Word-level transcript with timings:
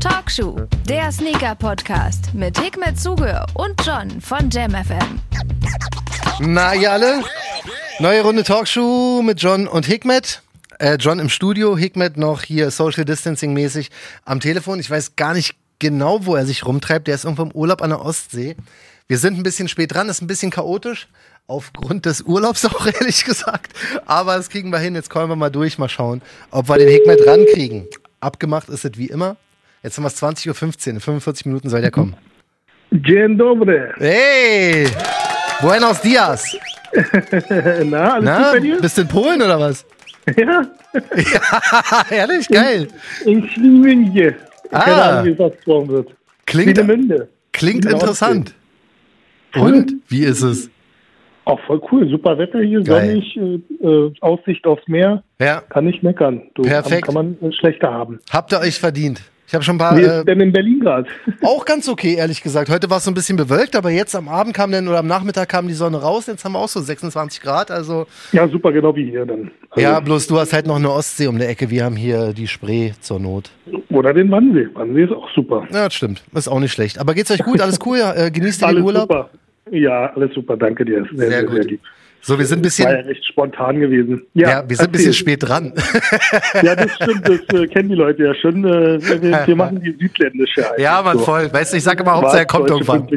Talkshow, 0.00 0.56
der 0.88 1.12
Sneaker-Podcast 1.12 2.32
mit 2.32 2.58
Hikmet 2.58 2.98
Zuge 2.98 3.44
und 3.54 3.74
John 3.84 4.20
von 4.20 4.48
JamFM. 4.48 5.20
Na, 6.40 6.74
ihr 6.74 6.90
alle? 6.90 7.22
Neue 7.98 8.22
Runde 8.22 8.44
Talkshow 8.44 9.20
mit 9.22 9.42
John 9.42 9.66
und 9.66 9.84
Hikmet. 9.84 10.42
Äh, 10.78 10.96
John 10.98 11.18
im 11.18 11.28
Studio, 11.28 11.76
Hikmet 11.76 12.16
noch 12.16 12.42
hier 12.42 12.70
Social 12.70 13.04
Distancing 13.04 13.52
mäßig 13.52 13.90
am 14.24 14.40
Telefon. 14.40 14.80
Ich 14.80 14.88
weiß 14.88 15.16
gar 15.16 15.34
nicht 15.34 15.56
genau, 15.78 16.24
wo 16.24 16.34
er 16.34 16.46
sich 16.46 16.64
rumtreibt. 16.64 17.08
Der 17.08 17.14
ist 17.14 17.24
irgendwo 17.24 17.42
im 17.42 17.52
Urlaub 17.52 17.82
an 17.82 17.90
der 17.90 18.00
Ostsee. 18.00 18.56
Wir 19.06 19.18
sind 19.18 19.38
ein 19.38 19.42
bisschen 19.42 19.68
spät 19.68 19.92
dran, 19.92 20.08
ist 20.08 20.22
ein 20.22 20.26
bisschen 20.28 20.50
chaotisch. 20.50 21.08
Aufgrund 21.48 22.04
des 22.06 22.20
Urlaubs 22.22 22.64
auch 22.66 22.86
ehrlich 22.86 23.24
gesagt. 23.24 23.72
Aber 24.06 24.36
das 24.36 24.48
kriegen 24.50 24.70
wir 24.70 24.78
hin. 24.78 24.94
Jetzt 24.94 25.08
kommen 25.10 25.28
wir 25.30 25.36
mal 25.36 25.50
durch, 25.50 25.78
mal 25.78 25.88
schauen, 25.88 26.22
ob 26.50 26.68
wir 26.68 26.76
den 26.78 26.88
Hikmet 26.88 27.26
rankriegen. 27.26 27.86
Abgemacht 28.20 28.68
ist 28.68 28.84
es 28.84 28.92
wie 28.96 29.06
immer. 29.06 29.36
Jetzt 29.82 29.96
haben 29.96 30.04
wir 30.04 30.08
es 30.08 30.22
20.15 30.22 30.88
Uhr. 30.88 30.94
In 30.94 31.00
45 31.00 31.46
Minuten 31.46 31.68
soll 31.70 31.80
der 31.80 31.90
kommen. 31.90 32.14
Dzień 32.92 33.36
dobry. 33.36 33.80
Hey! 33.98 34.88
Buenos 35.60 36.00
dias! 36.00 36.56
Na, 37.84 38.14
alles 38.14 38.24
Na, 38.24 38.38
gut 38.42 38.52
bei 38.52 38.60
dir? 38.60 38.80
bist 38.80 38.96
du 38.96 39.02
in 39.02 39.08
Polen 39.08 39.42
oder 39.42 39.58
was? 39.60 39.84
Ja, 40.36 40.62
Ja, 41.16 42.04
ehrlich, 42.10 42.48
geil. 42.48 42.88
in 43.24 43.46
Schliemünje. 43.48 44.34
Ah. 44.70 44.80
Keine 44.80 45.02
Ahnung, 45.02 45.24
wie 45.26 45.30
es 45.32 45.40
ausgesprochen 45.40 45.88
wird. 45.88 46.08
Klingt, 46.46 46.76
Schliemünde. 46.78 47.28
klingt 47.52 47.84
interessant. 47.86 48.54
Und? 49.54 49.94
Wie 50.08 50.24
ist 50.24 50.42
es? 50.42 50.70
Auch 51.48 51.58
voll 51.60 51.80
cool. 51.90 52.06
Super 52.10 52.36
Wetter 52.36 52.60
hier, 52.60 52.82
Geil. 52.82 53.22
sonnig, 53.34 53.36
äh, 53.80 53.86
äh, 53.86 54.12
Aussicht 54.20 54.66
aufs 54.66 54.86
Meer. 54.86 55.22
Ja, 55.40 55.62
Kann 55.70 55.86
nicht 55.86 56.02
meckern. 56.02 56.42
Du, 56.54 56.60
Perfekt. 56.60 57.06
Kann 57.06 57.14
man 57.14 57.38
äh, 57.40 57.50
schlechter 57.52 57.90
haben. 57.90 58.20
habt 58.30 58.52
ihr 58.52 58.60
euch 58.60 58.78
verdient. 58.78 59.22
Ich 59.46 59.54
habe 59.54 59.64
schon 59.64 59.76
ein 59.76 59.78
paar, 59.78 59.96
Wie 59.96 60.02
ist 60.02 60.10
äh, 60.10 60.24
denn 60.26 60.40
in 60.42 60.52
Berlin 60.52 60.78
gerade? 60.80 61.08
auch 61.42 61.64
ganz 61.64 61.88
okay, 61.88 62.16
ehrlich 62.16 62.42
gesagt. 62.42 62.68
Heute 62.68 62.90
war 62.90 62.98
es 62.98 63.04
so 63.04 63.10
ein 63.10 63.14
bisschen 63.14 63.38
bewölkt, 63.38 63.76
aber 63.76 63.88
jetzt 63.88 64.14
am 64.14 64.28
Abend 64.28 64.52
kam 64.52 64.70
dann, 64.72 64.86
oder 64.88 64.98
am 64.98 65.06
Nachmittag 65.06 65.48
kam 65.48 65.68
die 65.68 65.72
Sonne 65.72 66.02
raus. 66.02 66.26
Jetzt 66.26 66.44
haben 66.44 66.52
wir 66.52 66.58
auch 66.58 66.68
so 66.68 66.80
26 66.80 67.40
Grad, 67.40 67.70
also. 67.70 68.06
ja, 68.32 68.46
super, 68.46 68.70
genau 68.70 68.94
wie 68.94 69.08
hier 69.08 69.24
dann. 69.24 69.50
Also, 69.70 69.80
Ja, 69.80 70.00
bloß 70.00 70.26
du 70.26 70.38
hast 70.38 70.52
halt 70.52 70.66
noch 70.66 70.76
eine 70.76 70.90
Ostsee 70.92 71.28
um 71.28 71.38
die 71.38 71.46
Ecke. 71.46 71.70
Wir 71.70 71.86
haben 71.86 71.96
hier 71.96 72.34
die 72.34 72.46
Spree 72.46 72.92
zur 73.00 73.20
Not. 73.20 73.50
Oder 73.88 74.12
den 74.12 74.30
Wannsee. 74.30 74.68
Wannsee 74.74 75.04
ist 75.04 75.12
auch 75.12 75.30
super. 75.34 75.66
Ja, 75.72 75.84
das 75.84 75.94
stimmt. 75.94 76.22
Ist 76.34 76.48
auch 76.48 76.60
nicht 76.60 76.72
schlecht. 76.72 76.98
Aber 76.98 77.14
geht's 77.14 77.30
euch 77.30 77.42
gut? 77.42 77.62
Alles 77.62 77.78
cool? 77.86 78.00
Genießt 78.30 78.60
ihr 78.62 78.68
den 78.68 78.82
Urlaub? 78.82 79.08
super. 79.10 79.30
Ja, 79.70 80.12
alles 80.14 80.34
super. 80.34 80.56
Danke 80.56 80.84
dir. 80.84 81.06
Sehr, 81.12 81.30
Sehr 81.30 81.40
sehr, 81.40 81.48
sehr 81.50 81.64
lieb. 81.64 81.80
So, 82.20 82.38
wir 82.38 82.44
sind 82.46 82.58
ein 82.58 82.64
War 82.64 82.90
ja 82.90 82.96
bisschen, 82.96 83.06
recht 83.08 83.24
spontan 83.26 83.80
gewesen. 83.80 84.22
ja, 84.34 84.62
wir 84.68 84.76
sind 84.76 84.86
ein 84.88 84.92
bisschen 84.92 85.12
spät 85.14 85.42
dran. 85.48 85.72
Ja, 86.62 86.74
das 86.74 86.92
stimmt, 86.96 87.28
das 87.28 87.40
äh, 87.60 87.66
kennen 87.68 87.88
die 87.90 87.94
Leute 87.94 88.24
ja 88.24 88.34
schon. 88.34 88.64
Äh, 88.64 89.00
wir, 89.22 89.46
wir 89.46 89.56
machen 89.56 89.80
die 89.82 89.92
südländische 89.98 90.64
ja, 90.78 91.00
man 91.02 91.18
So. 91.18 91.24
voll. 91.24 91.52
Weißt 91.52 91.72
du, 91.72 91.76
ich 91.76 91.82
sag 91.84 92.00
immer, 92.00 92.12
Hauptsache 92.14 92.38
er 92.38 92.46
kommt 92.46 92.70
irgendwann. 92.70 93.08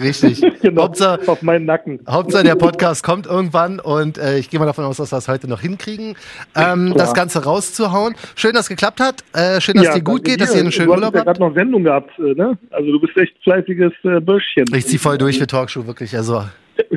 Richtig. 0.00 0.42
genau, 0.62 0.82
Hauptsache, 0.82 1.20
auf 1.28 1.42
meinen 1.42 1.66
Nacken. 1.66 2.00
Hauptsache 2.08 2.44
der 2.44 2.56
Podcast 2.56 3.02
kommt 3.04 3.26
irgendwann 3.26 3.78
und 3.80 4.18
äh, 4.18 4.38
ich 4.38 4.50
gehe 4.50 4.58
mal 4.58 4.66
davon 4.66 4.84
aus, 4.84 4.96
dass 4.96 5.12
wir 5.12 5.18
es 5.18 5.28
heute 5.28 5.48
noch 5.48 5.60
hinkriegen, 5.60 6.16
ähm, 6.56 6.88
Ja. 6.88 6.94
das 6.94 7.14
Ganze 7.14 7.44
rauszuhauen. 7.44 8.14
Schön, 8.34 8.52
dass 8.52 8.62
es 8.62 8.68
geklappt 8.68 9.00
hat. 9.00 9.22
Äh, 9.32 9.60
schön, 9.60 9.76
dass 9.76 9.86
Ja, 9.86 9.94
dir 9.94 10.02
gut 10.02 10.24
geht, 10.24 10.40
dass 10.40 10.50
dir. 10.50 10.56
ihr 10.56 10.62
einen 10.62 10.72
schönen 10.72 10.88
du 10.88 10.94
Urlaub 10.94 11.14
ja 11.14 11.20
habt. 11.20 11.26
gerade 11.26 11.40
noch 11.40 11.54
Sendung 11.54 11.84
gehabt, 11.84 12.10
äh, 12.18 12.34
ne? 12.34 12.58
Also 12.70 12.90
du 12.92 13.00
bist 13.00 13.16
echt 13.16 13.32
fleißiges 13.44 13.92
äh, 14.04 14.20
Bürschchen. 14.20 14.64
Ich 14.74 14.86
zieh 14.86 14.98
voll 14.98 15.18
durch 15.18 15.38
für 15.38 15.46
Talkshow, 15.46 15.86
wirklich. 15.86 16.16
Also 16.16 16.44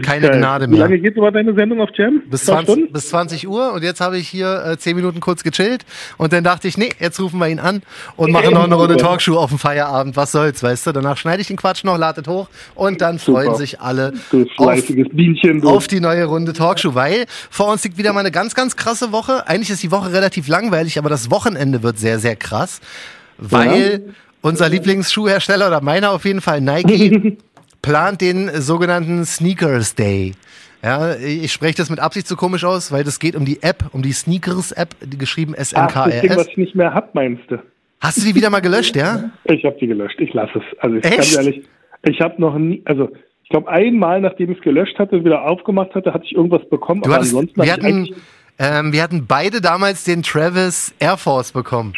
keine 0.03 0.27
Geil. 0.29 0.37
Gnade 0.39 0.69
Wie 0.69 0.75
lange 0.75 0.89
mehr. 0.95 0.99
geht 0.99 1.17
über 1.17 1.31
deine 1.31 1.53
Sendung 1.53 1.81
auf 1.81 1.89
Jam? 1.95 2.21
Bis 2.29 2.45
Zwei 2.45 2.53
20, 2.53 2.73
Stunden? 2.73 2.93
bis 2.93 3.09
20 3.09 3.47
Uhr 3.47 3.73
und 3.73 3.83
jetzt 3.83 4.01
habe 4.01 4.17
ich 4.17 4.27
hier 4.27 4.63
äh, 4.65 4.77
10 4.77 4.95
Minuten 4.95 5.19
kurz 5.19 5.43
gechillt 5.43 5.85
und 6.17 6.33
dann 6.33 6.43
dachte 6.43 6.67
ich, 6.67 6.77
nee, 6.77 6.89
jetzt 6.99 7.19
rufen 7.19 7.39
wir 7.39 7.47
ihn 7.47 7.59
an 7.59 7.81
und 8.15 8.31
machen 8.31 8.53
noch 8.53 8.63
eine 8.63 8.75
Runde 8.75 8.97
Talkshow 8.97 9.37
auf 9.37 9.49
dem 9.49 9.59
Feierabend. 9.59 10.15
Was 10.15 10.31
soll's, 10.31 10.61
weißt 10.63 10.87
du? 10.87 10.91
Danach 10.91 11.17
schneide 11.17 11.41
ich 11.41 11.47
den 11.47 11.57
Quatsch 11.57 11.83
noch, 11.83 11.97
ladet 11.97 12.27
hoch 12.27 12.47
und 12.75 13.01
dann 13.01 13.19
freuen 13.19 13.45
Super. 13.47 13.57
sich 13.57 13.79
alle 13.81 14.13
auf, 14.57 14.79
Bienchen. 15.11 15.63
Auf 15.65 15.87
die 15.87 15.99
neue 15.99 16.25
Runde 16.25 16.53
Talkshow, 16.53 16.95
weil 16.95 17.25
vor 17.49 17.71
uns 17.71 17.83
liegt 17.83 17.97
wieder 17.97 18.13
mal 18.13 18.21
eine 18.21 18.31
ganz, 18.31 18.55
ganz 18.55 18.75
krasse 18.75 19.11
Woche. 19.11 19.47
Eigentlich 19.47 19.69
ist 19.69 19.83
die 19.83 19.91
Woche 19.91 20.11
relativ 20.11 20.47
langweilig, 20.47 20.97
aber 20.97 21.09
das 21.09 21.29
Wochenende 21.31 21.83
wird 21.83 21.97
sehr, 21.99 22.19
sehr 22.19 22.35
krass, 22.35 22.81
weil 23.37 24.13
unser 24.41 24.69
Lieblingsschuhhersteller 24.69 25.67
oder 25.67 25.81
meiner 25.81 26.11
auf 26.11 26.25
jeden 26.25 26.41
Fall 26.41 26.61
Nike 26.61 27.37
plant 27.83 28.21
den 28.21 28.49
sogenannten 28.59 29.23
Sneakers 29.25 29.93
Day. 29.93 30.33
Ja, 30.83 31.15
ich 31.15 31.53
spreche 31.53 31.75
das 31.77 31.91
mit 31.91 31.99
Absicht 31.99 32.27
so 32.27 32.35
komisch 32.35 32.65
aus, 32.65 32.91
weil 32.91 33.03
das 33.03 33.19
geht 33.19 33.35
um 33.35 33.45
die 33.45 33.61
App, 33.61 33.85
um 33.93 34.01
die 34.01 34.11
Sneakers-App, 34.11 34.95
die 35.01 35.17
geschrieben 35.17 35.53
Ach, 35.53 35.59
das 35.59 35.69
Ding, 35.69 35.83
was 35.83 35.91
S-N-K-R-S. 35.91 36.47
ich 36.47 36.57
nicht 36.57 36.75
mehr 36.75 36.93
hab, 36.93 37.13
meinst 37.13 37.43
du? 37.49 37.57
Hast 38.01 38.17
du 38.17 38.25
die 38.25 38.35
wieder 38.35 38.49
mal 38.49 38.59
gelöscht, 38.59 38.95
ja? 38.97 39.31
Ich 39.45 39.63
habe 39.63 39.77
die 39.79 39.87
gelöscht. 39.87 40.19
Ich 40.19 40.33
lasse 40.33 40.59
es. 40.59 40.79
Also 40.79 40.97
ich 40.97 41.05
Echt? 41.05 41.15
ganz 41.15 41.37
ehrlich, 41.37 41.63
ich 42.05 42.19
habe 42.19 42.41
noch 42.41 42.57
nie, 42.57 42.81
also 42.83 43.09
ich 43.43 43.49
glaube 43.49 43.69
einmal, 43.69 44.19
nachdem 44.19 44.51
ich 44.51 44.57
es 44.57 44.63
gelöscht 44.63 44.99
hatte, 44.99 45.23
wieder 45.23 45.43
aufgemacht 45.43 45.95
hatte, 45.95 46.13
hatte 46.13 46.25
ich 46.25 46.35
irgendwas 46.35 46.67
bekommen. 46.69 47.01
Du 47.01 47.07
aber 47.07 47.15
hattest, 47.15 47.33
ansonsten 47.33 47.61
wir, 47.61 47.71
hatten, 47.71 48.09
ähm, 48.59 48.91
wir 48.91 49.01
hatten 49.01 49.25
beide 49.25 49.61
damals 49.61 50.03
den 50.03 50.21
Travis 50.21 50.93
Air 50.99 51.15
Force 51.15 51.53
bekommen. 51.53 51.93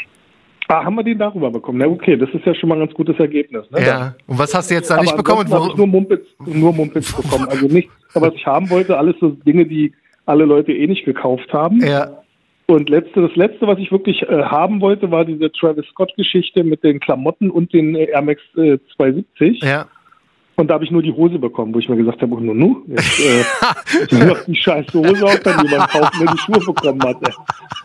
Ah, 0.67 0.83
haben 0.83 0.95
wir 0.95 1.03
den 1.03 1.19
darüber 1.19 1.51
bekommen? 1.51 1.77
Na 1.77 1.87
okay, 1.87 2.17
das 2.17 2.29
ist 2.31 2.45
ja 2.45 2.55
schon 2.55 2.69
mal 2.69 2.75
ein 2.75 2.85
ganz 2.85 2.93
gutes 2.93 3.17
Ergebnis. 3.19 3.69
Ne? 3.69 3.85
Ja. 3.85 4.15
Und 4.25 4.39
was 4.39 4.53
hast 4.53 4.71
du 4.71 4.75
jetzt 4.75 4.89
da 4.89 4.99
nicht 4.99 5.15
bekommen? 5.15 5.43
Ich 5.45 5.53
nur 5.53 5.77
wo, 5.77 5.85
Mumpitz, 5.85 6.25
nur 6.45 6.73
Mumpitz 6.73 7.13
bekommen. 7.21 7.47
Also 7.49 7.67
nichts, 7.67 7.93
was 8.13 8.33
ich 8.33 8.45
haben 8.45 8.69
wollte, 8.69 8.97
alles 8.97 9.15
so 9.19 9.29
Dinge, 9.29 9.65
die 9.65 9.93
alle 10.25 10.45
Leute 10.45 10.71
eh 10.71 10.87
nicht 10.87 11.05
gekauft 11.05 11.53
haben. 11.53 11.85
ja. 11.85 12.21
Und 12.67 12.89
letzte, 12.89 13.21
das 13.21 13.35
letzte, 13.35 13.67
was 13.67 13.77
ich 13.77 13.91
wirklich 13.91 14.23
äh, 14.23 14.41
haben 14.41 14.81
wollte, 14.81 15.11
war 15.11 15.23
diese 15.23 15.51
Travis 15.51 15.85
Scott-Geschichte 15.91 16.63
mit 16.63 16.83
den 16.83 16.99
Klamotten 16.99 17.51
und 17.51 17.71
den 17.73 17.93
Air 17.93 18.23
Max 18.23 18.41
äh, 18.55 18.79
270. 18.95 19.61
Ja. 19.61 19.85
Und 20.57 20.67
da 20.69 20.75
habe 20.75 20.85
ich 20.85 20.91
nur 20.91 21.01
die 21.01 21.11
Hose 21.11 21.37
bekommen, 21.37 21.73
wo 21.73 21.79
ich 21.79 21.89
mir 21.89 21.97
gesagt 21.97 22.21
habe, 22.21 22.33
oh, 22.33 22.39
nu, 22.39 22.53
nu, 22.53 22.83
jetzt 22.87 23.19
äh, 23.19 23.41
ich 24.09 24.25
mach 24.25 24.43
die 24.45 24.55
scheiß 24.55 24.85
Hose 24.93 25.25
auf, 25.25 25.39
wenn 25.43 25.67
jemand 25.67 25.89
kaufen, 25.91 26.25
der 26.25 26.33
die 26.33 26.37
Schuhe 26.39 26.59
bekommen 26.73 27.01
hat. 27.03 27.17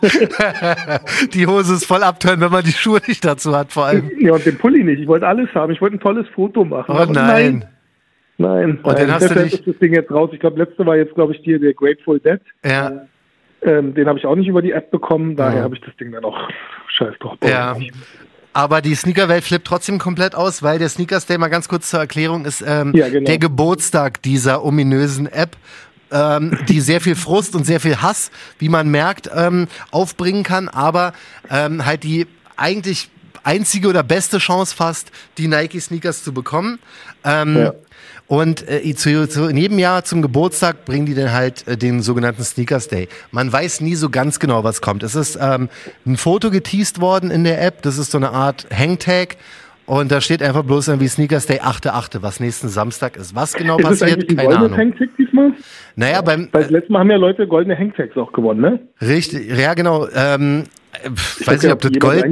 Die 1.34 1.46
Hose 1.46 1.74
ist 1.74 1.84
voll 1.84 2.02
abtören, 2.02 2.40
wenn 2.40 2.50
man 2.50 2.64
die 2.64 2.72
Schuhe 2.72 3.00
nicht 3.06 3.22
dazu 3.24 3.54
hat, 3.54 3.70
vor 3.72 3.84
allem. 3.86 4.10
Ja, 4.18 4.32
und 4.32 4.46
den 4.46 4.56
Pulli 4.56 4.82
nicht. 4.82 5.00
Ich 5.00 5.06
wollte 5.08 5.26
alles 5.26 5.48
haben. 5.54 5.72
Ich 5.72 5.80
wollte 5.80 5.96
ein 5.96 6.00
tolles 6.00 6.26
Foto 6.28 6.64
machen. 6.64 6.94
Oh 6.96 7.00
Aber 7.00 7.12
nein. 7.12 7.64
Nein. 8.38 8.78
Und 8.82 8.98
dann 8.98 9.08
nein. 9.08 9.10
hast 9.20 9.30
du 9.30 9.40
ist 9.40 9.66
das 9.66 9.76
Ding 9.78 9.92
jetzt 9.92 10.10
raus. 10.10 10.30
Ich 10.32 10.40
glaube, 10.40 10.58
letzte 10.58 10.86
war 10.86 10.96
jetzt, 10.96 11.14
glaube 11.14 11.34
ich, 11.34 11.42
dir 11.42 11.58
der 11.58 11.74
Grateful 11.74 12.18
Dead. 12.20 12.40
Ja. 12.64 13.02
Ähm, 13.62 13.92
den 13.92 14.08
habe 14.08 14.18
ich 14.18 14.24
auch 14.24 14.36
nicht 14.36 14.48
über 14.48 14.62
die 14.62 14.72
App 14.72 14.90
bekommen. 14.90 15.36
Daher 15.36 15.58
Ja. 15.58 15.62
habe 15.64 15.74
ich 15.74 15.82
das 15.82 15.94
Ding 15.96 16.12
dann 16.12 16.24
auch 16.24 16.48
scheiß 16.88 17.12
drauf. 17.20 17.36
Ja. 17.44 17.76
Aber 18.52 18.82
die 18.82 18.94
Sneakerwelt 18.94 19.44
flippt 19.44 19.66
trotzdem 19.66 19.98
komplett 19.98 20.34
aus, 20.34 20.62
weil 20.62 20.78
der 20.78 20.88
Sneakers 20.88 21.26
Day 21.26 21.38
mal 21.38 21.48
ganz 21.48 21.68
kurz 21.68 21.88
zur 21.90 22.00
Erklärung 22.00 22.44
ist 22.44 22.64
ähm, 22.66 22.92
Ja, 22.94 23.08
genau. 23.08 23.26
der 23.26 23.38
Geburtstag 23.38 24.22
dieser 24.22 24.64
ominösen 24.64 25.26
App. 25.26 25.56
Ähm, 26.12 26.58
die 26.68 26.80
sehr 26.80 27.00
viel 27.00 27.14
Frust 27.14 27.54
und 27.54 27.64
sehr 27.64 27.78
viel 27.78 28.02
Hass, 28.02 28.32
wie 28.58 28.68
man 28.68 28.88
merkt, 28.88 29.30
ähm, 29.32 29.68
aufbringen 29.92 30.42
kann, 30.42 30.68
aber 30.68 31.12
ähm, 31.48 31.86
halt 31.86 32.02
die 32.02 32.26
eigentlich 32.56 33.10
einzige 33.44 33.86
oder 33.86 34.02
beste 34.02 34.38
Chance 34.38 34.74
fast, 34.74 35.12
die 35.38 35.46
Nike-Sneakers 35.46 36.24
zu 36.24 36.32
bekommen. 36.34 36.80
Ähm, 37.22 37.56
Ja. 37.56 37.72
Und 38.30 38.70
äh, 38.70 38.94
zu, 38.94 39.28
zu, 39.28 39.48
in 39.48 39.56
jedem 39.56 39.80
Jahr 39.80 40.04
zum 40.04 40.22
Geburtstag 40.22 40.84
bringen 40.84 41.04
die 41.04 41.14
dann 41.14 41.32
halt 41.32 41.66
äh, 41.66 41.76
den 41.76 42.00
sogenannten 42.00 42.44
Sneakers 42.44 42.86
Day. 42.86 43.08
Man 43.32 43.52
weiß 43.52 43.80
nie 43.80 43.96
so 43.96 44.08
ganz 44.08 44.38
genau, 44.38 44.62
was 44.62 44.80
kommt. 44.80 45.02
Es 45.02 45.16
ist 45.16 45.36
ähm, 45.42 45.68
ein 46.06 46.16
Foto 46.16 46.52
geteased 46.52 47.00
worden 47.00 47.32
in 47.32 47.42
der 47.42 47.60
App. 47.60 47.82
Das 47.82 47.98
ist 47.98 48.12
so 48.12 48.18
eine 48.18 48.30
Art 48.30 48.68
Hangtag. 48.72 49.36
Und 49.84 50.12
da 50.12 50.20
steht 50.20 50.44
einfach 50.44 50.62
bloß 50.62 50.86
irgendwie 50.86 51.08
Sneakers 51.08 51.46
Day 51.46 51.58
8.8., 51.58 52.22
was 52.22 52.38
nächsten 52.38 52.68
Samstag 52.68 53.16
ist. 53.16 53.34
Was 53.34 53.54
genau 53.54 53.78
Ist 53.78 53.84
passiert, 53.84 54.28
keine 54.28 54.44
goldenes 54.44 54.56
Ahnung. 54.58 54.78
Hangtag 54.78 55.08
diesmal? 55.18 55.52
Naja, 55.96 56.22
beim, 56.22 56.48
Weil 56.52 56.62
das 56.62 56.70
letzte 56.70 56.92
Mal 56.92 57.00
haben 57.00 57.10
ja 57.10 57.16
Leute 57.16 57.48
goldene 57.48 57.76
Hangtags 57.76 58.16
auch 58.16 58.30
gewonnen, 58.30 58.60
ne? 58.60 58.78
richtig, 59.00 59.58
ja 59.58 59.74
genau, 59.74 60.06
ähm, 60.14 60.66
äh, 60.92 61.10
pf, 61.10 61.48
weiß 61.48 61.64
nicht, 61.64 61.72
ob 61.72 61.80
das 61.80 61.90
Gold, 61.98 62.24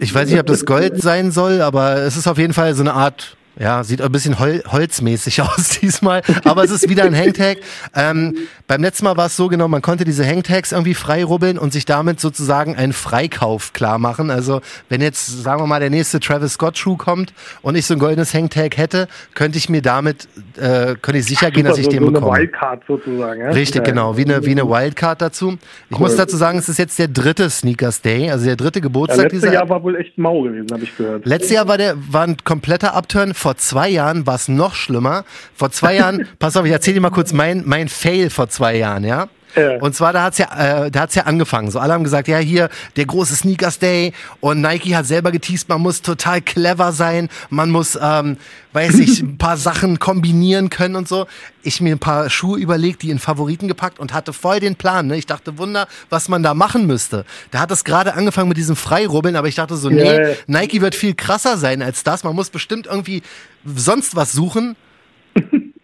ich 0.00 0.14
weiß 0.14 0.30
nicht, 0.30 0.40
ob 0.40 0.46
das 0.46 0.66
Gold 0.66 1.00
sein 1.00 1.30
soll, 1.30 1.62
aber 1.62 2.02
es 2.02 2.18
ist 2.18 2.28
auf 2.28 2.36
jeden 2.36 2.52
Fall 2.52 2.74
so 2.74 2.82
eine 2.82 2.92
Art, 2.92 3.38
ja, 3.58 3.84
sieht 3.84 4.00
ein 4.00 4.10
bisschen 4.12 4.38
hol 4.38 4.62
holzmäßig 4.70 5.42
aus 5.42 5.68
diesmal, 5.80 6.22
aber 6.44 6.64
es 6.64 6.70
ist 6.70 6.88
wieder 6.88 7.04
ein 7.04 7.16
Hangtag. 7.16 7.58
Ähm, 7.94 8.36
beim 8.66 8.82
letzten 8.82 9.04
Mal 9.04 9.16
war 9.16 9.26
es 9.26 9.36
so 9.36 9.48
genau, 9.48 9.68
man 9.68 9.82
konnte 9.82 10.04
diese 10.04 10.26
Hangtags 10.26 10.72
irgendwie 10.72 10.94
freirubbeln 10.94 11.58
und 11.58 11.72
sich 11.72 11.84
damit 11.84 12.20
sozusagen 12.20 12.76
einen 12.76 12.92
Freikauf 12.92 13.72
klar 13.72 13.98
machen. 13.98 14.30
Also 14.30 14.60
wenn 14.88 15.00
jetzt, 15.02 15.42
sagen 15.42 15.60
wir 15.62 15.66
mal, 15.66 15.80
der 15.80 15.90
nächste 15.90 16.20
Travis 16.20 16.54
Scott 16.54 16.78
Schuh 16.78 16.96
kommt 16.96 17.32
und 17.62 17.74
ich 17.76 17.86
so 17.86 17.94
ein 17.94 18.00
goldenes 18.00 18.32
Hangtag 18.34 18.76
hätte, 18.76 19.08
könnte 19.34 19.58
ich 19.58 19.68
mir 19.68 19.82
damit, 19.82 20.28
äh, 20.56 20.94
könnte 21.00 21.18
ich 21.18 21.26
sicher 21.26 21.50
gehen, 21.50 21.64
dass 21.64 21.78
ich 21.78 21.84
so, 21.84 21.90
den 21.90 22.00
so 22.00 22.08
eine 22.08 22.20
bekomme. 22.20 22.38
Wildcard 22.38 22.82
sozusagen. 22.86 23.40
Ja? 23.40 23.50
Richtig, 23.50 23.82
Ja. 23.82 23.82
genau, 23.84 24.16
wie 24.16 24.24
eine, 24.24 24.44
wie 24.46 24.50
eine 24.52 24.68
Wildcard 24.68 25.20
dazu. 25.20 25.58
Ich 25.90 25.98
muss 25.98 26.16
dazu 26.16 26.36
sagen, 26.36 26.58
es 26.58 26.68
ist 26.68 26.78
jetzt 26.78 26.98
der 26.98 27.08
dritte 27.08 27.50
Sneakers 27.50 28.00
Day, 28.00 28.30
also 28.30 28.46
der 28.46 28.56
dritte 28.56 28.78
Ja, 28.78 28.82
Geburtstag 28.84 29.24
letztes 29.24 29.40
dieser 29.42 29.52
Jahr 29.52 29.68
war 29.68 29.82
wohl 29.82 29.96
echt 29.96 30.16
mau 30.16 30.42
gewesen, 30.42 30.68
habe 30.72 30.84
ich 30.84 30.96
gehört. 30.96 31.26
Letztes 31.26 31.52
Jahr 31.52 31.68
war 31.68 31.76
der 31.78 31.94
war 32.10 32.22
ein 32.22 32.36
kompletter 32.44 32.94
Upturn. 32.94 33.34
Vor 33.42 33.56
zwei 33.56 33.88
Jahren 33.88 34.24
war 34.24 34.36
es 34.36 34.46
noch 34.46 34.76
schlimmer. 34.76 35.24
Vor 35.56 35.72
zwei 35.72 35.96
Jahren, 35.96 36.28
pass 36.38 36.56
auf, 36.56 36.64
ich 36.64 36.70
erzähle 36.70 36.94
dir 36.94 37.00
mal 37.00 37.10
kurz 37.10 37.32
mein, 37.32 37.64
mein 37.66 37.88
Fail 37.88 38.30
vor 38.30 38.48
zwei 38.48 38.76
Jahren, 38.76 39.02
ja. 39.02 39.26
Ja. 39.56 39.76
Und 39.78 39.94
zwar, 39.94 40.12
da 40.12 40.24
hat's 40.24 40.38
ja, 40.38 40.86
äh, 40.86 40.90
da 40.90 41.00
hat's 41.00 41.14
ja 41.14 41.24
angefangen. 41.24 41.70
So 41.70 41.78
alle 41.78 41.92
haben 41.92 42.04
gesagt, 42.04 42.28
ja 42.28 42.38
hier 42.38 42.68
der 42.96 43.06
große 43.06 43.36
Sneakers 43.36 43.78
Day 43.78 44.12
und 44.40 44.60
Nike 44.60 44.94
hat 44.94 45.06
selber 45.06 45.32
geteased, 45.32 45.68
man 45.68 45.80
muss 45.80 46.02
total 46.02 46.40
clever 46.40 46.92
sein, 46.92 47.28
man 47.50 47.70
muss, 47.70 47.98
ähm, 48.00 48.36
weiß 48.72 48.98
ich, 48.98 49.20
ein 49.22 49.38
paar 49.38 49.56
Sachen 49.56 49.98
kombinieren 49.98 50.70
können 50.70 50.96
und 50.96 51.08
so. 51.08 51.26
Ich 51.62 51.80
mir 51.80 51.94
ein 51.94 51.98
paar 51.98 52.28
Schuhe 52.30 52.58
überlegt, 52.58 53.02
die 53.02 53.10
in 53.10 53.18
Favoriten 53.18 53.68
gepackt 53.68 53.98
und 53.98 54.12
hatte 54.12 54.32
voll 54.32 54.60
den 54.60 54.76
Plan. 54.76 55.06
Ne? 55.06 55.16
Ich 55.16 55.26
dachte, 55.26 55.58
Wunder, 55.58 55.86
was 56.10 56.28
man 56.28 56.42
da 56.42 56.54
machen 56.54 56.86
müsste. 56.86 57.24
Da 57.50 57.60
hat 57.60 57.70
es 57.70 57.84
gerade 57.84 58.14
angefangen 58.14 58.48
mit 58.48 58.56
diesem 58.56 58.76
Freirubbeln, 58.76 59.36
aber 59.36 59.48
ich 59.48 59.54
dachte 59.54 59.76
so, 59.76 59.88
nee, 59.88 60.02
ja. 60.02 60.34
Nike 60.46 60.80
wird 60.80 60.94
viel 60.94 61.14
krasser 61.14 61.56
sein 61.58 61.82
als 61.82 62.02
das. 62.02 62.24
Man 62.24 62.34
muss 62.34 62.50
bestimmt 62.50 62.86
irgendwie 62.86 63.22
sonst 63.64 64.16
was 64.16 64.32
suchen. 64.32 64.76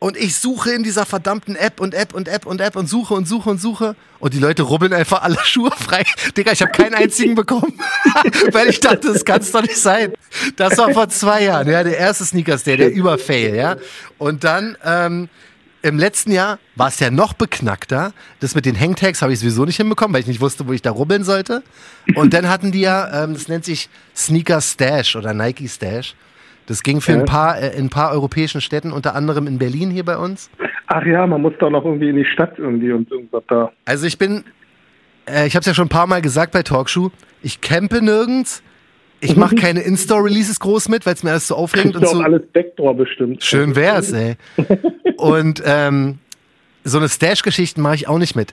Und 0.01 0.17
ich 0.17 0.37
suche 0.37 0.71
in 0.71 0.85
dieser 0.85 1.05
verdammten 1.07 1.57
App 1.57 1.81
und 1.81 1.93
App 1.93 2.15
und 2.15 2.29
App 2.29 2.47
und 2.47 2.61
App 2.61 2.77
und 2.77 2.89
suche 2.89 3.15
und 3.15 3.27
suche 3.27 3.51
und 3.51 3.61
suche. 3.61 3.97
Und 4.21 4.33
die 4.33 4.39
Leute 4.39 4.63
rubbeln 4.63 4.93
einfach 4.93 5.23
alle 5.23 5.39
Schuhe 5.45 5.73
frei. 5.73 6.05
Digga, 6.37 6.53
ich 6.53 6.63
habe 6.63 6.71
keinen 6.71 6.95
einzigen 6.95 7.35
bekommen. 7.35 7.79
Weil 8.53 8.69
ich 8.69 8.79
dachte, 8.79 9.13
das 9.13 9.25
kann 9.25 9.45
doch 9.53 9.63
nicht 9.63 9.77
sein. 9.77 10.13
Das 10.57 10.79
war 10.79 10.93
vor 10.93 11.09
zwei 11.09 11.45
Jahren, 11.45 11.69
ja, 11.69 11.83
der 11.83 11.99
erste 11.99 12.25
Sneakers 12.25 12.63
Day, 12.63 12.77
der 12.77 12.93
Überfail, 12.93 13.57
ja. 13.57 13.77
Und 14.19 14.45
dann, 14.45 14.77
ähm, 14.85 15.29
im 15.83 15.99
letzten 15.99 16.33
Jahr 16.33 16.59
war 16.75 16.89
es 16.89 16.99
ja 16.99 17.11
noch 17.11 17.35
beknackter. 17.35 18.13
Das 18.41 18.55
mit 18.55 18.67
den 18.67 18.79
Hangtags 18.79 19.23
habe 19.23 19.33
ich 19.33 19.39
sowieso 19.39 19.65
nicht 19.65 19.77
hinbekommen, 19.77 20.13
weil 20.13 20.21
ich 20.21 20.27
nicht 20.27 20.41
wusste, 20.41 20.67
wo 20.67 20.73
ich 20.73 20.83
da 20.83 20.91
rubbeln 20.91 21.25
sollte. 21.25 21.63
Und 22.15 22.35
dann 22.35 22.49
hatten 22.49 22.73
die 22.73 22.81
ja, 22.81 23.25
ähm, 23.25 23.35
das 23.35 23.49
nennt 23.49 23.65
sich 23.65 23.89
Sneaker 24.15 24.61
Stash 24.61 25.15
oder 25.15 25.35
Nike 25.35 25.69
Stash. 25.69 26.15
Das 26.69 26.83
ging 26.83 27.01
für 27.01 27.13
ein 27.13 27.25
paar, 27.25 27.59
äh, 27.59 27.75
in 27.79 27.87
ein 27.87 27.89
paar 27.89 28.13
europäischen 28.13 28.61
Städten, 28.61 28.93
unter 28.93 29.15
anderem 29.15 29.47
in 29.47 29.59
Berlin 29.59 29.91
hier 29.91 30.05
bei 30.05 30.19
uns. 30.19 30.51
Ach 30.87 31.05
ja, 31.05 31.27
man 31.27 31.41
muss 31.41 31.55
doch 31.59 31.71
noch 31.71 31.83
irgendwie 31.83 32.11
in 32.11 32.17
die 32.17 32.27
Stadt 32.27 32.59
irgendwie 32.59 32.93
und 32.93 33.11
irgendwas 33.11 33.43
da. 33.49 33.73
Also 33.87 34.07
ich 34.07 34.19
bin, 34.19 34.45
äh, 35.27 35.47
ich 35.47 35.55
habe 35.55 35.61
es 35.61 35.67
ja 35.67 35.73
schon 35.73 35.87
ein 35.87 35.91
paar 35.91 36.07
Mal 36.07 36.21
gesagt 36.21 36.53
bei 36.53 36.63
Talkshow, 36.63 37.11
ich 37.43 37.63
campe 37.63 38.03
nirgends. 38.03 38.63
Ich 39.21 39.35
mache 39.35 39.55
keine 39.57 39.81
In-Store-Releases 39.81 40.61
groß 40.61 40.91
mit, 40.91 41.07
weil 41.07 41.15
es 41.15 41.23
mir 41.23 41.31
alles 41.31 41.49
so 41.49 41.57
aufregend 41.57 41.97
und 41.97 42.07
so. 42.07 42.21
alles 42.21 42.43
Backdoor 42.53 42.95
bestimmt. 42.95 43.43
Schön 43.43 43.75
wär's, 43.75 44.13
ey. 44.13 44.37
und 45.17 45.63
ähm, 45.65 46.19
so 46.85 46.99
eine 46.99 47.09
Stash-Geschichten 47.09 47.81
mache 47.81 47.95
ich 47.95 48.09
auch 48.09 48.19
nicht 48.19 48.37
mit 48.37 48.53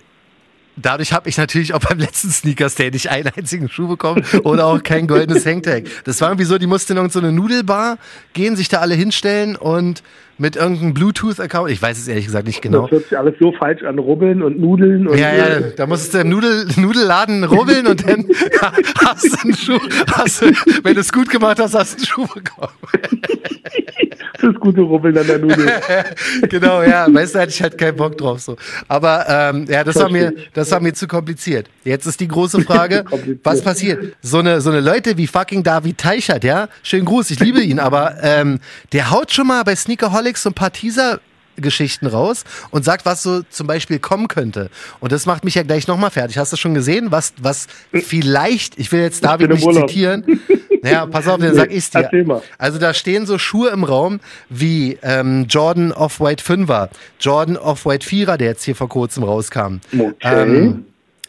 dadurch 0.76 1.14
habe 1.14 1.30
ich 1.30 1.38
natürlich 1.38 1.74
auch 1.74 1.80
beim 1.80 2.00
letzten 2.00 2.30
Sneakers 2.30 2.76
Day 2.76 2.92
nicht 2.92 3.10
einen 3.10 3.32
einzigen 3.36 3.70
Schuh 3.70 3.88
bekommen 3.88 4.26
oder 4.44 4.66
auch 4.66 4.84
kein 4.84 5.08
goldenes 5.08 5.46
Hangtag. 5.46 5.86
Das 6.04 6.22
war 6.22 6.30
irgendwie 6.30 6.46
so, 6.46 6.58
die 6.58 6.68
mussten 6.68 6.98
in 6.98 7.10
so 7.10 7.20
eine 7.20 7.32
Nudelbar 7.32 7.98
gehen, 8.34 8.56
sich 8.56 8.70
da 8.70 8.80
alle 8.80 8.96
hinstellen 8.96 9.56
und 9.56 10.04
mit 10.38 10.56
irgendeinem 10.56 10.94
Bluetooth-Account, 10.94 11.72
ich 11.72 11.82
weiß 11.82 11.98
es 11.98 12.08
ehrlich 12.08 12.26
gesagt 12.26 12.48
nicht 12.48 12.62
genau. 12.62 12.84
Das 12.84 12.92
hört 12.92 13.04
sich 13.04 13.18
alles 13.18 13.36
so 13.40 13.52
falsch 13.54 13.84
an, 13.84 14.00
rubbeln 14.00 14.42
und 14.42 14.60
nudeln. 14.60 15.08
Und 15.08 15.18
ja, 15.18 15.34
ja, 15.34 15.60
da 15.76 15.88
musstest 15.88 16.14
du 16.14 16.20
im 16.20 16.30
Nudel, 16.30 16.68
Nudelladen 16.76 17.44
rubbeln 17.44 17.88
und 17.88 18.08
dann 18.08 18.26
hast 19.06 19.26
du 19.26 19.38
einen 19.44 19.56
Schuh, 19.56 19.80
hast 20.14 20.42
du, 20.42 20.48
wenn 20.84 20.96
du 20.96 21.02
es 21.02 21.12
gut 21.12 21.30
gemacht 21.30 21.60
hast, 21.60 21.74
hast 21.74 21.94
du 21.94 21.98
einen 21.98 22.06
Schuh 22.06 22.28
bekommen. 22.34 22.74
das 24.42 24.56
gute 24.60 24.82
Rubbeln 24.82 25.18
an 25.18 25.28
der 25.28 25.40
Nudel. 25.40 25.72
genau, 26.50 26.84
ja, 26.84 27.08
weißt 27.12 27.36
du, 27.36 27.40
hatte 27.40 27.52
ich 27.52 27.62
halt 27.62 27.78
keinen 27.78 27.96
Bock 27.96 28.18
drauf 28.18 28.40
so. 28.42 28.56
Aber 28.88 29.26
ähm, 29.28 29.66
ja, 29.68 29.84
das 29.84 29.96
war 29.96 30.10
mir, 30.10 30.34
das 30.54 30.72
war 30.72 30.80
mir 30.80 30.94
zu 30.94 31.08
kompliziert. 31.08 31.68
Jetzt 31.84 32.06
ist 32.06 32.20
die 32.20 32.28
große 32.28 32.62
Frage, 32.62 33.06
was 33.44 33.62
passiert? 33.62 34.16
So 34.22 34.40
eine, 34.40 34.62
so 34.62 34.70
eine 34.70 34.82
Leute 34.82 35.18
wie 35.18 35.28
fucking 35.28 35.64
David 35.64 35.98
Teichert, 35.98 36.44
ja, 36.44 36.68
schönen 36.84 37.06
Gruß, 37.06 37.32
ich 37.32 37.40
liebe 37.40 37.62
ihn, 37.62 37.80
aber 37.80 38.16
ähm, 38.22 38.60
der 38.92 39.12
haut 39.12 39.32
schon 39.32 39.48
mal 39.48 39.64
bei 39.64 39.76
Sneakerholics 40.26 40.44
so 40.44 40.50
ein 40.50 40.54
paar 40.54 40.72
Teaser 40.72 41.20
Geschichten 41.58 42.06
raus 42.06 42.44
und 42.72 42.84
sagt, 42.84 43.06
was 43.06 43.24
so 43.24 43.42
zum 43.44 43.66
Beispiel 43.66 43.98
kommen 43.98 44.28
könnte. 44.28 44.70
Und 45.00 45.14
das 45.14 45.26
macht 45.26 45.46
mich 45.46 45.56
ja 45.56 45.64
gleich 45.64 45.88
nochmal 45.88 46.10
fertig. 46.10 46.38
Hast 46.38 46.52
du 46.52 46.58
schon 46.58 46.74
gesehen, 46.74 47.12
was, 47.12 47.34
was 47.42 47.68
vielleicht, 47.94 48.78
ich 48.78 48.92
will 48.92 49.00
jetzt 49.00 49.24
David 49.24 49.52
nicht 49.52 49.74
zitieren. 49.74 50.42
Naja, 50.82 51.08
pass 51.08 51.28
auf, 51.28 51.40
dann 51.40 51.56
sag 51.56 51.72
ich's 51.72 51.90
dir. 51.90 52.12
Also 52.60 52.78
da 52.78 52.94
stehen 52.94 53.26
so 53.26 53.40
Schuhe 53.40 53.70
im 53.70 53.84
Raum 53.84 54.20
wie 54.50 55.00
ähm, 55.02 55.48
Jordan 55.50 55.92
Off-White 55.92 56.44
5er, 56.44 56.90
Jordan 57.20 57.58
Off-White 57.58 58.06
4er, 58.06 58.38
der 58.38 58.50
jetzt 58.50 58.64
hier 58.66 58.76
vor 58.76 58.88
kurzem 58.88 59.24
rauskam. 59.24 59.80
Okay. 59.92 60.14
Ähm, 60.22 60.86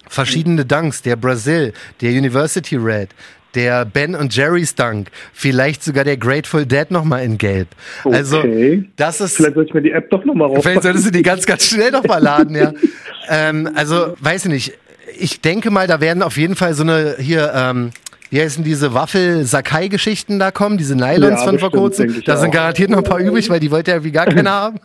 verschiedene 0.09 0.67
Dunks, 0.67 1.01
der 1.01 1.17
Brazil, 1.17 1.73
der 2.03 2.11
University 2.11 2.77
Red, 2.77 3.11
der 3.57 3.85
Ben 3.85 4.15
und 4.15 4.37
Jerry's 4.37 4.75
Dunk, 4.75 5.09
vielleicht 5.33 5.83
sogar 5.83 6.05
der 6.05 6.17
Grateful 6.17 6.67
Dead 6.67 6.91
nochmal 6.91 7.25
in 7.25 7.39
Gelb. 7.39 7.69
Also, 8.05 8.39
okay. 8.39 8.75
Also, 8.77 8.89
das 8.97 9.21
ist. 9.21 9.37
Vielleicht 9.37 9.55
soll 9.55 9.65
ich 9.65 9.75
mir 9.75 9.83
die 9.83 9.93
App 9.93 10.11
doch 10.11 10.25
nochmal 10.25 10.49
raus. 10.49 10.59
Vielleicht 10.63 10.83
solltest 10.83 11.07
du 11.07 11.11
die 11.11 11.23
ganz, 11.23 11.47
ganz 11.47 11.67
schnell 11.67 11.91
nochmal 11.91 12.23
laden, 12.23 12.55
ja. 12.55 12.73
ähm, 13.29 13.69
also, 13.75 14.15
weiß 14.21 14.45
ich 14.47 14.53
nicht. 14.53 14.73
Ich 15.19 15.41
denke 15.41 15.71
mal, 15.71 15.87
da 15.87 16.01
werden 16.01 16.23
auf 16.23 16.37
jeden 16.37 16.57
Fall 16.57 16.75
so 16.75 16.83
eine 16.83 17.17
hier, 17.19 17.53
ähm, 17.55 17.91
wie 18.31 18.41
heißen 18.41 18.65
diese 18.65 18.95
Waffel-Sakai-Geschichten 18.95 20.39
da 20.39 20.51
kommen, 20.51 20.79
diese 20.79 20.97
Nylons 20.97 21.41
ja, 21.41 21.47
von 21.47 21.59
vor 21.59 21.71
kurzem. 21.71 22.23
Da 22.25 22.37
sind 22.37 22.51
garantiert 22.51 22.91
noch 22.91 22.99
ein 22.99 23.05
paar 23.05 23.21
übrig, 23.21 23.49
weil 23.51 23.61
die 23.61 23.71
wollte 23.71 23.93
ja 23.93 24.05
wie 24.05 24.13
gar 24.13 24.27
keiner 24.27 24.51
haben. 24.63 24.81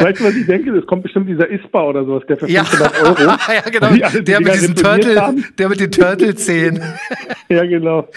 weißt 0.00 0.20
du, 0.20 0.24
was 0.24 0.34
ich 0.34 0.46
denke? 0.46 0.76
Es 0.76 0.86
kommt 0.86 1.02
bestimmt 1.02 1.28
dieser 1.28 1.48
ISPA 1.50 1.82
oder 1.82 2.04
sowas, 2.04 2.22
der 2.28 2.36
für 2.36 2.46
500 2.46 2.92
ja. 2.92 3.02
Euro. 3.04 3.20
ja, 3.20 3.70
genau. 3.70 4.10
Die, 4.10 4.24
der 4.24 4.40
mit 4.40 4.54
diesem 4.54 4.74
Turtle, 4.74 5.34
der 5.58 5.68
mit 5.68 5.80
den 5.80 5.90
Turtle-Zähnen. 5.90 6.82
ja, 7.48 7.64
genau. 7.64 8.08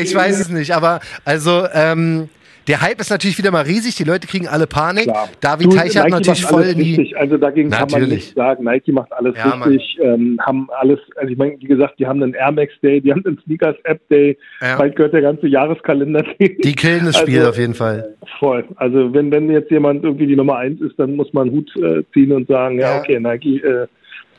ich 0.00 0.14
weiß 0.14 0.40
es 0.40 0.48
nicht, 0.48 0.74
aber 0.74 1.00
also, 1.24 1.66
ähm, 1.72 2.28
der 2.68 2.80
Hype 2.80 3.00
ist 3.00 3.10
natürlich 3.10 3.38
wieder 3.38 3.50
mal 3.50 3.62
riesig, 3.62 3.96
die 3.96 4.04
Leute 4.04 4.26
kriegen 4.26 4.46
alle 4.48 4.66
Panik. 4.66 5.04
Klar. 5.04 5.28
David 5.40 5.72
Teichert 5.72 6.10
natürlich 6.10 6.44
voll 6.44 6.64
in 6.64 6.78
die. 6.78 7.16
Also 7.16 7.36
dagegen 7.36 7.68
natürlich. 7.68 7.92
kann 7.92 8.00
man 8.00 8.10
nicht 8.10 8.34
sagen, 8.34 8.64
Nike 8.64 8.92
macht 8.92 9.12
alles 9.12 9.36
ja, 9.36 9.50
richtig, 9.50 9.98
ähm, 10.00 10.38
haben 10.40 10.68
alles, 10.78 10.98
also 11.16 11.30
ich 11.30 11.38
meine, 11.38 11.56
wie 11.58 11.66
gesagt, 11.66 11.98
die 11.98 12.06
haben 12.06 12.22
einen 12.22 12.34
Air 12.34 12.52
Max 12.52 12.72
Day, 12.82 13.00
die 13.00 13.10
haben 13.10 13.24
einen 13.24 13.38
Sneakers 13.44 13.76
App 13.84 14.00
Day, 14.08 14.36
ja. 14.60 14.76
bald 14.76 14.96
gehört 14.96 15.12
der 15.12 15.22
ganze 15.22 15.46
Jahreskalender. 15.46 16.24
Die 16.38 16.74
killen 16.74 17.04
das 17.04 17.18
Spiel 17.18 17.38
also, 17.38 17.50
auf 17.50 17.58
jeden 17.58 17.74
Fall. 17.74 18.14
Voll. 18.38 18.64
Also 18.76 19.12
wenn, 19.12 19.30
wenn 19.32 19.50
jetzt 19.50 19.70
jemand 19.70 20.04
irgendwie 20.04 20.26
die 20.26 20.36
Nummer 20.36 20.56
eins 20.56 20.80
ist, 20.80 20.98
dann 20.98 21.16
muss 21.16 21.32
man 21.32 21.50
Hut 21.50 21.70
äh, 21.76 22.02
ziehen 22.12 22.32
und 22.32 22.48
sagen, 22.48 22.78
ja, 22.78 22.94
ja 22.94 23.00
okay, 23.00 23.18
Nike, 23.18 23.62
äh, 23.62 23.86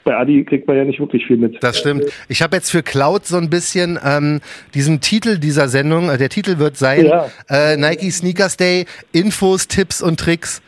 bei 0.03 0.15
Adi 0.15 0.43
kriegt 0.43 0.67
man 0.67 0.77
ja 0.77 0.85
nicht 0.85 0.99
wirklich 0.99 1.25
viel 1.25 1.37
mit. 1.37 1.63
Das 1.63 1.77
stimmt. 1.77 2.05
Ich 2.27 2.41
habe 2.41 2.55
jetzt 2.55 2.69
für 2.69 2.83
Cloud 2.83 3.25
so 3.25 3.37
ein 3.37 3.49
bisschen 3.49 3.99
ähm, 4.03 4.41
diesen 4.73 5.01
Titel 5.01 5.37
dieser 5.37 5.67
Sendung, 5.67 6.09
äh, 6.09 6.17
der 6.17 6.29
Titel 6.29 6.59
wird 6.59 6.77
sein 6.77 7.05
ja. 7.05 7.27
äh, 7.49 7.77
Nike 7.77 8.11
Sneakers 8.11 8.57
Day, 8.57 8.85
Infos, 9.11 9.67
Tipps 9.67 10.01
und 10.01 10.19
Tricks. 10.19 10.61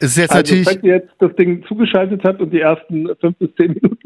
Ist 0.00 0.16
jetzt 0.16 0.32
also, 0.32 0.54
natürlich. 0.54 0.66
Wenn 0.66 0.90
ihr 0.90 0.96
jetzt 0.96 1.12
das 1.20 1.34
Ding 1.36 1.64
zugeschaltet 1.68 2.22
habt 2.24 2.40
und 2.40 2.50
die 2.50 2.60
ersten 2.60 3.08
fünf 3.20 3.36
bis 3.38 3.54
zehn 3.54 3.72
Minuten 3.72 4.01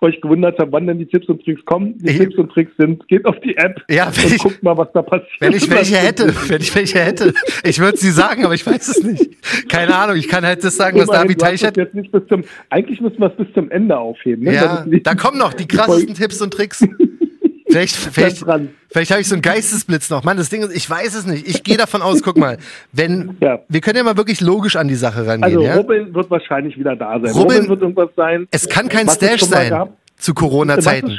euch 0.00 0.20
gewundert 0.20 0.58
habt, 0.58 0.72
wann 0.72 0.86
denn 0.86 0.98
die 0.98 1.06
Tipps 1.06 1.28
und 1.28 1.42
Tricks 1.44 1.64
kommen. 1.64 1.98
Die 1.98 2.10
ich, 2.10 2.18
Tipps 2.18 2.36
und 2.36 2.50
Tricks 2.50 2.72
sind, 2.78 3.06
geht 3.08 3.24
auf 3.24 3.38
die 3.40 3.56
App 3.56 3.82
ja, 3.88 4.08
und 4.08 4.24
ich, 4.24 4.38
guckt 4.38 4.62
mal, 4.62 4.76
was 4.76 4.88
da 4.92 5.02
passiert. 5.02 5.40
Wenn 5.40 5.52
ich 5.52 5.70
welche 5.70 5.96
hätte, 5.98 6.34
wenn 6.48 6.60
ich 6.60 6.74
welche 6.74 6.98
hätte. 7.00 7.32
Ich 7.64 7.78
würde 7.78 7.96
sie 7.96 8.10
sagen, 8.10 8.44
aber 8.44 8.54
ich 8.54 8.66
weiß 8.66 8.88
es 8.88 9.02
nicht. 9.02 9.68
Keine 9.68 9.94
Ahnung, 9.96 10.16
ich 10.16 10.28
kann 10.28 10.44
halt 10.44 10.62
das 10.64 10.76
sagen, 10.76 10.98
was 10.98 11.06
David 11.06 11.40
Teichert... 11.40 11.76
Jetzt 11.76 11.94
nicht 11.94 12.12
bis 12.12 12.22
zum, 12.28 12.44
eigentlich 12.70 13.00
müssen 13.00 13.18
wir 13.18 13.28
es 13.28 13.36
bis 13.36 13.52
zum 13.54 13.70
Ende 13.70 13.96
aufheben. 13.96 14.44
Ne? 14.44 14.54
Ja, 14.54 14.84
da 14.86 15.14
kommen 15.14 15.38
noch 15.38 15.54
die 15.54 15.66
krassesten 15.68 16.14
Tipps 16.14 16.40
und 16.40 16.52
Tricks. 16.52 16.86
Vielleicht, 17.68 17.96
vielleicht, 17.96 18.44
vielleicht 18.90 19.10
habe 19.10 19.20
ich 19.20 19.28
so 19.28 19.34
einen 19.34 19.42
Geistesblitz 19.42 20.08
noch. 20.08 20.22
Mann, 20.22 20.36
das 20.36 20.50
Ding 20.50 20.62
ist, 20.62 20.74
ich 20.74 20.88
weiß 20.88 21.14
es 21.16 21.26
nicht. 21.26 21.48
Ich 21.48 21.64
gehe 21.64 21.76
davon 21.76 22.00
aus, 22.00 22.22
guck 22.22 22.36
mal, 22.36 22.58
wenn, 22.92 23.36
ja. 23.40 23.58
wir 23.68 23.80
können 23.80 23.96
ja 23.96 24.04
mal 24.04 24.16
wirklich 24.16 24.40
logisch 24.40 24.76
an 24.76 24.86
die 24.86 24.94
Sache 24.94 25.26
rangehen. 25.26 25.42
Also 25.42 25.62
ja? 25.62 25.74
Robin 25.74 26.14
wird 26.14 26.30
wahrscheinlich 26.30 26.78
wieder 26.78 26.94
da 26.94 27.18
sein. 27.18 27.32
Robin, 27.32 27.56
Robin 27.56 27.68
wird 27.68 27.82
irgendwas 27.82 28.10
sein. 28.14 28.46
Es 28.52 28.68
kann 28.68 28.88
kein 28.88 29.08
Stash 29.08 29.42
sein 29.42 29.70
gab, 29.70 29.96
zu 30.16 30.32
Corona-Zeiten. 30.32 31.18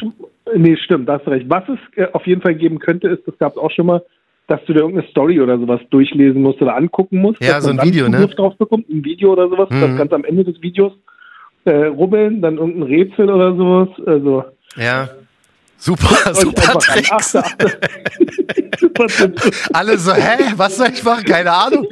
Nee, 0.56 0.78
stimmt, 0.78 1.10
da 1.10 1.16
hast 1.16 1.26
du 1.28 1.32
recht. 1.32 1.50
Was 1.50 1.64
es 1.68 1.80
äh, 1.98 2.08
auf 2.14 2.26
jeden 2.26 2.42
Fall 2.42 2.56
geben 2.56 2.80
könnte, 2.80 3.10
ist, 3.10 3.28
das 3.28 3.38
gab 3.38 3.52
es 3.52 3.58
auch 3.58 3.72
schon 3.72 3.86
mal, 3.86 4.02
dass 4.48 4.64
du 4.66 4.74
dir 4.74 4.80
irgendeine 4.80 5.10
Story 5.10 5.42
oder 5.42 5.60
sowas 5.60 5.82
durchlesen 5.90 6.42
musst 6.42 6.62
oder 6.62 6.78
angucken 6.78 7.18
musst. 7.18 7.44
Ja, 7.44 7.60
so 7.60 7.70
ein 7.70 7.82
Video, 7.84 8.08
ne? 8.08 8.26
drauf 8.28 8.56
bekommt, 8.58 8.90
ein 8.90 9.04
Video 9.04 9.34
oder 9.34 9.50
sowas, 9.50 9.70
mhm. 9.70 9.82
das 9.82 9.98
ganz 9.98 10.14
am 10.14 10.24
Ende 10.24 10.46
des 10.46 10.62
Videos 10.62 10.94
äh, 11.66 11.88
rubbeln, 11.88 12.42
dann 12.42 12.58
irgendein 12.58 12.84
Rätsel 12.84 13.30
oder 13.30 13.56
sowas. 13.56 13.90
Also, 14.06 14.46
ja. 14.78 15.10
Super, 15.78 16.34
super 16.42 16.80
Tricks. 16.80 17.36
Alle 19.74 19.98
so, 19.98 20.14
hä, 20.14 20.54
was 20.56 20.78
soll 20.78 20.92
ich 20.94 21.04
machen? 21.04 21.26
Keine 21.26 21.52
Ahnung. 21.52 21.86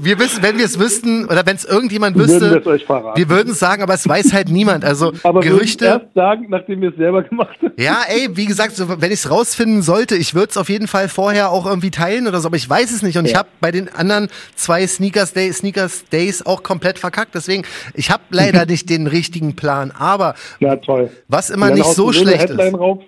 Wir 0.00 0.18
wissen, 0.20 0.42
wenn 0.44 0.58
wir 0.58 0.64
es 0.64 0.78
wüssten 0.78 1.24
oder 1.24 1.44
wenn 1.44 1.56
es 1.56 1.64
irgendjemand 1.64 2.16
wüsste, 2.16 2.40
würden 2.40 2.64
wir 2.64 3.28
würden 3.28 3.50
es 3.50 3.58
sagen, 3.58 3.82
aber 3.82 3.94
es 3.94 4.08
weiß 4.08 4.32
halt 4.32 4.48
niemand. 4.48 4.84
Also 4.84 5.12
aber 5.24 5.40
Gerüchte. 5.40 5.86
erst 5.86 6.14
sagen, 6.14 6.46
nachdem 6.48 6.80
wir 6.82 6.90
es 6.90 6.96
selber 6.96 7.24
gemacht 7.24 7.58
haben. 7.60 7.72
Ja, 7.76 8.02
ey, 8.08 8.28
wie 8.36 8.46
gesagt, 8.46 8.76
so, 8.76 8.88
wenn 8.88 9.10
ich 9.10 9.24
es 9.24 9.30
rausfinden 9.30 9.82
sollte, 9.82 10.14
ich 10.14 10.34
würde 10.34 10.50
es 10.50 10.56
auf 10.56 10.68
jeden 10.68 10.86
Fall 10.86 11.08
vorher 11.08 11.50
auch 11.50 11.66
irgendwie 11.66 11.90
teilen 11.90 12.28
oder 12.28 12.38
so, 12.38 12.46
aber 12.46 12.56
ich 12.56 12.68
weiß 12.68 12.92
es 12.92 13.02
nicht. 13.02 13.18
Und 13.18 13.24
ja. 13.24 13.30
ich 13.32 13.36
habe 13.36 13.48
bei 13.60 13.72
den 13.72 13.88
anderen 13.88 14.28
zwei 14.54 14.86
Sneakers, 14.86 15.32
Day, 15.32 15.52
Sneakers 15.52 16.04
Days 16.04 16.46
auch 16.46 16.62
komplett 16.62 17.00
verkackt. 17.00 17.34
Deswegen, 17.34 17.64
ich 17.94 18.10
habe 18.10 18.22
leider 18.30 18.66
nicht 18.68 18.88
den 18.90 19.08
richtigen 19.08 19.56
Plan. 19.56 19.90
Aber 19.90 20.34
ja, 20.60 20.76
toll. 20.76 21.10
was 21.26 21.50
immer 21.50 21.70
nicht 21.70 21.86
so 21.86 22.12
schlecht 22.12 22.50
ist. 22.50 22.74
Rauf. 22.74 23.00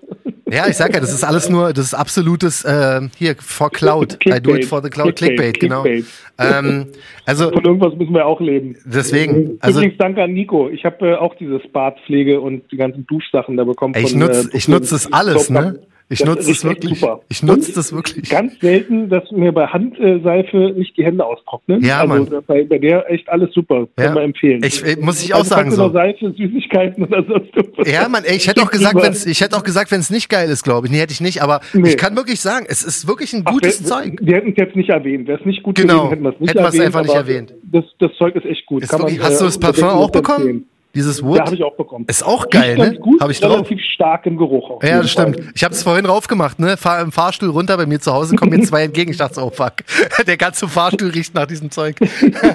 Ja, 0.51 0.69
ich 0.69 0.77
sag 0.77 0.93
ja, 0.93 1.01
das 1.01 1.13
ist 1.13 1.25
alles 1.25 1.49
nur, 1.49 1.73
das 1.73 1.87
ist 1.87 1.95
absolutes, 1.95 2.65
äh, 2.65 3.01
hier, 3.17 3.37
for 3.39 3.71
Cloud. 3.71 4.19
I 4.27 4.41
do 4.41 4.55
it 4.55 4.65
for 4.65 4.83
the 4.83 4.91
Cloud. 4.91 5.17
Clickbait, 5.17 5.55
Clickbait, 5.55 5.61
genau. 5.61 5.83
Clickbait. 5.83 6.07
Ähm, 6.39 6.87
also, 7.27 7.51
Von 7.51 7.65
irgendwas 7.65 7.95
müssen 7.97 8.15
wir 8.15 8.27
auch 8.27 8.41
leben. 8.41 8.77
deswegen, 8.85 9.59
also, 9.61 9.81
Übrigens 9.81 9.99
danke 9.99 10.23
an 10.23 10.33
Nico. 10.33 10.69
Ich 10.71 10.85
habe 10.85 11.11
äh, 11.11 11.15
auch 11.15 11.35
diese 11.37 11.59
Bartpflege 11.59 12.41
und 12.41 12.71
die 12.73 12.77
ganzen 12.77 13.07
Duschsachen 13.07 13.57
da 13.57 13.65
bekommen. 13.65 13.95
ey, 13.95 14.05
ich 14.05 14.15
nutze 14.15 14.49
äh, 14.51 14.57
ich 14.57 14.67
nutz 14.67 14.91
das 14.91 15.13
alles, 15.13 15.51
ne? 15.51 15.81
Ich 16.13 16.25
nutze 16.25 16.49
das 16.49 16.65
wirklich. 16.65 16.99
super. 16.99 17.21
Ich 17.29 17.43
nutze 17.45 17.73
das 17.73 17.93
wirklich. 17.93 18.29
Ganz 18.29 18.59
selten, 18.61 19.09
dass 19.09 19.31
mir 19.31 19.53
bei 19.53 19.67
Handseife 19.69 20.73
nicht 20.77 20.97
die 20.97 21.05
Hände 21.05 21.25
austrocknen. 21.25 21.83
Ja, 21.85 22.01
also 22.01 22.09
Mann. 22.25 22.43
bei, 22.49 22.65
bei 22.65 22.79
der 22.79 23.09
echt 23.11 23.29
alles 23.29 23.53
super. 23.55 23.87
Kann 23.97 24.05
Ja. 24.07 24.15
man 24.15 24.25
empfehlen. 24.25 24.61
Ich, 24.65 24.85
äh, 24.85 24.97
muss 25.01 25.23
ich 25.23 25.33
auch 25.35 25.39
also, 25.39 25.51
sagen 25.51 25.71
du 25.71 25.77
so. 25.77 25.91
Seife, 25.91 26.33
Süßigkeiten 26.37 27.05
oder 27.05 27.25
sonst 27.25 27.55
irgendwas 27.55 27.89
Ja, 27.89 28.09
Mann, 28.09 28.25
ey, 28.25 28.35
ich 28.37 28.49
hätte 28.49 28.61
auch 28.63 28.71
gesagt, 28.73 28.97
rüber. 28.97 29.05
wenn's, 29.07 29.25
ich 29.25 29.41
hätte 29.41 29.57
auch 29.57 29.63
gesagt, 29.63 29.93
wenn 29.93 30.01
es 30.01 30.11
nicht 30.11 30.29
geil 30.29 30.49
ist, 30.51 30.65
glaube 30.65 30.89
ich. 30.89 30.93
Nee, 30.93 30.99
hätte 30.99 31.13
ich 31.13 31.21
nicht, 31.21 31.43
aber 31.43 31.61
Nee. 31.75 31.91
ich 31.91 31.97
kann 31.97 32.17
wirklich 32.17 32.41
sagen, 32.41 32.67
es 32.69 32.83
ist 32.83 33.07
wirklich 33.07 33.33
ein 33.33 33.43
Ach, 33.45 33.53
gutes 33.53 33.81
wir, 33.81 33.87
Zeug. 33.89 34.19
Wir 34.21 34.35
hätten 34.37 34.51
es 34.51 34.57
jetzt 34.57 34.75
nicht 34.75 34.89
erwähnt. 34.91 35.29
Wäre 35.29 35.39
es 35.39 35.47
nicht 35.47 35.63
gut 35.63 35.77
Genau. 35.77 36.09
gewesen, 36.09 36.11
hätten 36.11 36.23
wir 36.25 36.31
es 36.35 36.41
nicht 36.41 36.51
Hätten 36.51 36.59
wir 36.59 36.69
es 36.69 36.75
erwähnt. 36.75 36.87
einfach 36.87 37.03
nicht 37.03 37.15
erwähnt. 37.15 37.55
Das, 37.71 37.85
das 38.01 38.11
Zeug 38.19 38.35
ist 38.35 38.47
echt 38.47 38.67
gut. 38.67 38.83
Ist 38.83 38.89
Kann 38.91 39.01
wirklich, 39.03 39.19
man, 39.19 39.29
hast 39.29 39.41
du 39.41 39.45
äh, 39.45 39.49
das 39.49 39.59
Parfum 39.61 39.85
unbedingt 39.85 40.03
auch 40.05 40.11
bekommen? 40.11 40.39
empfehlen. 40.49 40.67
Dieses 40.95 41.23
Wood? 41.23 41.37
Ja, 41.37 41.45
habe 41.47 41.55
ich 41.55 41.63
auch 41.63 41.77
bekommen. 41.77 42.05
Ist 42.09 42.25
auch 42.27 42.51
geil, 42.51 42.77
ne? 42.77 42.97
gut, 42.99 43.21
Hab 43.21 43.31
ich 43.31 43.39
drauf. 43.41 43.53
relativ 43.59 43.79
stark 43.95 44.27
im 44.27 44.37
Geruch. 44.37 44.71
auf 44.71 44.83
Ja, 44.83 44.97
Fall. 44.99 45.09
stimmt. 45.09 45.39
Ich 45.55 45.63
habe 45.63 45.73
es 45.73 45.85
vorhin 45.85 46.05
raufgemacht, 46.05 46.59
ne? 46.59 46.77
Fahr 46.77 47.01
im 47.01 47.13
Fahrstuhl 47.13 47.49
runter 47.51 47.77
bei 47.77 47.87
mir 47.87 48.01
zu 48.01 48.13
Hause, 48.13 48.35
kommen 48.35 48.51
mir 48.51 48.63
zwei 48.67 48.83
entgegen. 48.83 49.11
Ich 49.13 49.17
dachte 49.19 49.35
so, 49.37 49.43
oh 49.43 49.51
fuck, 49.51 49.75
der 50.27 50.37
ganze 50.37 50.67
Fahrstuhl 50.67 51.11
riecht 51.11 51.33
nach 51.35 51.47
diesem 51.47 51.71
Zeug. 51.71 51.97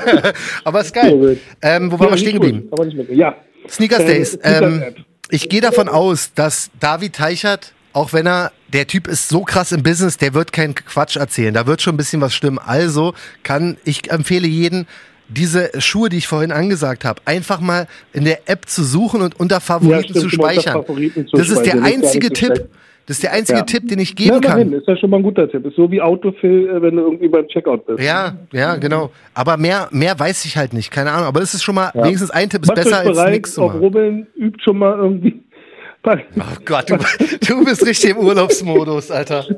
Aber 0.63 0.81
ist 0.81 0.93
geil. 0.93 1.37
Ähm, 1.61 1.91
wo 1.91 1.99
waren 1.99 2.09
wir 2.11 2.17
stehen 2.17 2.33
geblieben? 2.39 2.69
Ja. 3.11 3.35
Sneakers 3.69 4.01
Äh, 4.01 4.05
Days. 4.05 4.39
Ähm, 4.43 4.83
ich 5.29 5.49
gehe 5.49 5.61
davon 5.61 5.87
aus, 5.89 6.33
dass 6.33 6.69
David 6.79 7.15
Teichert, 7.15 7.73
auch 7.93 8.13
wenn 8.13 8.27
er, 8.27 8.51
der 8.73 8.85
Typ 8.87 9.07
ist 9.07 9.29
so 9.29 9.41
krass 9.43 9.71
im 9.71 9.81
Business, 9.81 10.17
der 10.17 10.33
wird 10.33 10.51
keinen 10.51 10.75
Quatsch 10.75 11.15
erzählen. 11.15 11.53
Da 11.53 11.65
wird 11.65 11.81
schon 11.81 11.93
ein 11.95 11.97
bisschen 11.97 12.19
was 12.21 12.35
stimmen. 12.35 12.59
Also 12.59 13.13
kann, 13.43 13.77
ich 13.85 14.11
empfehle 14.11 14.47
jeden, 14.47 14.87
diese 15.27 15.71
Schuhe, 15.79 16.09
die 16.09 16.17
ich 16.17 16.27
vorhin 16.27 16.51
angesagt 16.51 17.03
habe, 17.05 17.21
einfach 17.25 17.59
mal 17.59 17.87
in 18.13 18.25
der 18.25 18.47
App 18.49 18.67
zu 18.67 18.83
suchen 18.83 19.21
und 19.21 19.39
unter 19.39 19.59
Favoriten 19.59 20.03
stimmt, 20.09 20.19
zu 20.19 20.29
speichern. 20.29 20.73
Favoriten 20.73 21.27
zu 21.27 21.37
Das 21.37 21.49
ist 21.49 21.63
der 21.65 21.75
ist 21.75 21.83
einzige 21.83 22.27
so 22.27 22.33
Tipp. 22.33 22.69
Das 23.07 23.17
ist 23.17 23.23
der 23.23 23.33
einzige 23.33 23.59
Ja. 23.59 23.65
Tipp, 23.65 23.87
den 23.87 23.99
ich 23.99 24.09
Ja, 24.09 24.15
geben 24.15 24.37
immerhin, 24.43 24.71
kann. 24.71 24.79
ist 24.79 24.87
ja 24.87 24.97
schon 24.97 25.11
mal 25.11 25.17
ein 25.17 25.23
guter 25.23 25.47
Tipp. 25.49 25.63
Ist 25.65 25.75
so 25.75 25.91
wie 25.91 26.01
Autofill, 26.01 26.67
äh, 26.69 26.81
wenn 26.81 26.95
du 26.95 27.03
irgendwie 27.03 27.27
beim 27.27 27.47
Checkout 27.47 27.85
bist. 27.85 27.99
Ja, 27.99 28.35
ja, 28.51 28.77
genau. 28.77 29.11
Aber 29.35 29.57
mehr, 29.57 29.87
mehr 29.91 30.17
weiß 30.17 30.43
ich 30.45 30.57
halt 30.57 30.73
nicht. 30.73 30.89
Keine 30.89 31.11
Ahnung. 31.11 31.27
Aber 31.27 31.39
das 31.39 31.53
ist 31.53 31.61
schon 31.63 31.75
mal, 31.75 31.91
Ja. 31.93 32.03
wenigstens 32.03 32.31
ein 32.31 32.49
Tipp 32.49 32.63
ist 32.63 32.67
Macht 32.69 32.77
besser 32.83 32.97
als 33.01 33.29
nichts 33.31 33.59
auf. 33.59 33.75
Rubbeln, 33.75 34.25
übt 34.35 34.57
schon 34.63 34.79
mal 34.79 34.97
irgendwie. 34.97 35.41
Oh 36.07 36.13
Gott, 36.65 36.87
du, 36.91 36.97
du 37.47 37.65
bist 37.65 37.83
richtig 37.85 38.11
im 38.11 38.17
Urlaubsmodus, 38.17 39.09
Alter. 39.09 39.43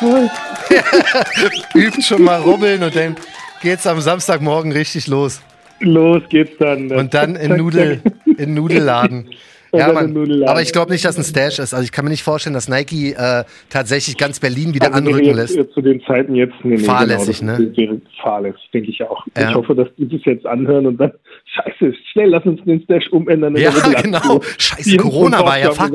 Übt 1.74 2.02
schon 2.02 2.22
mal 2.22 2.40
rubbeln 2.40 2.82
und 2.82 2.94
dann 2.94 3.16
geht's 3.60 3.86
am 3.86 4.00
Samstagmorgen 4.00 4.72
richtig 4.72 5.06
los. 5.06 5.40
Los 5.80 6.22
geht's 6.28 6.52
dann. 6.58 6.90
Und 6.92 7.14
dann 7.14 7.36
in 7.36 7.56
Nudel, 7.56 8.00
in 8.36 8.54
Nudelladen. 8.54 9.30
Ja, 9.72 9.92
Mann. 9.92 10.42
Aber 10.48 10.62
ich 10.62 10.72
glaube 10.72 10.90
nicht, 10.90 11.04
dass 11.04 11.16
ein 11.16 11.22
Stash 11.22 11.60
ist. 11.60 11.74
Also 11.74 11.84
ich 11.84 11.92
kann 11.92 12.04
mir 12.04 12.10
nicht 12.10 12.24
vorstellen, 12.24 12.54
dass 12.54 12.68
Nike 12.68 13.14
äh, 13.16 13.44
tatsächlich 13.68 14.16
ganz 14.16 14.40
Berlin 14.40 14.74
wieder 14.74 14.86
Also 14.92 14.98
anrücken 14.98 15.26
jetzt, 15.26 15.54
lässt. 15.54 15.72
Zu 15.74 15.80
den 15.80 16.02
Zeiten 16.06 16.34
jetzt, 16.34 16.54
nee, 16.64 16.74
nee, 16.74 16.82
Fahrlässig, 16.82 17.38
genau, 17.38 17.56
ne? 17.56 18.00
fahrlässig, 18.20 18.68
denke 18.74 18.90
ich 18.90 19.00
auch. 19.04 19.24
Ja. 19.38 19.50
Ich 19.50 19.54
hoffe, 19.54 19.76
dass 19.76 19.86
die 19.96 20.08
das 20.08 20.20
jetzt 20.24 20.44
anhören 20.44 20.86
und 20.86 20.96
dann, 20.98 21.12
scheiße, 21.54 21.94
schnell, 22.12 22.30
lass 22.30 22.44
uns 22.46 22.60
den 22.64 22.82
Stash 22.82 23.08
umändern. 23.12 23.54
Ja, 23.56 23.70
genau. 24.02 24.40
Scheiße, 24.58 24.90
Die 24.90 24.96
Corona 24.96 25.44
war 25.44 25.58
ja, 25.58 25.70
fuck. 25.70 25.92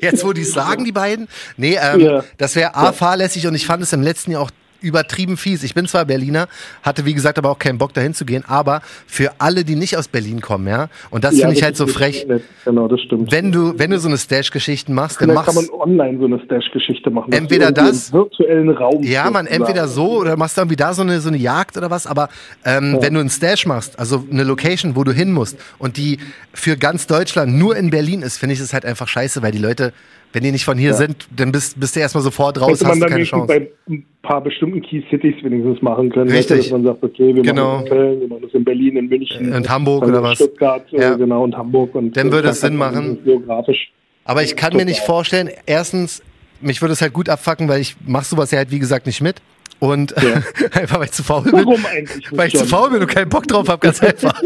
Jetzt, 0.00 0.24
wo 0.24 0.32
die 0.32 0.40
es 0.40 0.52
sagen, 0.52 0.84
die 0.86 0.92
beiden. 0.92 1.28
Nee, 1.58 1.76
ähm, 1.82 2.00
Ja. 2.00 2.24
das 2.38 2.56
wäre 2.56 2.74
A, 2.76 2.92
fahrlässig 2.92 3.46
und 3.46 3.54
ich 3.54 3.66
fand 3.66 3.82
es 3.82 3.92
im 3.92 4.00
letzten 4.00 4.30
Jahr 4.30 4.40
auch 4.40 4.50
übertrieben 4.82 5.36
fies. 5.36 5.62
Ich 5.62 5.74
bin 5.74 5.86
zwar 5.86 6.04
Berliner, 6.04 6.48
hatte 6.82 7.04
wie 7.04 7.14
gesagt 7.14 7.38
aber 7.38 7.50
auch 7.50 7.58
keinen 7.58 7.78
Bock 7.78 7.92
dahin 7.94 8.14
zu 8.14 8.24
gehen, 8.24 8.44
aber 8.46 8.82
für 9.06 9.32
alle, 9.38 9.64
die 9.64 9.76
nicht 9.76 9.96
aus 9.96 10.08
Berlin 10.08 10.40
kommen, 10.40 10.66
ja, 10.68 10.88
und 11.10 11.24
das 11.24 11.34
Ja, 11.36 11.40
finde 11.46 11.56
ich 11.56 11.62
halt 11.62 11.76
so 11.76 11.86
frech. 11.86 12.26
Genau, 12.64 12.88
das 12.88 13.00
stimmt. 13.00 13.30
wenn 13.32 13.52
du, 13.52 13.78
wenn 13.78 13.90
du 13.90 13.98
so 13.98 14.08
eine 14.08 14.18
Stash-Geschichten 14.18 14.94
machst, 14.94 15.20
dann 15.20 15.30
Vielleicht 15.30 15.46
kann 15.46 15.54
machst 15.54 15.70
man 15.70 15.80
online 15.80 16.18
so 16.18 16.24
eine 16.26 16.40
Stash-Geschichte 16.44 17.10
machen. 17.10 17.32
Entweder 17.32 17.72
du 17.72 17.80
irgendwie 17.80 17.98
das- 17.98 18.12
virtuellen 18.12 18.70
Raum. 18.70 19.02
Ja, 19.02 19.30
man, 19.30 19.46
entweder 19.46 19.88
so 19.88 20.18
oder 20.18 20.36
machst 20.36 20.56
dann 20.58 20.70
wieder 20.70 20.92
so 20.94 21.02
eine, 21.02 21.20
so 21.20 21.28
eine 21.28 21.38
Jagd 21.38 21.76
oder 21.76 21.90
was, 21.90 22.06
aber 22.06 22.28
ähm, 22.64 22.98
wenn 23.00 23.14
du 23.14 23.20
einen 23.20 23.30
Stash 23.30 23.66
machst, 23.66 23.98
also 23.98 24.24
eine 24.30 24.44
Location, 24.44 24.96
wo 24.96 25.04
du 25.04 25.12
hin 25.12 25.32
musst 25.32 25.58
und 25.78 25.96
die 25.96 26.18
für 26.52 26.76
ganz 26.76 27.06
Deutschland 27.06 27.54
nur 27.54 27.76
in 27.76 27.90
Berlin 27.90 28.22
ist, 28.22 28.38
finde 28.38 28.54
ich 28.54 28.60
es 28.60 28.72
halt 28.72 28.84
einfach 28.84 29.08
scheiße, 29.08 29.42
weil 29.42 29.52
die 29.52 29.58
Leute, 29.58 29.92
wenn 30.32 30.42
die 30.44 30.52
nicht 30.52 30.64
von 30.64 30.78
hier 30.78 30.94
sind, 30.94 31.26
dann 31.36 31.50
bist, 31.52 31.78
bist 31.80 31.96
du 31.96 32.00
erstmal 32.00 32.22
sofort 32.22 32.60
raus, 32.60 32.80
man 32.82 32.90
hast 32.90 32.96
du 32.96 33.00
dann 33.00 33.10
keine 33.10 33.24
Chance. 33.24 33.46
bei 33.46 33.68
ein 33.88 34.06
paar 34.22 34.40
bestimmten 34.42 34.80
Key 34.82 35.02
Cities 35.10 35.34
wenigstens 35.42 35.82
machen 35.82 36.10
können. 36.10 36.30
Richtig. 36.30 36.58
Dass 36.58 36.70
man 36.70 36.84
sagt, 36.84 37.02
okay, 37.02 37.34
wir 37.34 37.42
Genau. 37.42 37.78
machen 37.78 37.84
das 37.86 37.90
in 37.92 37.96
Köln, 37.98 38.20
wir 38.20 38.28
machen 38.28 38.42
das 38.42 38.54
in 38.54 38.64
Berlin, 38.64 38.96
in 38.96 39.08
München. 39.08 39.52
Und 39.52 39.68
Hamburg 39.68 40.04
oder 40.04 40.18
in 40.18 40.22
was. 40.24 40.36
Stuttgart, 40.38 40.84
äh, 40.92 41.00
Ja. 41.00 41.14
genau, 41.14 41.42
und 41.44 41.56
Hamburg. 41.56 41.94
Und 41.94 42.16
Dann 42.16 42.30
würde 42.30 42.48
es 42.48 42.60
Sinn 42.60 42.76
man 42.76 42.94
machen. 42.94 43.18
Geografisch. 43.24 43.90
Aber 44.24 44.42
ich 44.42 44.54
kann 44.56 44.76
mir 44.76 44.84
nicht 44.84 45.00
vorstellen, 45.00 45.50
erstens, 45.66 46.22
mich 46.60 46.80
würde 46.80 46.92
es 46.92 47.02
halt 47.02 47.12
gut 47.12 47.28
abfacken, 47.28 47.68
weil 47.68 47.80
ich 47.80 47.96
mach 48.06 48.22
sowas 48.24 48.50
ja 48.52 48.58
halt 48.58 48.70
wie 48.70 48.78
gesagt 48.78 49.06
nicht 49.06 49.20
mit. 49.22 49.36
Und 49.78 50.12
Ja. 50.20 50.42
einfach 50.80 50.98
weil 50.98 51.06
ich 51.06 51.12
zu 51.12 51.22
faul 51.22 51.42
bin. 51.44 51.52
Warum 51.52 51.86
eigentlich 51.86 52.26
Weil 52.32 52.48
ich 52.48 52.56
zu 52.56 52.66
faul 52.66 52.90
bin 52.90 53.00
und 53.00 53.06
keinen 53.06 53.28
Bock 53.30 53.46
drauf 53.46 53.68
habe, 53.68 53.78
ganz 53.80 54.02
einfach. 54.02 54.42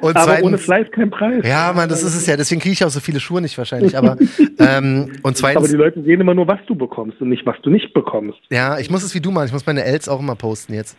Und 0.00 0.16
Aber 0.16 0.32
ohne 0.42 0.58
zweitens, 0.58 0.62
Fleiß 0.62 0.90
kein 0.92 1.10
Preis. 1.10 1.44
ja, 1.46 1.72
Mann, 1.74 1.88
das 1.88 2.02
ist 2.02 2.14
es 2.14 2.26
ja. 2.26 2.36
Deswegen 2.36 2.60
kriege 2.60 2.72
ich 2.74 2.84
auch 2.84 2.90
so 2.90 3.00
viele 3.00 3.18
Schuhe 3.18 3.40
nicht 3.40 3.58
wahrscheinlich. 3.58 3.96
Aber 3.96 4.16
ähm, 4.58 5.04
und 5.22 5.26
Aber 5.26 5.34
zweitens, 5.34 5.70
die 5.70 5.76
Leute 5.76 6.02
sehen 6.02 6.20
immer 6.20 6.34
nur, 6.34 6.46
was 6.46 6.60
du 6.66 6.74
bekommst 6.76 7.20
und 7.20 7.28
nicht, 7.30 7.44
was 7.46 7.56
du 7.62 7.70
nicht 7.70 7.92
bekommst. 7.94 8.38
ja, 8.50 8.78
ich 8.78 8.90
muss 8.90 9.02
es 9.02 9.14
wie 9.14 9.20
du 9.20 9.30
machen. 9.32 9.46
Ich 9.46 9.52
muss 9.52 9.66
meine 9.66 9.84
Els 9.84 10.08
auch 10.08 10.20
immer 10.20 10.36
posten 10.36 10.74
jetzt. 10.74 10.96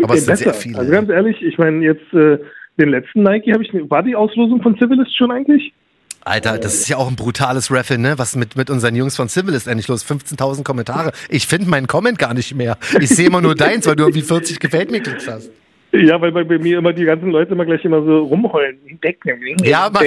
Aber 0.00 0.14
es 0.14 0.20
Ey, 0.20 0.36
sind 0.36 0.38
sehr 0.38 0.54
viele. 0.54 0.78
Also 0.78 0.92
ganz 0.92 1.08
ehrlich, 1.10 1.42
ich 1.42 1.58
meine, 1.58 1.84
jetzt 1.84 2.12
äh, 2.12 2.38
den 2.78 2.90
letzten 2.90 3.24
Nike 3.24 3.52
habe 3.52 3.64
ich. 3.64 3.70
War 3.90 4.04
die 4.04 4.14
Auslosung 4.14 4.62
von 4.62 4.78
Civilist 4.78 5.16
schon 5.16 5.32
eigentlich? 5.32 5.72
Alter, 6.28 6.58
das 6.58 6.74
ist 6.74 6.88
ja 6.88 6.96
auch 6.98 7.08
ein 7.08 7.16
brutales 7.16 7.70
Raffle, 7.70 7.98
ne? 7.98 8.18
Was 8.18 8.36
mit, 8.36 8.56
mit 8.56 8.70
unseren 8.70 8.94
Jungs 8.94 9.16
von 9.16 9.28
Civilist 9.28 9.66
endlich 9.66 9.88
los? 9.88 10.04
15.000 10.04 10.62
Kommentare. 10.62 11.12
Ich 11.28 11.46
finde 11.46 11.68
meinen 11.68 11.86
Comment 11.86 12.18
gar 12.18 12.34
nicht 12.34 12.54
mehr. 12.54 12.76
Ich 13.00 13.10
sehe 13.10 13.26
immer 13.26 13.40
nur 13.40 13.54
deins, 13.54 13.86
weil 13.86 13.96
du 13.96 14.04
irgendwie 14.04 14.22
40 14.22 14.60
gefällt 14.60 14.90
mir 14.90 15.00
Klicks 15.00 15.26
hast. 15.26 15.50
Ja, 15.90 16.20
weil 16.20 16.32
bei, 16.32 16.44
bei 16.44 16.58
mir 16.58 16.78
immer 16.78 16.92
die 16.92 17.04
ganzen 17.04 17.30
Leute 17.30 17.52
immer 17.52 17.64
gleich 17.64 17.82
immer 17.82 18.02
so 18.02 18.18
rumheulen. 18.24 18.78
Ja, 19.62 19.90
man, 19.90 20.04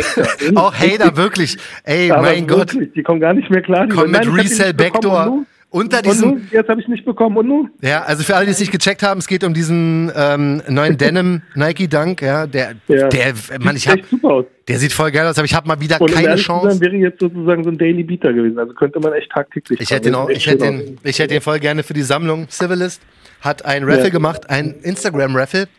auch 0.56 0.74
Hater, 0.76 1.18
wirklich. 1.18 1.58
Ey, 1.84 2.12
Aber 2.12 2.22
mein 2.22 2.46
Gott. 2.46 2.76
wirklich, 2.76 2.94
Die 2.94 3.02
kommen 3.02 3.20
gar 3.20 3.34
nicht 3.34 3.50
mehr 3.50 3.64
klar. 3.64 3.88
Die 3.88 3.96
Komm 3.96 4.14
sagen, 4.14 4.32
mit 4.32 4.46
Resell. 4.46 4.74
Backdoor. 4.76 5.44
Unter 5.74 6.02
nun? 6.02 6.06
Und 6.06 6.14
diesem, 6.14 6.30
nun? 6.30 6.48
Jetzt 6.52 6.68
habe 6.70 6.82
ich 6.82 6.88
nicht 6.90 7.06
bekommen. 7.06 7.38
Und 7.38 7.48
nun? 7.48 7.72
ja, 7.82 8.04
also 8.04 8.24
für 8.24 8.36
alle, 8.36 8.46
die 8.46 8.52
es 8.52 8.60
nicht 8.60 8.74
gecheckt 8.74 9.04
haben, 9.04 9.20
es 9.20 9.28
geht 9.28 9.44
um 9.46 9.54
diesen 9.54 10.12
ähm, 10.14 10.62
neuen 10.68 10.98
Denim 10.98 11.42
Nike 11.56 11.88
Dunk, 11.88 12.22
ja, 12.22 12.46
der, 12.46 12.74
Ja. 12.90 13.08
der, 13.08 13.34
Mann, 13.60 13.78
ich 13.78 13.84
Sieht 13.84 13.92
hab, 13.92 13.98
echt 14.00 14.10
super 14.10 14.28
aus. 14.30 14.46
der 14.68 14.80
sieht 14.80 14.92
voll 14.92 15.12
geil 15.12 15.26
aus, 15.26 15.38
aber 15.38 15.46
ich 15.46 15.54
habe 15.56 15.68
mal 15.70 15.80
wieder 15.80 16.02
Und 16.02 16.12
keine 16.14 16.36
Chance. 16.36 16.82
wäre 16.82 16.96
jetzt 16.98 17.22
sozusagen 17.22 17.64
so 17.64 17.70
ein 17.70 17.78
Daily 17.78 18.04
Beater 18.04 18.34
gewesen. 18.34 18.60
Also 18.60 18.74
könnte 18.74 19.00
man 19.00 19.14
echt 19.14 19.32
tagtäglich 19.32 19.80
Ich 19.80 19.90
hätte 19.92 20.10
den 20.10 20.16
auch, 20.16 20.30
ich 20.30 20.46
hätte 20.46 20.66
den, 20.66 20.98
ich 21.04 21.18
hätte 21.20 21.34
den 21.36 21.42
voll 21.42 21.60
gerne 21.60 21.84
für 21.84 21.94
die 21.94 22.02
Sammlung. 22.04 22.50
Civilist 22.50 23.02
hat 23.40 23.64
ein 23.64 23.86
Raffle 23.86 24.04
Ja. 24.04 24.10
gemacht, 24.10 24.50
ein 24.50 24.76
Instagram-Raffle. 24.84 25.70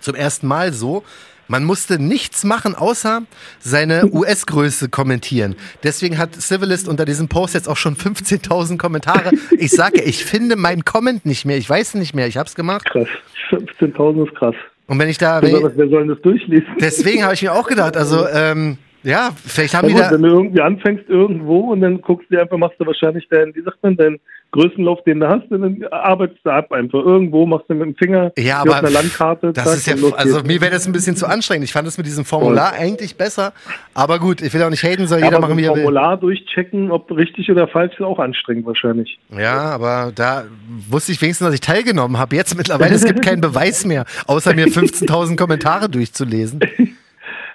Zum 0.00 0.14
ersten 0.14 0.46
Mal 0.46 0.72
so. 0.74 1.04
Man 1.48 1.64
musste 1.64 1.98
nichts 1.98 2.44
machen, 2.44 2.74
außer 2.74 3.22
seine 3.60 4.06
US-Größe 4.12 4.88
kommentieren. 4.88 5.56
Deswegen 5.82 6.18
hat 6.18 6.34
Civilist 6.34 6.88
unter 6.88 7.04
diesem 7.04 7.28
Post 7.28 7.54
jetzt 7.54 7.68
auch 7.68 7.76
schon 7.76 7.96
15.000 7.96 8.78
Kommentare. 8.78 9.30
Ich 9.58 9.70
sage, 9.70 10.02
ich 10.02 10.24
finde 10.24 10.56
meinen 10.56 10.84
Comment 10.84 11.24
nicht 11.26 11.44
mehr. 11.44 11.56
Ich 11.56 11.68
weiß 11.68 11.94
nicht 11.94 12.14
mehr. 12.14 12.26
Ich 12.26 12.36
habe 12.36 12.48
es 12.48 12.54
gemacht. 12.54 12.84
Krass. 12.86 13.08
15.000 13.50 14.28
ist 14.28 14.34
krass. 14.34 14.54
Und 14.86 14.98
wenn 14.98 15.08
ich 15.08 15.18
da, 15.18 15.40
wenn 15.42 15.52
soll, 15.52 15.70
ich, 15.70 15.76
wer 15.76 15.88
soll 15.88 16.00
denn 16.00 16.08
das 16.08 16.22
durchlesen? 16.22 16.66
deswegen 16.80 17.22
habe 17.22 17.34
ich 17.34 17.42
mir 17.42 17.52
auch 17.52 17.66
gedacht, 17.66 17.96
also 17.96 18.26
ähm, 18.28 18.78
ja, 19.02 19.30
vielleicht 19.46 19.74
haben 19.74 19.88
Ja, 19.88 19.94
die 19.94 19.94
gut, 19.94 20.04
da. 20.04 20.10
wenn 20.12 20.22
du 20.22 20.28
irgendwie 20.28 20.60
anfängst 20.60 21.04
irgendwo 21.08 21.72
und 21.72 21.80
dann 21.80 22.00
guckst 22.00 22.30
du 22.30 22.36
dir 22.36 22.42
einfach, 22.42 22.56
machst 22.58 22.78
du 22.78 22.86
wahrscheinlich 22.86 23.28
deinen, 23.28 23.54
wie 23.54 23.62
sagt 23.62 23.82
man, 23.82 23.96
deinen 23.96 24.20
Größenlauf, 24.52 25.02
den 25.04 25.20
du 25.20 25.28
hast, 25.28 25.50
und 25.50 25.62
dann 25.62 25.84
arbeitest 25.90 26.40
du 26.44 26.50
ab 26.50 26.70
einfach. 26.72 26.98
Irgendwo 26.98 27.46
machst 27.46 27.64
du 27.70 27.74
mit 27.74 27.86
dem 27.86 27.96
Finger 27.96 28.32
Ja, 28.36 28.58
aber 28.60 28.72
auf 28.72 28.76
einer 28.80 28.90
Landkarte. 28.90 29.52
das 29.54 29.64
zack, 29.64 29.74
ist 29.76 29.86
ja, 29.86 29.94
also 30.14 30.42
mir 30.42 30.60
wäre 30.60 30.72
das 30.72 30.86
ein 30.86 30.92
bisschen 30.92 31.16
zu 31.16 31.26
anstrengend. 31.26 31.64
Ich 31.64 31.72
fand 31.72 31.88
es 31.88 31.96
mit 31.96 32.06
diesem 32.06 32.26
Formular 32.26 32.74
eigentlich 32.74 33.16
besser. 33.16 33.54
Aber 33.94 34.18
gut, 34.18 34.42
ich 34.42 34.52
will 34.52 34.62
auch 34.62 34.68
nicht 34.68 34.82
haten, 34.84 35.06
soll 35.06 35.20
Ja, 35.20 35.24
jeder 35.26 35.40
machen, 35.40 35.56
wie 35.56 35.64
er 35.64 35.74
will. 35.74 35.82
Formular 35.84 36.18
durchchecken, 36.18 36.90
ob 36.90 37.10
richtig 37.10 37.50
oder 37.50 37.66
falsch, 37.66 37.94
ist 37.94 38.02
auch 38.02 38.18
anstrengend 38.18 38.66
wahrscheinlich. 38.66 39.18
Ja, 39.34 39.58
aber 39.70 40.12
da 40.14 40.44
wusste 40.90 41.12
ich 41.12 41.22
wenigstens, 41.22 41.46
dass 41.46 41.54
ich 41.54 41.60
teilgenommen 41.62 42.18
habe. 42.18 42.36
Jetzt 42.36 42.54
mittlerweile, 42.54 42.94
es 42.94 43.06
gibt 43.06 43.22
keinen 43.24 43.40
Beweis 43.40 43.86
mehr, 43.86 44.04
außer 44.26 44.52
mir 44.54 44.66
15.000 44.68 45.36
Kommentare 45.36 45.88
durchzulesen. 45.88 46.60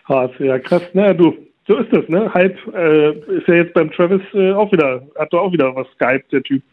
Hart, 0.07 0.39
ja 0.39 0.57
krass. 0.59 0.83
Naja, 0.93 1.13
du, 1.13 1.35
so 1.67 1.77
ist 1.77 1.91
das, 1.91 2.07
ne? 2.07 2.33
Hype 2.33 2.57
äh, 2.73 3.11
ist 3.37 3.47
ja 3.47 3.55
jetzt 3.55 3.73
beim 3.73 3.91
Travis 3.91 4.21
äh, 4.33 4.51
auch 4.53 4.71
wieder, 4.71 5.05
hat 5.17 5.33
doch 5.33 5.41
auch 5.41 5.51
wieder 5.51 5.75
was 5.75 5.87
Skype, 5.95 6.23
der 6.31 6.41
Typ. 6.43 6.63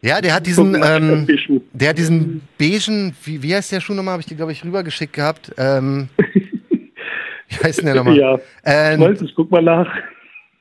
Ja, 0.00 0.20
der 0.20 0.34
hat 0.34 0.46
diesen, 0.46 0.74
ähm, 0.74 1.26
der 1.72 1.88
hat 1.90 1.98
diesen 1.98 2.40
beigen, 2.58 3.14
wie, 3.24 3.42
wie 3.42 3.54
heißt 3.54 3.72
der 3.72 3.80
Schuh 3.80 3.94
nochmal? 3.94 4.12
Habe 4.12 4.20
ich 4.20 4.26
dir, 4.26 4.36
glaube 4.36 4.52
ich, 4.52 4.64
rübergeschickt 4.64 5.12
gehabt. 5.12 5.52
Ähm, 5.58 6.08
wie 7.48 7.56
heißt 7.56 7.78
denn 7.78 7.86
der 7.86 7.96
nochmal? 7.96 8.16
Ja, 8.16 8.38
Ähm, 8.64 9.02
ich 9.02 9.08
weiß 9.08 9.20
nicht, 9.22 9.34
guck 9.34 9.50
mal 9.50 9.62
nach. 9.62 9.92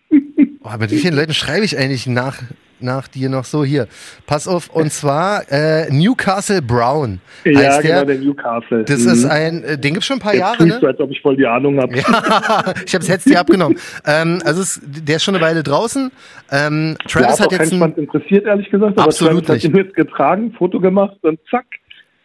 Oh, 0.09 0.77
mit 0.79 0.91
wie 0.91 0.97
vielen 0.97 1.15
Leuten 1.15 1.33
schreibe 1.33 1.63
ich 1.65 1.77
eigentlich 1.77 2.07
nach, 2.07 2.41
nach 2.79 3.07
dir 3.07 3.29
noch 3.29 3.45
so 3.45 3.63
hier? 3.63 3.87
Pass 4.25 4.47
auf, 4.47 4.69
und 4.69 4.91
zwar 4.91 5.43
äh, 5.51 5.91
Newcastle 5.91 6.61
Brown. 6.61 7.19
Ja, 7.45 7.79
genau, 7.81 7.81
der. 7.81 8.05
der 8.05 8.17
Newcastle. 8.19 8.83
Das 8.83 9.01
Mhm. 9.01 9.11
ist 9.11 9.25
ein, 9.25 9.63
äh, 9.63 9.77
den 9.77 9.93
gibt's 9.93 10.07
schon 10.07 10.17
ein 10.17 10.21
paar 10.21 10.33
Jetzt 10.33 10.41
Jahre, 10.41 10.57
tust 10.57 10.69
ne? 10.69 10.79
du, 10.79 10.87
als 10.87 10.99
ob 10.99 11.11
ich 11.11 11.21
voll 11.21 11.35
die 11.37 11.45
Ahnung 11.47 11.79
habe. 11.81 11.95
Ja, 11.97 12.03
ich 12.85 12.93
habe 12.93 13.03
es 13.03 13.07
jetzt 13.07 13.25
dir 13.27 13.39
abgenommen. 13.39 13.77
ähm, 14.05 14.41
also 14.45 14.61
es, 14.61 14.79
der 14.83 15.17
ist 15.17 15.23
schon 15.23 15.35
eine 15.35 15.43
Weile 15.43 15.63
draußen. 15.63 16.11
Ähm, 16.51 16.95
Ja, 16.99 17.07
Travis 17.07 17.27
hat 17.31 17.39
hat 17.39 17.47
auch 17.47 17.51
jetzt 17.51 17.61
einen 17.71 17.81
Spand 17.81 17.97
interessiert, 17.97 18.45
ehrlich 18.45 18.69
gesagt. 18.69 18.93
Aber 18.97 19.03
Absolut 19.05 19.45
Travis 19.45 19.63
hat 19.63 19.69
ihn 19.71 19.75
jetzt 19.77 19.95
getragen, 19.95 20.53
Foto 20.57 20.79
gemacht 20.79 21.17
und 21.21 21.39
zack. 21.49 21.65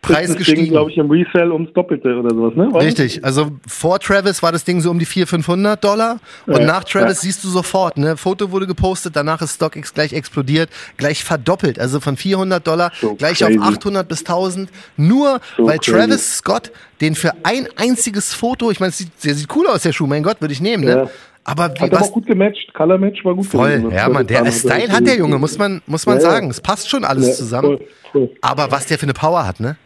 Preis 0.03 0.27
das 0.29 0.37
gestiegen. 0.37 0.69
Glaube 0.69 0.91
ich, 0.91 0.97
im 0.99 1.09
Resell 1.09 1.53
ums 1.53 1.73
Doppelte 1.75 2.17
oder 2.17 2.31
sowas, 2.31 2.55
ne? 2.57 2.69
Oder? 2.71 2.85
Richtig, 2.85 3.25
also 3.25 3.53
vor 3.69 4.01
Travis 4.01 4.43
war 4.43 4.51
das 4.51 4.65
Ding 4.65 4.81
so 4.81 4.91
um 4.91 4.99
die 4.99 5.05
400, 5.05 5.29
500 5.31 5.85
Dollar 5.85 6.19
und 6.47 6.55
Ja, 6.59 6.67
nach 6.67 6.83
Travis 6.83 7.23
ja. 7.23 7.29
siehst 7.29 7.45
du 7.45 7.49
sofort, 7.49 7.97
ne, 7.97 8.17
Foto 8.17 8.51
wurde 8.51 8.67
gepostet, 8.67 9.15
danach 9.15 9.41
ist 9.43 9.55
StockX 9.55 9.95
gleich 9.95 10.13
explodiert, 10.13 10.71
gleich 10.97 11.23
verdoppelt, 11.23 11.79
also 11.79 12.01
von 12.01 12.17
400 12.17 12.67
Dollar 12.67 12.91
So 13.01 13.15
gleich 13.15 13.39
crazy. 13.39 13.59
auf 13.61 13.65
800 13.65 14.09
bis 14.09 14.21
1000, 14.21 14.71
nur 14.97 15.41
So 15.57 15.67
weil 15.67 15.79
crazy. 15.79 15.93
Travis 15.93 16.37
Scott 16.39 16.73
den 17.01 17.15
für 17.15 17.33
ein 17.45 17.69
einziges 17.77 18.35
Foto, 18.35 18.71
ich 18.71 18.81
meine, 18.81 18.93
der 19.25 19.35
sieht 19.35 19.49
cool 19.57 19.67
aus, 19.69 19.83
der 19.83 19.93
Schuh, 19.93 20.07
mein 20.09 20.23
Gott, 20.25 20.41
würde 20.41 20.53
ich 20.53 20.61
nehmen, 20.61 20.85
ne? 20.85 21.09
Aber 21.45 21.71
wie, 21.75 21.81
Hat 21.81 21.91
aber 21.91 22.01
was, 22.01 22.09
auch 22.11 22.13
gut 22.15 22.27
gematcht. 22.27 22.73
Color 22.73 22.99
Match 22.99 23.25
war 23.25 23.35
gut. 23.35 23.47
voll, 23.47 23.71
gewesen. 23.79 23.91
ja, 23.91 24.09
man, 24.09 24.27
der 24.27 24.45
Style 24.53 24.89
hat 24.93 25.07
der 25.07 25.17
Junge, 25.17 25.39
muss 25.39 25.59
man, 25.59 25.83
muss 25.87 26.07
man 26.07 26.17
ja. 26.17 26.21
sagen, 26.21 26.51
es 26.51 26.61
passt 26.61 26.89
schon 26.89 27.05
alles 27.05 27.27
Ja, 27.29 27.33
zusammen, 27.35 27.79
voll, 27.79 27.87
voll. 28.13 28.31
aber 28.43 28.71
was 28.71 28.87
der 28.87 28.99
für 28.99 29.05
eine 29.07 29.13
Power 29.15 29.47
hat, 29.47 29.59
ne? 29.59 29.77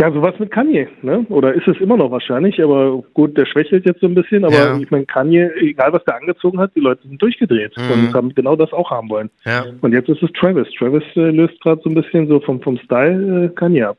Ja, 0.00 0.12
sowas 0.12 0.34
mit 0.38 0.52
Kanye, 0.52 0.86
ne? 1.02 1.26
Oder 1.28 1.54
ist 1.54 1.66
es 1.66 1.76
immer 1.80 1.96
noch 1.96 2.12
wahrscheinlich, 2.12 2.62
aber 2.62 3.02
gut, 3.14 3.36
der 3.36 3.46
schwächelt 3.46 3.84
jetzt 3.84 4.00
so 4.00 4.06
ein 4.06 4.14
bisschen, 4.14 4.44
aber 4.44 4.54
Ja. 4.54 4.78
ich 4.78 4.88
meine, 4.92 5.06
Kanye, 5.06 5.50
egal 5.60 5.92
was 5.92 6.04
der 6.04 6.14
angezogen 6.16 6.60
hat, 6.60 6.70
die 6.76 6.80
Leute 6.80 7.02
sind 7.08 7.20
durchgedreht 7.20 7.72
Mhm. 7.76 7.90
und 8.06 8.14
haben 8.14 8.32
genau 8.34 8.54
das 8.54 8.72
auch 8.72 8.92
haben 8.92 9.08
wollen. 9.10 9.28
Ja. 9.44 9.64
Und 9.80 9.92
jetzt 9.92 10.08
ist 10.08 10.22
es 10.22 10.30
Travis. 10.38 10.68
Travis 10.78 11.02
äh, 11.16 11.30
löst 11.30 11.60
gerade 11.62 11.80
so 11.82 11.90
ein 11.90 11.96
bisschen 11.96 12.28
so 12.28 12.38
vom, 12.38 12.62
vom 12.62 12.78
Style 12.78 13.46
äh, 13.46 13.48
Kanye 13.56 13.82
ab. 13.84 13.96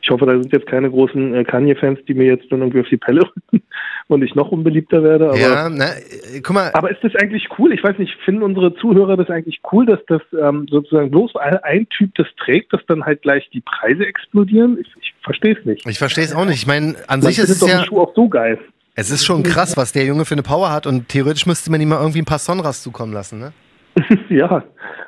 Ich 0.00 0.10
hoffe, 0.10 0.24
da 0.26 0.32
sind 0.32 0.52
jetzt 0.52 0.66
keine 0.68 0.88
großen 0.90 1.34
äh, 1.34 1.44
Kanye-Fans, 1.44 1.98
die 2.06 2.14
mir 2.14 2.26
jetzt 2.26 2.50
dann 2.52 2.60
irgendwie 2.60 2.80
auf 2.80 2.88
die 2.88 2.96
Pelle 2.96 3.22
rücken 3.22 3.62
und 4.08 4.22
ich 4.22 4.34
noch 4.34 4.52
unbeliebter 4.52 5.02
werde. 5.02 5.28
Aber, 5.28 5.38
Ja, 5.38 5.68
äh, 5.68 6.40
guck 6.42 6.54
mal, 6.54 6.70
aber 6.74 6.90
ist 6.90 7.02
das 7.02 7.14
eigentlich 7.16 7.48
cool? 7.58 7.72
Ich 7.72 7.82
weiß 7.82 7.98
nicht, 7.98 8.12
finden 8.24 8.42
unsere 8.42 8.74
Zuhörer 8.76 9.16
das 9.16 9.28
eigentlich 9.30 9.60
cool, 9.72 9.86
dass 9.86 10.00
das 10.06 10.22
ähm, 10.40 10.66
sozusagen 10.70 11.10
bloß 11.10 11.36
ein, 11.36 11.88
Typ 11.88 12.14
das 12.14 12.26
trägt, 12.38 12.72
dass 12.72 12.80
dann 12.86 13.04
halt 13.04 13.22
gleich 13.22 13.48
die 13.52 13.60
Preise 13.60 14.06
explodieren? 14.06 14.78
Ich, 14.80 14.88
ich 15.00 15.14
verstehe 15.22 15.56
es 15.58 15.64
nicht. 15.64 15.86
ich 15.86 15.98
verstehe 15.98 16.24
es 16.24 16.34
auch 16.34 16.44
nicht. 16.44 16.56
Ich 16.56 16.66
meine, 16.66 16.96
an 17.08 17.20
Man 17.20 17.22
sich 17.22 17.38
ist 17.38 17.50
es 17.50 17.58
doch 17.58 17.68
ja, 17.68 17.84
Schuh 17.84 18.00
auch 18.00 18.14
so 18.14 18.28
geil. 18.28 18.58
es 18.94 19.10
ist 19.10 19.24
schon 19.24 19.42
krass, 19.42 19.76
was 19.76 19.92
der 19.92 20.04
Junge 20.04 20.24
für 20.24 20.34
eine 20.34 20.42
Power 20.42 20.70
hat 20.72 20.86
und 20.86 21.08
theoretisch 21.08 21.46
müsste 21.46 21.70
man 21.70 21.80
ihm 21.80 21.88
mal 21.88 22.00
irgendwie 22.00 22.20
ein 22.20 22.26
paar 22.26 22.38
Sonras 22.38 22.82
zukommen 22.82 23.12
lassen, 23.12 23.38
ne? 23.38 23.52
ja, 24.28 24.62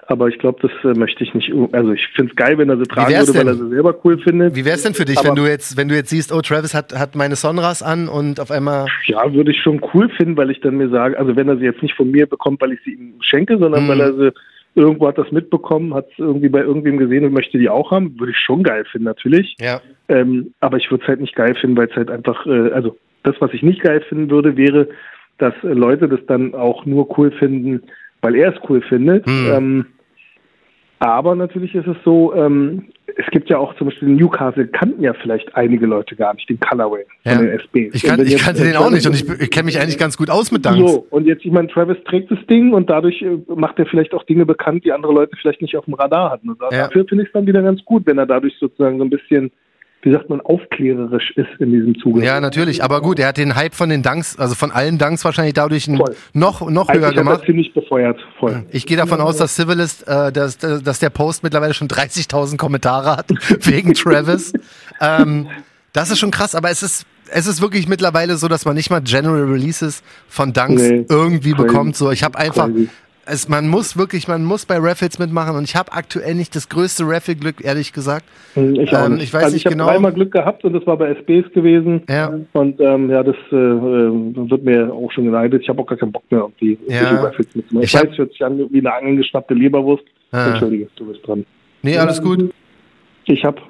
aber 0.07 0.29
ich 0.29 0.39
glaube, 0.39 0.59
das 0.63 0.71
äh, 0.85 0.99
möchte 0.99 1.23
ich 1.23 1.35
nicht. 1.35 1.53
Also 1.73 1.93
ich 1.93 2.07
finde 2.17 2.31
es 2.33 2.37
geil, 2.37 2.57
wenn 2.59 2.71
er 2.71 2.79
sie 2.79 2.85
tragen 2.85 3.13
würde, 3.15 3.35
weil 3.35 3.47
er 3.49 3.55
denn? 3.55 3.65
sie 3.65 3.69
selber 3.75 3.95
cool 4.05 4.19
findet. 4.19 4.55
Wie 4.57 4.65
wär's 4.65 4.83
denn 4.83 4.95
für 4.95 5.05
dich, 5.05 5.19
Aber- 5.19 5.29
wenn 5.29 5.35
du 5.37 5.47
jetzt, 5.47 5.77
wenn 5.77 5.89
du 5.89 5.95
jetzt 5.95 6.11
siehst, 6.11 6.33
oh, 6.33 6.41
Travis 6.41 6.75
hat, 6.75 6.99
hat 6.99 7.15
meine 7.15 7.37
Sonras 7.37 7.83
an 7.83 8.09
und 8.09 8.41
auf 8.41 8.51
einmal, 8.51 8.87
Ja, 9.07 9.33
würde 9.35 9.51
ich 9.51 9.61
schon 9.61 9.81
cool 9.93 10.09
finden, 10.17 10.37
weil 10.37 10.51
ich 10.51 10.61
dann 10.61 10.77
mir 10.77 10.89
sage, 10.89 11.19
also 11.19 11.37
wenn 11.37 11.49
er 11.49 11.59
sie 11.59 11.65
jetzt 11.65 11.83
nicht 11.83 11.95
von 11.95 12.11
mir 12.11 12.27
bekommt, 12.27 12.61
weil 12.63 12.73
ich 12.73 12.81
sie 12.85 12.93
ihm 12.95 13.15
schenke, 13.21 13.59
sondern 13.59 13.85
Mhm. 13.85 13.89
weil 13.89 14.01
er 14.01 14.13
sie 14.15 14.33
irgendwo 14.75 15.09
hat 15.09 15.19
das 15.19 15.31
mitbekommen, 15.33 15.93
hat 15.93 16.07
es 16.13 16.19
irgendwie 16.19 16.49
bei 16.49 16.61
irgendwem 16.61 16.99
gesehen 16.99 17.25
und 17.25 17.33
möchte 17.33 17.59
die 17.59 17.69
auch 17.69 17.91
haben, 17.91 18.19
würde 18.19 18.33
ich 18.33 18.39
schon 18.39 18.63
geil 18.63 18.85
finden, 18.91 19.07
natürlich. 19.07 19.57
ja, 19.61 19.81
Ähm, 20.09 20.55
aber 20.61 20.77
ich 20.79 20.91
würde 20.91 21.03
es 21.03 21.09
halt 21.09 21.21
nicht 21.21 21.35
geil 21.35 21.55
finden, 21.61 21.77
weil 21.77 21.89
es 21.89 21.97
halt 21.97 22.11
einfach, 22.11 22.47
äh, 22.47 22.71
also 22.73 22.97
das, 23.25 23.35
was 23.41 23.53
ich 23.53 23.63
nicht 23.63 23.83
geil 23.83 24.01
finden 24.09 24.31
würde, 24.31 24.57
wäre, 24.57 24.89
dass 25.39 25.53
Leute 25.63 26.09
das 26.09 26.21
dann 26.27 26.55
auch 26.55 26.87
nur 26.87 27.19
cool 27.19 27.31
finden, 27.33 27.83
weil 28.23 28.35
er 28.37 28.53
es 28.55 28.61
cool 28.69 28.83
findet. 28.83 29.27
Hm. 29.27 29.47
Ähm, 29.53 29.87
aber 31.01 31.37
natürlich 31.37 31.75
ist 31.77 31.87
es 31.87 31.97
so, 32.05 32.35
ähm, 32.35 32.87
es 33.17 33.27
gibt 33.31 33.49
ja 33.49 33.59
auch 33.59 33.75
zum 33.77 33.87
Beispiel 33.89 34.09
Newcastle, 34.09 34.67
kannten 34.67 35.03
ja 35.03 35.13
vielleicht 35.15 35.55
einige 35.55 35.87
Leute 35.87 36.17
gar 36.17 36.35
nicht, 36.35 36.49
den 36.49 36.59
Colorway 36.59 37.05
Ja. 37.25 37.37
von 37.37 37.47
den 37.47 37.59
SBs. 37.61 37.95
ich, 37.95 38.03
kann, 38.03 38.21
ich 38.21 38.31
jetzt- 38.33 38.45
kannte 38.45 38.65
den 38.65 38.77
auch 38.77 38.91
nicht 38.91 39.07
und 39.07 39.15
ich, 39.15 39.29
ich 39.41 39.51
kenne 39.51 39.67
mich 39.67 39.81
eigentlich 39.81 39.99
ganz 39.99 40.17
gut 40.17 40.29
aus 40.29 40.51
mit 40.51 40.67
Dunks. 40.67 40.79
so, 40.93 41.07
und 41.11 41.27
jetzt, 41.27 41.45
ich 41.45 41.53
meine, 41.53 41.69
Travis 41.69 41.97
trägt 42.05 42.31
das 42.33 42.39
Ding 42.47 42.73
und 42.73 42.91
dadurch 42.91 43.23
äh, 43.23 43.39
macht 43.55 43.79
er 43.79 43.87
vielleicht 43.87 44.13
auch 44.13 44.25
Dinge 44.25 44.45
bekannt, 44.45 44.85
die 44.85 44.93
andere 44.93 45.13
Leute 45.13 45.37
vielleicht 45.41 45.63
nicht 45.63 45.77
auf 45.77 45.85
dem 45.85 45.95
Radar 45.95 46.31
hatten. 46.33 46.51
Und 46.51 46.61
Ja. 46.73 46.87
dafür 46.89 47.05
finde 47.07 47.23
ich 47.23 47.29
es 47.29 47.33
dann 47.33 47.47
wieder 47.47 47.63
ganz 47.63 47.85
gut, 47.85 48.05
wenn 48.07 48.19
er 48.19 48.27
dadurch 48.27 48.55
sozusagen 48.59 48.99
so 48.99 49.05
ein 49.05 49.11
bisschen, 49.11 49.53
wie 50.03 50.13
sagt 50.13 50.31
man, 50.31 50.41
aufklärerisch 50.41 51.33
ist 51.37 51.49
in 51.59 51.73
diesem 51.73 51.99
Zuge. 52.01 52.25
Ja, 52.25 52.41
natürlich, 52.41 52.85
aber 52.85 53.01
gut, 53.01 53.19
er 53.19 53.29
hat 53.29 53.37
den 53.37 53.57
Hype 53.57 53.75
von 53.75 53.89
den 53.89 54.03
Dunks, 54.03 54.39
also 54.39 54.55
von 54.55 54.71
allen 54.71 54.97
Dunks 54.99 55.25
wahrscheinlich 55.25 55.55
dadurch 55.55 55.89
noch, 55.89 56.09
noch 56.35 56.71
höher 56.71 56.71
Eigentlich 56.89 56.89
hat 56.89 57.03
er 57.05 57.13
gemacht. 57.15 57.43
ziemlich 57.47 57.75
befeuert, 57.75 58.19
voll. 58.39 58.65
Ich 58.71 58.87
gehe 58.87 58.97
davon 58.97 59.21
aus, 59.21 59.37
dass 59.39 59.57
Civilist, 59.57 60.07
äh, 60.07 60.31
dass, 60.31 60.57
dass 60.59 60.99
der 61.01 61.11
Post 61.11 61.43
mittlerweile 61.43 61.75
schon 61.75 61.89
30.000 61.89 62.57
Kommentare 62.57 63.17
hat 63.17 63.27
wegen 63.67 63.93
Travis. 63.95 64.53
ähm, 65.01 65.49
das 65.93 66.11
ist 66.11 66.19
schon 66.21 66.31
krass, 66.31 66.55
aber 66.55 66.71
es 66.71 66.83
ist, 66.83 67.05
es 67.31 67.47
ist 67.47 67.61
wirklich 67.61 67.89
mittlerweile 67.89 68.37
so, 68.37 68.47
dass 68.47 68.65
man 68.65 68.77
nicht 68.77 68.91
mal 68.91 69.01
General 69.01 69.43
Releases 69.45 70.03
von 70.29 70.53
Dunks 70.53 70.81
Nee, 70.83 71.07
irgendwie 71.09 71.53
crazy. 71.53 71.67
bekommt. 71.67 71.97
So, 71.97 72.11
ich 72.13 72.23
habe 72.23 72.39
einfach, 72.39 72.67
Crazy. 72.67 72.89
Es, 73.29 73.49
man 73.49 73.69
muss 73.69 73.97
wirklich, 73.97 74.29
man 74.29 74.45
muss 74.45 74.67
bei 74.67 74.77
Raffles 74.79 75.19
mitmachen 75.19 75.57
und 75.57 75.65
ich 75.65 75.77
habe 75.77 75.93
aktuell 75.93 76.35
nicht 76.35 76.55
das 76.57 76.69
größte 76.69 77.05
Raffle-Glück, 77.07 77.65
ehrlich 77.65 77.93
gesagt. 77.93 78.25
Ich, 78.55 78.95
auch 78.95 79.07
Ähm, 79.07 79.19
ich 79.21 79.33
weiß 79.33 79.45
also 79.45 79.55
nicht 79.55 79.63
ich 79.63 79.67
habe 79.67 79.77
genau. 79.77 79.87
dreimal 79.87 80.13
Glück 80.13 80.33
gehabt 80.33 80.65
und 80.65 80.73
das 80.73 80.87
war 80.87 80.97
bei 80.97 81.11
SBs 81.11 81.53
gewesen. 81.53 82.03
Ja. 82.09 82.33
Und 82.53 82.81
ähm, 82.81 83.11
ja, 83.11 83.23
das 83.23 83.37
äh, 83.53 83.57
äh, 83.57 84.11
wird 84.51 84.65
mir 84.65 84.93
auch 84.93 85.13
schon 85.13 85.25
geleitet. 85.25 85.63
Ich 85.63 85.69
habe 85.69 85.81
auch 85.83 85.87
gar 85.87 85.99
keinen 85.99 86.13
Bock 86.13 86.25
mehr 86.31 86.45
auf 86.45 86.53
die 86.61 86.79
Ja. 86.89 87.21
Raffles 87.21 87.55
mitzumachen. 87.55 87.85
Ich, 87.85 87.95
Ich 87.95 88.01
weiß, 88.01 88.11
es 88.13 88.19
hört 88.19 88.33
sich 88.33 88.45
an 88.45 88.59
wie 88.71 88.79
eine 88.79 88.93
angeschnappte 88.93 89.55
Leberwurst. 89.55 90.05
Ah. 90.31 90.49
Entschuldige, 90.49 90.89
du 90.97 91.07
bist 91.07 91.27
dran. 91.27 91.45
Nee, 91.83 91.97
alles 91.99 92.21
gut. 92.23 92.53
Ich 93.27 93.45
habe, 93.45 93.61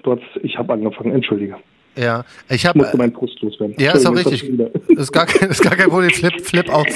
ich 0.42 0.56
habe 0.56 0.72
angefangen. 0.72 1.12
Entschuldige. 1.12 1.56
Ja, 1.98 2.24
ich 2.48 2.64
habe 2.64 2.78
musste 2.78 2.96
meinen 2.96 3.12
Frust 3.12 3.40
loswerden. 3.40 3.74
Ja, 3.78 3.92
ist 3.92 4.06
auch 4.06 4.14
richtig. 4.14 4.44
Ist 4.88 5.12
gar 5.12 5.26
kein, 5.26 5.50
ist 5.50 5.62
gar 5.62 5.74
kein 5.74 5.88
Problem. 5.88 6.10
Flip, 6.10 6.40
flip 6.46 6.68
aus. 6.70 6.86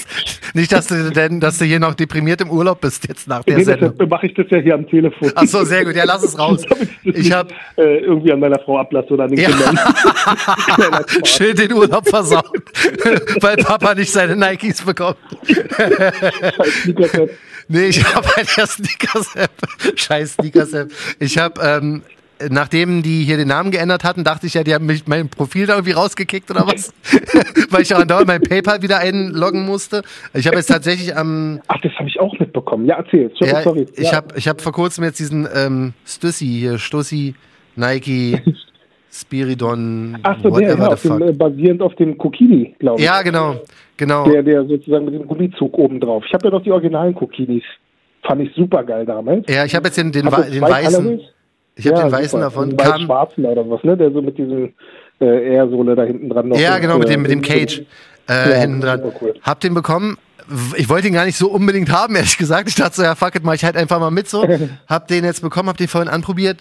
Nicht, 0.55 0.71
dass 0.71 0.87
du 0.87 1.11
denn, 1.11 1.41
dass 1.41 1.59
du 1.59 1.65
hier 1.65 1.81
noch 1.81 1.95
deprimiert 1.95 2.41
im 2.41 2.51
Urlaub 2.51 2.81
bist 2.81 3.09
jetzt 3.09 3.27
nach 3.27 3.43
der 3.43 3.57
Nee, 3.59 3.65
Sendung. 3.65 3.93
deshalb 3.93 4.11
mache 4.11 4.27
ich 4.27 4.35
das 4.35 4.47
ja 4.51 4.59
hier 4.59 4.75
am 4.75 4.87
Telefon. 4.87 5.33
Ach 5.35 5.45
so, 5.47 5.65
sehr 5.65 5.85
gut. 5.85 5.97
Ja, 5.97 6.05
lass 6.05 6.23
es 6.23 6.39
raus. 6.39 6.63
Ich 7.05 7.17
nicht, 7.17 7.33
hab 7.33 7.51
äh, 7.77 7.99
irgendwie 7.99 8.33
an 8.33 8.39
meiner 8.39 8.61
Frau 8.61 8.79
ablasse 8.79 9.09
oder 9.15 9.25
an 9.25 9.31
den 9.31 9.41
Ja. 9.41 9.49
Kindern. 9.51 9.77
Schön 11.25 11.57
den 11.57 11.73
Urlaub 11.73 12.09
versaut, 12.09 12.45
weil 13.41 13.57
Papa 13.57 13.95
nicht 13.95 14.13
seine 14.13 14.37
Nikes 14.37 14.83
bekommt. 14.83 15.17
Scheiß. 15.49 17.31
Nee, 17.69 17.87
ich 17.87 18.15
habe 18.15 18.29
halt 18.37 18.57
der 18.57 18.67
Sneakers-App. 18.67 19.51
Scheiß 19.97 20.35
Sneakers-App. 20.35 20.91
Ich 21.19 21.39
habe, 21.39 21.61
ähm, 21.63 22.03
nachdem 22.51 23.03
die 23.03 23.25
hier 23.25 23.37
den 23.37 23.49
Namen 23.49 23.71
geändert 23.71 24.05
hatten, 24.05 24.25
dachte 24.25 24.47
ich 24.47 24.55
ja, 24.55 24.65
die 24.65 24.75
haben 24.75 24.87
mich 24.87 25.07
mein 25.07 25.29
Profil 25.29 25.67
da 25.67 25.75
irgendwie 25.75 25.93
rausgekickt 25.93 26.51
oder 26.51 26.67
was. 26.67 26.93
Weil 27.71 27.83
ich 27.83 27.95
auch 27.95 28.01
andauernd 28.01 28.27
mein 28.27 28.43
PayPal 28.43 28.83
wieder 28.83 28.99
einloggen 28.99 29.65
musste. 29.65 30.03
Ich 30.35 30.47
habe 30.47 30.57
jetzt 30.57 30.67
tatsächlich 30.67 31.17
am, 31.17 31.61
Ach, 31.69 31.81
das 31.81 31.93
habe 31.95 32.09
ich 32.09 32.19
auch 32.21 32.39
mitbekommen. 32.39 32.87
Ja, 32.87 32.97
erzähl. 32.97 33.31
Sorry, 33.39 33.51
Ja, 33.51 33.63
sorry. 33.63 33.87
ich 33.97 34.11
ja. 34.11 34.17
habe 34.17 34.29
ich 34.37 34.49
hab 34.49 34.61
vor 34.61 34.73
kurzem 34.73 35.05
jetzt 35.05 35.19
diesen 35.19 35.49
ähm, 35.55 35.93
Stussy 36.05 36.47
hier, 36.47 36.79
Stussi, 36.79 37.35
Nike, 37.77 38.41
Spiridon, 39.11 40.19
Ach 40.23 40.39
so, 40.43 40.51
der, 40.59 40.77
the 40.77 40.83
auf 40.83 41.03
dem, 41.03 41.23
äh, 41.23 41.33
basierend 41.33 41.83
auf 41.83 41.95
dem 41.97 42.17
Kokini, 42.17 42.75
glaube 42.79 43.01
ich. 43.01 43.07
Ja, 43.07 43.21
genau, 43.23 43.57
genau. 43.99 44.25
Der, 44.25 44.43
der 44.43 44.65
sozusagen 44.65 45.05
mit 45.05 45.15
dem 45.15 45.27
Gummizug 45.27 45.77
oben 45.77 46.01
drauf. 46.01 46.25
Ich 46.27 46.33
habe 46.33 46.47
ja 46.47 46.51
noch 46.51 46.63
die 46.63 46.73
originalen 46.73 47.15
Kokinis. 47.15 47.63
Fand 48.23 48.41
ich 48.41 48.55
super 48.55 48.85
geil 48.85 49.05
damals. 49.05 49.45
Ja, 49.49 49.65
ich 49.65 49.75
habe 49.75 49.89
jetzt 49.89 49.99
den, 49.99 50.13
den, 50.13 50.23
den 50.23 50.33
weißen, 50.33 50.61
Colorways. 51.05 51.21
Ich 51.77 51.87
habe 51.87 51.97
Ja, 51.99 52.03
den 52.05 52.13
weißen 52.13 52.29
super. 52.31 52.43
davon. 52.43 52.69
Den 52.71 52.77
Kam, 52.77 52.93
weiß-schwarzen 53.03 53.45
oder 53.47 53.69
was, 53.71 53.83
ne? 53.85 53.97
Der 53.97 54.11
so 54.11 54.21
mit 54.23 54.37
diesem 54.39 54.73
äh, 55.21 55.55
Airsohle 55.57 55.95
da 55.95 56.03
hinten 56.05 56.29
dran 56.29 56.49
noch. 56.49 56.59
ja, 56.59 56.79
genau, 56.79 56.99
mit 56.99 57.09
äh, 57.09 57.13
dem, 57.13 57.23
mit 57.23 57.31
dem 57.31 57.43
Cage 57.43 57.83
äh, 58.29 58.51
Ja, 58.51 58.57
hinten 58.57 58.81
dran. 58.81 59.03
cool. 59.21 59.35
Hab 59.43 59.61
den 59.61 59.75
bekommen. 59.75 60.17
Ich 60.77 60.89
wollte 60.89 61.07
ihn 61.07 61.15
gar 61.15 61.25
nicht 61.25 61.37
so 61.39 61.49
unbedingt 61.51 61.91
haben, 61.91 62.15
ehrlich 62.17 62.37
gesagt. 62.37 62.69
Ich 62.69 62.75
dachte 62.75 62.97
so, 62.97 63.03
ja, 63.03 63.15
fuck 63.15 63.35
it, 63.37 63.45
mach 63.45 63.55
ich 63.55 63.65
halt 63.65 63.77
einfach 63.77 64.01
mal 64.01 64.11
mit 64.11 64.29
so. 64.29 64.47
Hab 64.89 65.09
den 65.09 65.25
jetzt 65.25 65.41
bekommen, 65.43 65.69
hab 65.69 65.77
den 65.77 65.89
vorhin 65.89 66.09
anprobiert. 66.11 66.59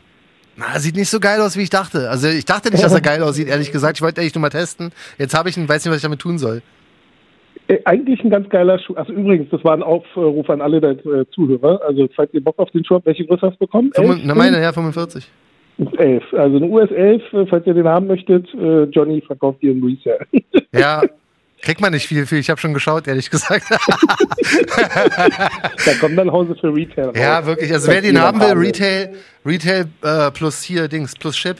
Na, 0.55 0.77
sieht 0.79 0.95
nicht 0.95 1.09
so 1.09 1.19
geil 1.19 1.39
aus, 1.41 1.55
wie 1.57 1.61
ich 1.61 1.69
dachte. 1.69 2.09
Also 2.09 2.27
ich 2.27 2.45
dachte 2.45 2.69
nicht, 2.71 2.83
dass 2.83 2.93
er 2.93 3.01
geil 3.11 3.23
aussieht, 3.23 3.47
ehrlich 3.47 3.71
gesagt. 3.71 3.97
Ich 3.97 4.01
wollte 4.01 4.21
eigentlich 4.21 4.35
nur 4.35 4.41
mal 4.41 4.49
testen. 4.49 4.91
Jetzt 5.17 5.33
habe 5.33 5.49
ich 5.49 5.57
ihn, 5.57 5.67
weiß 5.67 5.83
nicht, 5.85 5.89
was 5.91 5.97
ich 5.97 6.03
damit 6.03 6.19
tun 6.19 6.37
soll. 6.37 6.61
Äh, 7.67 7.79
eigentlich 7.85 8.23
ein 8.23 8.29
ganz 8.29 8.49
geiler 8.49 8.79
Schuh. 8.79 8.95
Also 8.95 9.13
übrigens, 9.13 9.49
das 9.49 9.63
war 9.63 9.73
ein 9.73 9.83
Aufruf 9.83 10.49
an 10.49 10.61
alle 10.61 10.81
der 10.81 10.91
äh, 11.05 11.25
Zuhörer. 11.33 11.81
Also 11.85 12.07
falls 12.15 12.33
ihr 12.33 12.43
Bock 12.43 12.59
auf 12.59 12.69
den 12.71 12.83
Schuh 12.83 12.95
habt, 12.95 13.05
welche 13.05 13.25
Größe 13.25 13.47
hast 13.47 13.55
du 13.55 13.65
bekommen? 13.65 13.91
Na, 14.23 14.35
meine, 14.35 14.61
ja, 14.61 14.73
45. 14.73 15.29
11. 15.97 16.33
Also 16.33 16.57
eine 16.57 16.65
US 16.67 16.91
11, 16.91 17.33
äh, 17.33 17.45
falls 17.47 17.65
ihr 17.65 17.73
den 17.73 17.87
haben 17.87 18.07
möchtet. 18.07 18.53
Äh, 18.53 18.83
Johnny 18.85 19.21
verkauft 19.21 19.59
ihr 19.61 19.71
im 19.71 19.83
Resale. 19.83 20.25
Ja, 20.73 21.01
kriegt 21.61 21.81
man 21.81 21.93
nicht 21.93 22.07
viel 22.07 22.25
für. 22.25 22.37
Ich 22.37 22.49
habe 22.49 22.59
schon 22.59 22.73
geschaut, 22.73 23.07
ehrlich 23.07 23.29
gesagt. 23.29 23.65
da 25.85 25.93
kommt 25.99 26.17
dann 26.17 26.31
Hause 26.31 26.55
für 26.59 26.73
Retail 26.73 27.05
raus. 27.05 27.15
ja, 27.17 27.45
wirklich. 27.45 27.71
Also 27.71 27.91
wer 27.91 28.01
den 28.01 28.19
haben 28.19 28.39
will, 28.39 28.49
will. 28.49 28.65
Retail, 28.67 29.13
Retail 29.45 29.85
äh, 30.03 30.31
plus 30.31 30.61
hier 30.61 30.87
Dings, 30.87 31.15
plus 31.15 31.35
Chip. 31.35 31.57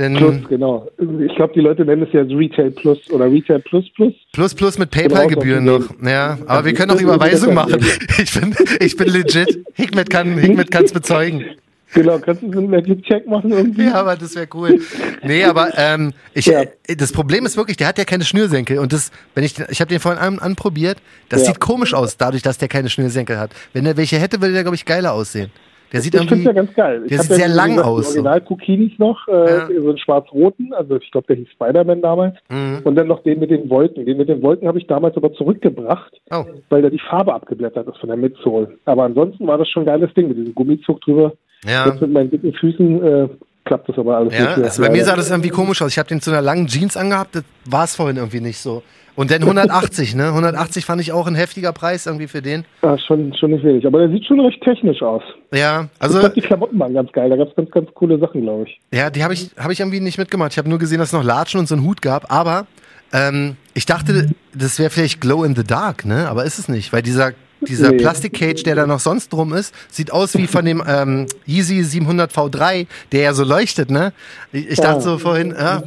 Denn 0.00 0.14
Plus, 0.16 0.36
genau. 0.48 0.88
Ich 0.98 1.36
glaube, 1.36 1.52
die 1.54 1.60
Leute 1.60 1.84
nennen 1.84 2.02
es 2.04 2.12
ja 2.12 2.22
Retail 2.22 2.70
Plus 2.70 2.98
oder 3.10 3.30
Retail 3.30 3.58
Plus 3.60 3.84
Plus. 3.94 4.14
Plus 4.32 4.54
Plus 4.54 4.78
mit 4.78 4.90
PayPal-Gebühren 4.90 5.64
noch. 5.64 5.82
Ja, 6.02 6.38
aber 6.46 6.64
wir 6.64 6.72
können 6.74 6.90
auch 6.90 7.00
Überweisung 7.00 7.52
machen. 7.54 7.84
Ich 8.18 8.32
bin, 8.38 8.54
ich 8.80 8.96
bin 8.96 9.08
legit. 9.08 9.62
Hikmet 9.74 10.08
kann 10.10 10.38
Hikmet 10.38 10.70
kann's 10.70 10.92
bezeugen. 10.92 11.44
Genau, 11.92 12.18
kannst 12.18 12.42
du 12.42 12.52
so 12.52 12.58
einen 12.60 12.70
Magic-Check 12.70 13.26
machen 13.26 13.50
irgendwie? 13.50 13.84
Ja, 13.86 13.94
aber 13.94 14.14
das 14.16 14.34
wäre 14.36 14.46
cool. 14.54 14.80
Nee, 15.24 15.42
aber 15.44 15.70
ähm, 15.76 16.12
ich, 16.34 16.46
Ja. 16.46 16.62
äh, 16.86 16.94
das 16.96 17.12
Problem 17.12 17.44
ist 17.46 17.56
wirklich, 17.56 17.76
der 17.76 17.88
hat 17.88 17.98
ja 17.98 18.04
keine 18.04 18.24
Schnürsenkel. 18.24 18.78
Und 18.78 18.92
das, 18.92 19.10
wenn 19.34 19.42
ich, 19.44 19.54
ich 19.68 19.80
habe 19.80 19.88
den 19.88 19.98
vorhin 20.00 20.20
an, 20.20 20.38
anprobiert, 20.38 20.98
das 21.28 21.40
Ja. 21.40 21.46
sieht 21.48 21.60
komisch 21.60 21.92
aus, 21.92 22.16
dadurch, 22.16 22.42
dass 22.42 22.58
der 22.58 22.68
keine 22.68 22.88
Schnürsenkel 22.90 23.38
hat. 23.38 23.50
Wenn 23.72 23.84
er 23.86 23.96
welche 23.96 24.18
hätte, 24.18 24.40
würde 24.40 24.54
der, 24.54 24.62
glaube 24.62 24.76
ich, 24.76 24.84
geiler 24.84 25.12
aussehen. 25.12 25.50
Der 25.92 26.00
sieht 26.00 26.14
Ich 26.14 26.20
finde 26.20 26.34
irgendwie, 26.34 26.46
ja 26.46 26.52
ganz 26.52 26.74
geil. 26.74 27.02
Ich 27.04 27.08
der 27.10 27.18
hab 27.18 27.26
sieht 27.26 27.36
sehr 27.36 27.48
ja, 27.48 27.54
lang 27.54 27.70
gesagt, 27.70 27.86
aus, 27.88 28.04
so. 28.04 28.08
Original 28.20 28.40
Kukinis 28.42 28.92
noch, 28.98 29.26
äh, 29.28 29.32
Ja. 29.32 29.66
so 29.80 29.88
einen 29.88 29.98
schwarz-roten, 29.98 30.72
also 30.72 30.96
ich 30.96 31.10
glaube, 31.10 31.26
der 31.28 31.36
hieß 31.36 31.48
Spider-Man 31.50 32.00
damals. 32.02 32.36
Mhm. 32.48 32.80
Und 32.84 32.94
dann 32.96 33.08
noch 33.08 33.22
den 33.22 33.40
mit 33.40 33.50
den 33.50 33.68
Wolken. 33.70 34.06
Den 34.06 34.16
mit 34.18 34.28
den 34.28 34.42
Wolken 34.42 34.68
habe 34.68 34.78
ich 34.78 34.86
damals 34.86 35.16
aber 35.16 35.32
zurückgebracht, 35.32 36.12
Oh. 36.30 36.44
weil 36.68 36.82
da 36.82 36.90
die 36.90 37.00
Farbe 37.00 37.34
abgeblättert 37.34 37.88
ist 37.88 37.98
von 37.98 38.08
der 38.08 38.16
Midsole. 38.18 38.76
Aber 38.84 39.04
ansonsten 39.04 39.46
war 39.46 39.58
das 39.58 39.68
schon 39.68 39.82
ein 39.82 39.86
geiles 39.86 40.12
Ding 40.14 40.28
mit 40.28 40.36
diesem 40.38 40.54
Gummizug 40.54 41.00
drüber. 41.00 41.32
Ja. 41.64 41.86
Jetzt 41.86 42.00
mit 42.00 42.12
meinen 42.12 42.30
dicken 42.30 42.52
Füßen 42.54 43.02
äh, 43.04 43.28
klappt 43.64 43.88
das 43.88 43.98
aber 43.98 44.16
alles 44.16 44.32
Ja, 44.32 44.40
nicht 44.46 44.56
mehr. 44.56 44.64
also 44.66 44.82
bei 44.82 44.90
mir 44.90 45.04
sah 45.04 45.16
das 45.16 45.30
irgendwie 45.30 45.50
komisch 45.50 45.82
aus. 45.82 45.90
Ich 45.92 45.98
habe 45.98 46.08
den 46.08 46.20
zu 46.20 46.30
einer 46.30 46.40
langen 46.40 46.66
Jeans 46.66 46.96
angehabt, 46.96 47.34
das 47.34 47.44
war 47.66 47.84
es 47.84 47.94
vorhin 47.96 48.16
irgendwie 48.16 48.40
nicht 48.40 48.58
so. 48.58 48.82
Und 49.16 49.30
dann 49.30 49.42
180, 49.42 50.14
ne? 50.14 50.28
180 50.28 50.84
fand 50.84 51.00
ich 51.00 51.12
auch 51.12 51.26
ein 51.26 51.34
heftiger 51.34 51.72
Preis 51.72 52.06
irgendwie 52.06 52.28
für 52.28 52.40
den. 52.42 52.64
Ah, 52.82 52.96
schon, 52.98 53.34
schon 53.34 53.50
nicht 53.50 53.64
wenig. 53.64 53.86
Aber 53.86 53.98
der 53.98 54.08
sieht 54.10 54.24
schon 54.24 54.40
recht 54.40 54.62
technisch 54.62 55.02
aus. 55.02 55.22
Ja, 55.52 55.82
ich 55.96 56.02
also 56.02 56.20
fand 56.20 56.36
die 56.36 56.40
Klamotten 56.40 56.78
waren 56.78 56.94
ganz 56.94 57.10
geil. 57.12 57.28
Da 57.28 57.36
gab 57.36 57.48
es 57.48 57.56
ganz, 57.56 57.70
ganz 57.70 57.88
coole 57.94 58.18
Sachen, 58.18 58.42
glaube 58.42 58.64
ich. 58.64 58.80
Ja, 58.92 59.10
die 59.10 59.22
habe 59.24 59.34
ich, 59.34 59.50
hab 59.58 59.70
ich 59.70 59.80
irgendwie 59.80 60.00
nicht 60.00 60.16
mitgemacht. 60.18 60.52
Ich 60.52 60.58
habe 60.58 60.68
nur 60.68 60.78
gesehen, 60.78 60.98
dass 60.98 61.08
es 61.08 61.12
noch 61.12 61.24
Latschen 61.24 61.60
und 61.60 61.66
so 61.68 61.74
einen 61.74 61.84
Hut 61.84 62.00
gab. 62.02 62.32
Aber 62.32 62.66
ähm, 63.12 63.56
ich 63.74 63.84
dachte, 63.86 64.30
das 64.54 64.78
wäre 64.78 64.90
vielleicht 64.90 65.20
Glow 65.20 65.44
in 65.44 65.54
the 65.56 65.64
Dark, 65.64 66.04
ne? 66.04 66.28
Aber 66.28 66.44
ist 66.44 66.58
es 66.58 66.68
nicht, 66.68 66.92
weil 66.92 67.02
dieser, 67.02 67.32
dieser 67.60 67.90
Nee. 67.90 67.96
Plastikcage, 67.98 68.62
der 68.62 68.76
da 68.76 68.86
noch 68.86 69.00
sonst 69.00 69.32
drum 69.32 69.52
ist, 69.52 69.74
sieht 69.90 70.12
aus 70.12 70.36
wie 70.38 70.46
von 70.46 70.64
dem 70.64 70.82
ähm, 70.86 71.26
Yeezy 71.46 71.82
700 71.82 72.32
V3, 72.32 72.86
der 73.12 73.20
ja 73.20 73.34
so 73.34 73.42
leuchtet, 73.44 73.90
ne? 73.90 74.12
Ich, 74.52 74.68
ich 74.70 74.76
dachte 74.78 74.94
Ja. 74.98 75.00
so 75.00 75.18
vorhin, 75.18 75.50
ja, 75.58 75.82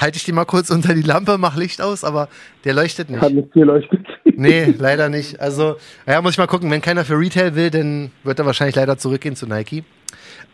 halte 0.00 0.16
ich 0.16 0.24
die 0.24 0.32
mal 0.32 0.44
kurz 0.44 0.70
unter 0.70 0.94
die 0.94 1.02
Lampe, 1.02 1.38
mach 1.38 1.56
Licht 1.56 1.80
aus, 1.80 2.04
aber 2.04 2.28
der 2.64 2.74
leuchtet 2.74 3.10
nicht. 3.10 3.20
Hat 3.20 3.32
nicht 3.32 3.52
viel 3.52 3.64
leuchtet. 3.64 4.06
Nee, 4.24 4.74
leider 4.78 5.08
nicht. 5.08 5.40
Also, 5.40 5.76
ja, 6.06 6.20
muss 6.22 6.32
ich 6.32 6.38
mal 6.38 6.46
gucken. 6.46 6.70
Wenn 6.70 6.80
keiner 6.82 7.04
für 7.04 7.18
Retail 7.18 7.54
will, 7.54 7.70
dann 7.70 8.10
wird 8.24 8.38
er 8.38 8.46
wahrscheinlich 8.46 8.76
leider 8.76 8.96
zurückgehen 8.98 9.36
zu 9.36 9.46
Nike. 9.46 9.84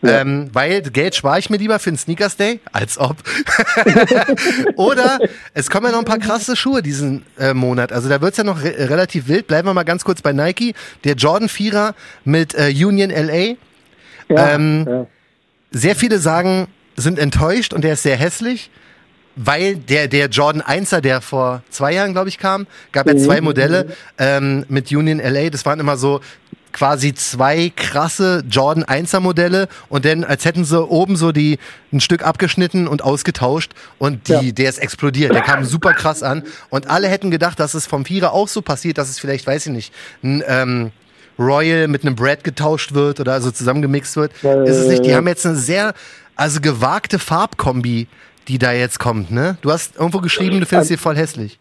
Ja. 0.03 0.21
Ähm, 0.21 0.51
weil 0.53 0.83
Geld 0.83 1.15
spare 1.15 1.39
ich 1.39 1.49
mir 1.51 1.57
lieber 1.57 1.79
für 1.79 1.91
den 1.91 1.97
Sneakers 1.97 2.37
Day, 2.37 2.61
als 2.73 2.99
ob. 2.99 3.17
Oder 4.77 5.19
es 5.55 5.71
kommen 5.71 5.87
ja 5.87 5.93
noch 5.93 6.01
ein 6.01 6.05
paar 6.05 6.19
krasse 6.19 6.55
Schuhe 6.57 6.83
diesen 6.83 7.25
äh, 7.39 7.55
Monat. 7.55 7.93
Also 7.93 8.09
da 8.09 8.21
wird's 8.21 8.37
ja 8.37 8.45
noch 8.45 8.63
re 8.63 8.91
relativ 8.91 9.29
wild. 9.29 9.47
Bleiben 9.47 9.69
wir 9.69 9.75
mal 9.75 9.85
ganz 9.85 10.05
kurz 10.05 10.21
bei 10.21 10.33
Nike. 10.33 10.75
Der 11.05 11.15
Jordan 11.15 11.49
4er 11.49 11.95
mit 12.25 12.55
äh, 12.55 12.69
Union 12.69 13.11
LA. 13.11 13.57
Ja, 14.29 14.55
Ähm, 14.55 14.87
ja. 14.89 15.07
Sehr 15.71 15.97
viele 15.97 16.19
sagen, 16.19 16.69
sind 16.97 17.19
enttäuscht 17.19 17.73
und 17.73 17.83
der 17.83 17.95
ist 17.95 18.03
sehr 18.03 18.17
hässlich, 18.17 18.71
weil 19.37 19.77
der, 19.77 20.09
der 20.09 20.29
Jordan 20.29 20.63
1er, 20.63 21.01
der 21.01 21.21
vor 21.21 21.63
zwei 21.71 21.93
Jahren, 21.93 22.13
glaube 22.13 22.29
ich, 22.29 22.39
kam, 22.39 22.67
gab 22.93 23.07
ja 23.07 23.17
zwei 23.17 23.41
Modelle 23.41 23.89
ähm, 24.19 24.65
mit 24.69 24.91
Union 24.91 25.19
LA. 25.19 25.51
Das 25.51 25.65
waren 25.67 25.79
immer 25.79 25.97
so 25.97 26.21
quasi 26.73 27.15
zwei 27.15 27.73
krasse 27.75 28.45
Jordan 28.51 28.85
1er 28.85 29.21
Modelle 29.21 29.69
und 29.89 30.05
dann 30.05 30.25
als 30.25 30.45
hätten 30.45 30.65
sie 30.67 30.79
oben 30.87 31.17
so 31.17 31.33
die 31.33 31.59
ein 31.91 32.01
Stück 32.01 32.23
abgeschnitten 32.23 32.87
und 32.87 33.03
ausgetauscht 33.03 33.73
und 33.99 34.29
die, 34.29 34.33
Ja. 34.33 34.43
der 34.53 34.69
ist 34.69 34.79
explodiert. 34.79 35.33
Der 35.35 35.41
kam 35.41 35.65
super 35.65 35.95
krass 35.95 36.23
an 36.23 36.43
und 36.69 36.91
alle 36.91 37.09
hätten 37.09 37.31
gedacht, 37.31 37.59
dass 37.61 37.73
es 37.73 37.87
vom 37.87 38.05
Vierer 38.05 38.33
auch 38.35 38.49
so 38.49 38.61
passiert, 38.61 38.99
dass 38.99 39.09
es 39.09 39.19
vielleicht, 39.19 39.47
weiß 39.47 39.67
ich 39.67 39.73
nicht, 39.73 39.95
ein 40.23 40.43
ähm, 40.47 40.91
Royal 41.39 41.89
mit 41.89 42.03
einem 42.05 42.15
Brad 42.15 42.45
getauscht 42.45 42.93
wird 42.93 43.21
oder 43.21 43.33
also 43.33 43.51
zusammengemixt 43.51 44.17
wird. 44.17 44.33
Ja, 44.43 44.63
ist 44.65 44.77
es 44.77 44.89
nicht. 44.89 45.05
Die 45.07 45.15
haben 45.15 45.29
jetzt 45.29 45.47
eine 45.47 45.57
sehr, 45.57 45.95
also 46.35 46.61
gewagte 46.61 47.19
Farbkombi, 47.19 48.07
die 48.49 48.59
da 48.59 48.73
jetzt 48.73 48.99
kommt, 48.99 49.31
ne? 49.31 49.57
Du 49.63 49.71
hast 49.71 49.97
irgendwo 49.99 50.19
geschrieben, 50.21 50.61
du 50.61 50.67
findest 50.67 50.89
sie 50.91 50.97
voll 50.97 51.17
hässlich. 51.17 51.59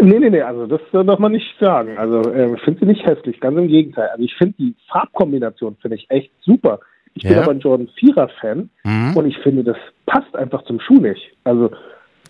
Nee, 0.00 0.18
nee, 0.18 0.28
nee, 0.30 0.42
also 0.42 0.66
das 0.66 0.80
äh, 0.92 1.04
darf 1.04 1.18
man 1.18 1.32
nicht 1.32 1.46
sagen. 1.58 1.96
Also 1.96 2.20
äh, 2.30 2.54
ich 2.54 2.60
finde 2.62 2.80
sie 2.80 2.86
nicht 2.86 3.06
hässlich, 3.06 3.40
ganz 3.40 3.56
im 3.56 3.68
Gegenteil. 3.68 4.08
Also 4.10 4.22
ich 4.24 4.34
finde 4.36 4.54
die 4.58 4.74
Farbkombination 4.90 5.76
finde 5.80 5.96
ich 5.96 6.06
echt 6.10 6.30
super. 6.42 6.80
Ich 7.14 7.22
bin 7.22 7.32
Ja. 7.32 7.42
aber 7.42 7.52
ein 7.52 7.60
Jordan 7.60 7.88
4er 7.98 8.28
Fan 8.40 8.68
Mhm. 8.84 9.16
und 9.16 9.26
ich 9.26 9.38
finde, 9.38 9.64
das 9.64 9.76
passt 10.04 10.34
einfach 10.36 10.62
zum 10.64 10.80
Schuh 10.80 11.00
nicht. 11.00 11.32
Also 11.44 11.70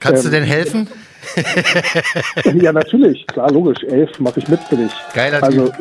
Kannst 0.01 0.25
du 0.25 0.29
Ähm, 0.29 0.35
denn 0.35 0.45
helfen? 0.45 0.89
ja, 2.63 2.73
natürlich, 2.73 3.27
klar, 3.27 3.51
logisch. 3.51 3.83
Elf 3.85 4.11
mache 4.21 4.41
ich 4.41 4.49
mit 4.49 4.61
für 4.69 4.77
dich. 4.77 4.93
Geiler 5.15 5.43
Also 5.43 5.73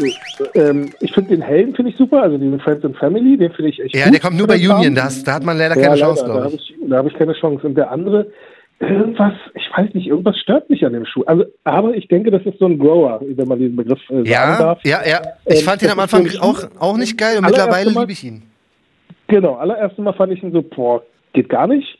äh, 0.55 0.59
ähm, 0.59 0.91
ich 1.01 1.13
finde 1.13 1.35
den 1.35 1.41
Helm 1.41 1.75
finde 1.75 1.91
ich 1.91 1.97
super, 1.97 2.21
also 2.23 2.37
diesen 2.37 2.59
Friends 2.59 2.83
and 2.83 2.97
Family, 2.97 3.37
den 3.37 3.51
finde 3.51 3.69
ich 3.69 3.79
echt 3.81 3.95
Ja, 3.95 4.05
gut. 4.05 4.13
der 4.13 4.21
kommt 4.21 4.37
nur 4.37 4.47
bei 4.47 4.55
Union, 4.55 4.95
da, 4.95 5.09
da 5.25 5.33
hat 5.33 5.43
man 5.43 5.57
leider 5.57 5.75
Ja, 5.75 5.81
keine 5.81 5.95
leider, 5.95 6.07
Chance, 6.07 6.21
da 6.25 6.31
glaube 6.31 6.45
habe 6.45 6.55
ich. 6.55 6.69
ich, 6.71 6.89
da 6.89 6.97
habe 6.97 7.09
ich 7.09 7.13
keine 7.15 7.33
Chance. 7.33 7.67
Und 7.67 7.75
der 7.75 7.91
andere, 7.91 8.27
irgendwas, 8.79 9.33
ich 9.53 9.69
weiß 9.77 9.93
nicht, 9.93 10.07
irgendwas 10.07 10.37
stört 10.39 10.69
mich 10.69 10.83
an 10.85 10.93
dem 10.93 11.05
Schuh. 11.05 11.23
Also, 11.25 11.45
aber 11.63 11.95
ich 11.95 12.07
denke, 12.07 12.31
das 12.31 12.43
ist 12.43 12.57
so 12.59 12.65
ein 12.65 12.79
Grower, 12.79 13.21
wenn 13.21 13.47
man 13.47 13.59
diesen 13.59 13.75
Begriff 13.75 13.99
äh, 14.09 14.13
sagen 14.13 14.25
Ja, 14.25 14.57
darf. 14.57 14.79
ja, 14.83 15.01
ja. 15.07 15.21
Ich 15.45 15.59
Ähm, 15.59 15.65
fand 15.65 15.81
ihn 15.83 15.89
das 15.89 15.97
am 15.97 16.07
so 16.09 16.17
Anfang 16.17 16.39
auch, 16.41 16.63
auch 16.79 16.97
nicht 16.97 17.17
geil 17.17 17.37
und 17.37 17.45
Allererste 17.45 17.69
mittlerweile 17.69 17.99
liebe 17.99 18.11
ich 18.11 18.23
ihn. 18.23 18.43
Genau, 19.27 19.55
allererst 19.55 19.97
Mal 19.99 20.13
fand 20.13 20.33
ich 20.33 20.43
ihn 20.43 20.51
so, 20.51 20.61
boah, 20.61 21.01
geht 21.33 21.49
gar 21.49 21.67
nicht. 21.67 21.99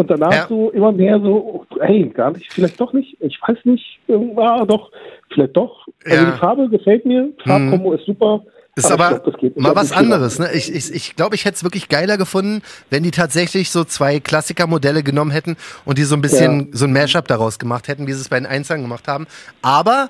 Und 0.00 0.10
danach 0.10 0.32
Ja. 0.32 0.46
so 0.48 0.70
immer 0.70 0.92
mehr 0.92 1.20
so, 1.20 1.66
hey, 1.80 2.08
gar 2.08 2.30
nicht, 2.30 2.50
vielleicht 2.52 2.80
doch 2.80 2.92
nicht. 2.94 3.16
Ich 3.20 3.38
weiß 3.46 3.58
nicht, 3.64 3.98
irgendwann 4.08 4.66
doch, 4.66 4.90
vielleicht 5.32 5.56
doch. 5.56 5.86
Also 6.04 6.16
Ja. 6.16 6.22
Mhm. 6.22 6.32
die 6.32 6.38
Farbe 6.38 6.68
gefällt 6.70 7.04
mir, 7.04 7.28
Farbkombo 7.44 7.92
ist 7.92 8.06
super. 8.06 8.42
Ist 8.76 8.86
ich 8.86 8.92
aber 8.92 9.18
glaub, 9.18 9.56
mal 9.56 9.74
was 9.76 9.92
anderes. 9.92 10.38
Ne? 10.38 10.48
Ich 10.54 10.72
ich, 10.72 10.94
ich, 10.94 11.16
glaube, 11.16 11.34
ich 11.34 11.44
hätte 11.44 11.56
es 11.56 11.64
wirklich 11.64 11.88
geiler 11.88 12.16
gefunden, 12.16 12.62
wenn 12.88 13.02
die 13.02 13.10
tatsächlich 13.10 13.70
so 13.70 13.84
zwei 13.84 14.20
Klassikermodelle 14.20 15.02
genommen 15.02 15.32
hätten 15.32 15.56
und 15.84 15.98
die 15.98 16.04
so 16.04 16.14
ein 16.14 16.22
bisschen 16.22 16.70
so 16.72 16.86
ein 16.86 16.92
Mashup 16.92 17.26
daraus 17.28 17.58
gemacht 17.58 17.88
hätten, 17.88 18.06
wie 18.06 18.12
sie 18.12 18.20
es 18.20 18.28
bei 18.28 18.38
den 18.38 18.46
Einzelnen 18.46 18.82
gemacht 18.82 19.06
haben. 19.08 19.26
Aber 19.60 20.08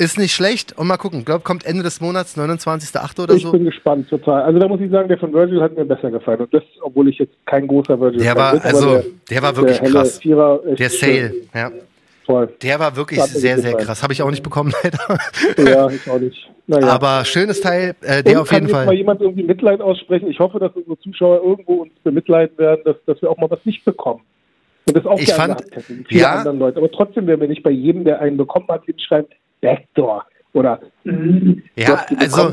ist 0.00 0.18
nicht 0.18 0.32
schlecht. 0.34 0.76
Und 0.76 0.86
mal 0.88 0.96
gucken. 0.96 1.20
Ich 1.20 1.24
glaube, 1.26 1.44
kommt 1.44 1.64
Ende 1.64 1.82
des 1.82 2.00
Monats, 2.00 2.36
29.8. 2.36 3.22
oder 3.22 3.34
Ich 3.34 3.42
so. 3.42 3.52
bin 3.52 3.64
gespannt, 3.64 4.08
total. 4.08 4.42
Also 4.42 4.58
da 4.58 4.66
muss 4.66 4.80
ich 4.80 4.90
sagen, 4.90 5.08
der 5.08 5.18
von 5.18 5.32
Virgil 5.32 5.60
hat 5.62 5.76
mir 5.76 5.84
besser 5.84 6.10
gefallen. 6.10 6.40
Und 6.40 6.52
das, 6.54 6.62
obwohl 6.82 7.08
ich 7.08 7.18
jetzt 7.18 7.34
kein 7.46 7.66
großer 7.68 8.00
Virgil 8.00 8.20
Der 8.22 8.34
war, 8.36 8.52
bin, 8.52 8.62
also, 8.62 9.02
der 9.30 9.42
war 9.42 9.56
wirklich 9.56 9.80
helle 9.80 9.92
krass. 9.92 10.18
Vierer, 10.18 10.60
Der 10.78 10.90
Sale, 10.90 11.34
ja. 11.54 11.70
Der 12.62 12.78
war 12.78 12.94
wirklich 12.96 13.20
sehr, 13.22 13.56
sehr 13.58 13.70
gefallen. 13.72 13.86
krass. 13.86 14.02
Habe 14.04 14.12
ich 14.12 14.22
auch 14.22 14.30
nicht 14.30 14.44
bekommen, 14.44 14.72
leider. 14.84 15.18
Ja, 15.70 15.88
ich 15.90 16.08
auch 16.08 16.18
nicht. 16.20 16.48
Naja. 16.68 16.86
Aber 16.86 17.24
schönes 17.24 17.60
Teil, 17.60 17.96
äh, 18.02 18.22
der 18.22 18.34
Und 18.36 18.42
auf 18.42 18.48
kann 18.48 18.58
jeden 18.58 18.66
jetzt 18.68 18.72
mal 18.76 18.84
Fall. 18.86 18.94
jemand 18.94 19.20
irgendwie 19.20 19.42
Mitleid 19.42 19.80
aussprechen? 19.80 20.28
Ich 20.30 20.38
hoffe, 20.38 20.60
dass 20.60 20.70
unsere 20.76 20.96
Zuschauer 21.00 21.42
irgendwo 21.42 21.82
uns 21.82 21.90
bemitleiden 22.04 22.56
werden, 22.58 22.82
dass, 22.84 22.94
dass 23.06 23.20
wir 23.20 23.28
auch 23.30 23.36
mal 23.38 23.50
was 23.50 23.58
nicht 23.64 23.84
bekommen. 23.84 24.20
Und 24.86 24.96
das 24.96 25.04
auch 25.06 25.18
Ich 25.18 25.32
fand- 25.32 25.58
gehabt 25.58 25.74
hätten, 25.74 26.06
ja. 26.10 26.34
anderen 26.36 26.60
Leute. 26.60 26.78
Aber 26.78 26.90
trotzdem 26.92 27.26
werden 27.26 27.40
wir 27.40 27.48
nicht 27.48 27.64
bei 27.64 27.70
jedem, 27.72 28.04
der 28.04 28.20
einen 28.20 28.36
bekommen 28.36 28.66
hat, 28.68 28.84
hinschreiben, 28.84 29.28
Backdoor. 29.60 30.26
Oder, 30.52 30.80
Ja, 31.76 32.04
du 32.08 32.16
also- 32.16 32.52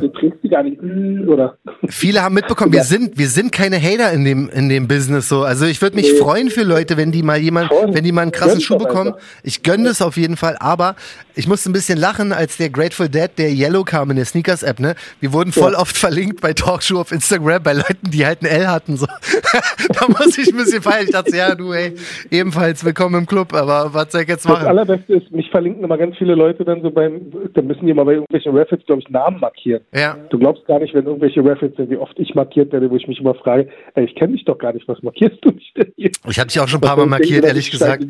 oder. 1.28 1.58
Viele 1.90 2.22
haben 2.24 2.36
mitbekommen, 2.36 2.72
wir 2.72 2.84
sind, 2.84 3.18
wir 3.18 3.28
sind 3.28 3.52
keine 3.52 3.78
Hater 3.82 4.12
in 4.14 4.24
dem, 4.24 4.50
in 4.50 4.70
dem 4.70 4.88
Business 4.88 5.28
so. 5.28 5.44
Also 5.44 5.66
ich 5.66 5.82
würde 5.82 5.96
mich 5.98 6.12
Nee. 6.14 6.18
freuen 6.20 6.50
für 6.50 6.64
Leute, 6.64 6.96
wenn 6.98 7.12
die 7.12 7.24
mal 7.24 7.38
jemand, 7.38 7.70
wenn 7.72 8.04
die 8.04 8.12
mal 8.12 8.22
einen 8.22 8.32
krassen 8.32 8.62
Schuh 8.62 8.78
bekommen. 8.78 9.14
einfach. 9.14 9.22
Ich 9.44 9.64
gönne 9.64 9.84
das 9.86 10.02
auf 10.02 10.16
jeden 10.18 10.38
Fall, 10.38 10.56
aber 10.60 10.96
ich 11.36 11.48
musste 11.48 11.70
ein 11.70 11.74
bisschen 11.74 12.00
lachen, 12.00 12.32
als 12.32 12.58
der 12.58 12.70
Grateful 12.70 13.10
Dead, 13.10 13.30
der 13.38 13.50
Yellow 13.52 13.84
kam 13.84 14.10
in 14.12 14.16
der 14.16 14.26
Sneakers 14.26 14.64
App, 14.64 14.80
ne? 14.80 14.96
Wir 15.20 15.34
wurden 15.34 15.52
voll 15.52 15.74
Ja. 15.74 15.80
oft 15.80 15.98
verlinkt 15.98 16.40
bei 16.42 16.54
Talkshow 16.54 17.00
auf 17.02 17.12
Instagram 17.12 17.62
bei 17.64 17.74
Leuten, 17.74 18.10
die 18.12 18.26
halt 18.26 18.42
ein 18.42 18.46
L 18.48 18.68
hatten, 18.68 18.96
so. 18.98 19.06
da 19.94 20.08
muss 20.08 20.38
ich 20.38 20.48
ein 20.52 20.58
bisschen 20.58 20.82
feiern. 20.82 21.04
Ich 21.06 21.12
dachte, 21.12 21.36
ja, 21.36 21.54
du, 21.54 21.74
ey, 21.74 21.94
ebenfalls 22.32 22.84
willkommen 22.86 23.16
im 23.22 23.26
Club, 23.26 23.54
aber 23.54 23.94
was 23.94 24.12
soll 24.12 24.22
ich 24.22 24.28
jetzt 24.30 24.46
Das 24.46 24.52
machen? 24.54 24.68
Allerbeste 24.68 25.16
ist, 25.16 25.32
mich 25.32 25.50
verlinken 25.52 25.84
immer 25.84 25.98
ganz 25.98 26.16
viele 26.18 26.36
Leute 26.36 26.64
dann 26.64 26.82
so 26.82 26.90
beim, 26.90 27.22
da 27.54 27.62
müssen 27.62 27.86
die 27.86 27.94
mal 27.94 28.06
bei 28.06 28.14
irgendwelchen 28.14 28.37
Raffits, 28.46 28.86
glaube 28.86 29.02
ich, 29.02 29.10
Namen 29.10 29.40
markieren. 29.40 29.82
Ja. 29.94 30.18
Du 30.30 30.38
glaubst 30.38 30.66
gar 30.66 30.80
nicht, 30.80 30.94
wenn 30.94 31.06
irgendwelche 31.06 31.44
Raffits 31.44 31.76
sind, 31.78 31.90
wie 31.90 31.98
oft 31.98 32.18
ich 32.20 32.36
markiert 32.36 32.72
werde, 32.72 32.90
wo 32.90 32.96
ich 32.96 33.08
mich 33.08 33.20
immer 33.20 33.34
frage, 33.36 33.68
ey, 33.96 34.06
ich 34.06 34.16
kenne 34.16 34.34
dich 34.34 34.46
doch 34.46 34.58
gar 34.58 34.74
nicht, 34.74 34.88
was 34.88 35.02
markierst 35.02 35.38
du 35.42 35.50
mich 35.52 35.74
denn 35.76 35.92
hier? 35.96 36.12
Ich 36.30 36.40
habe 36.40 36.48
dich 36.48 36.60
auch 36.60 36.68
schon 36.68 36.80
ein 36.80 36.88
paar 36.88 36.96
Mal 36.98 37.04
Ich 37.04 37.10
denke, 37.10 37.24
markiert, 37.24 37.44
dass 37.44 37.50
ehrlich 37.50 37.66
ich 37.66 37.72
gesagt. 37.72 38.04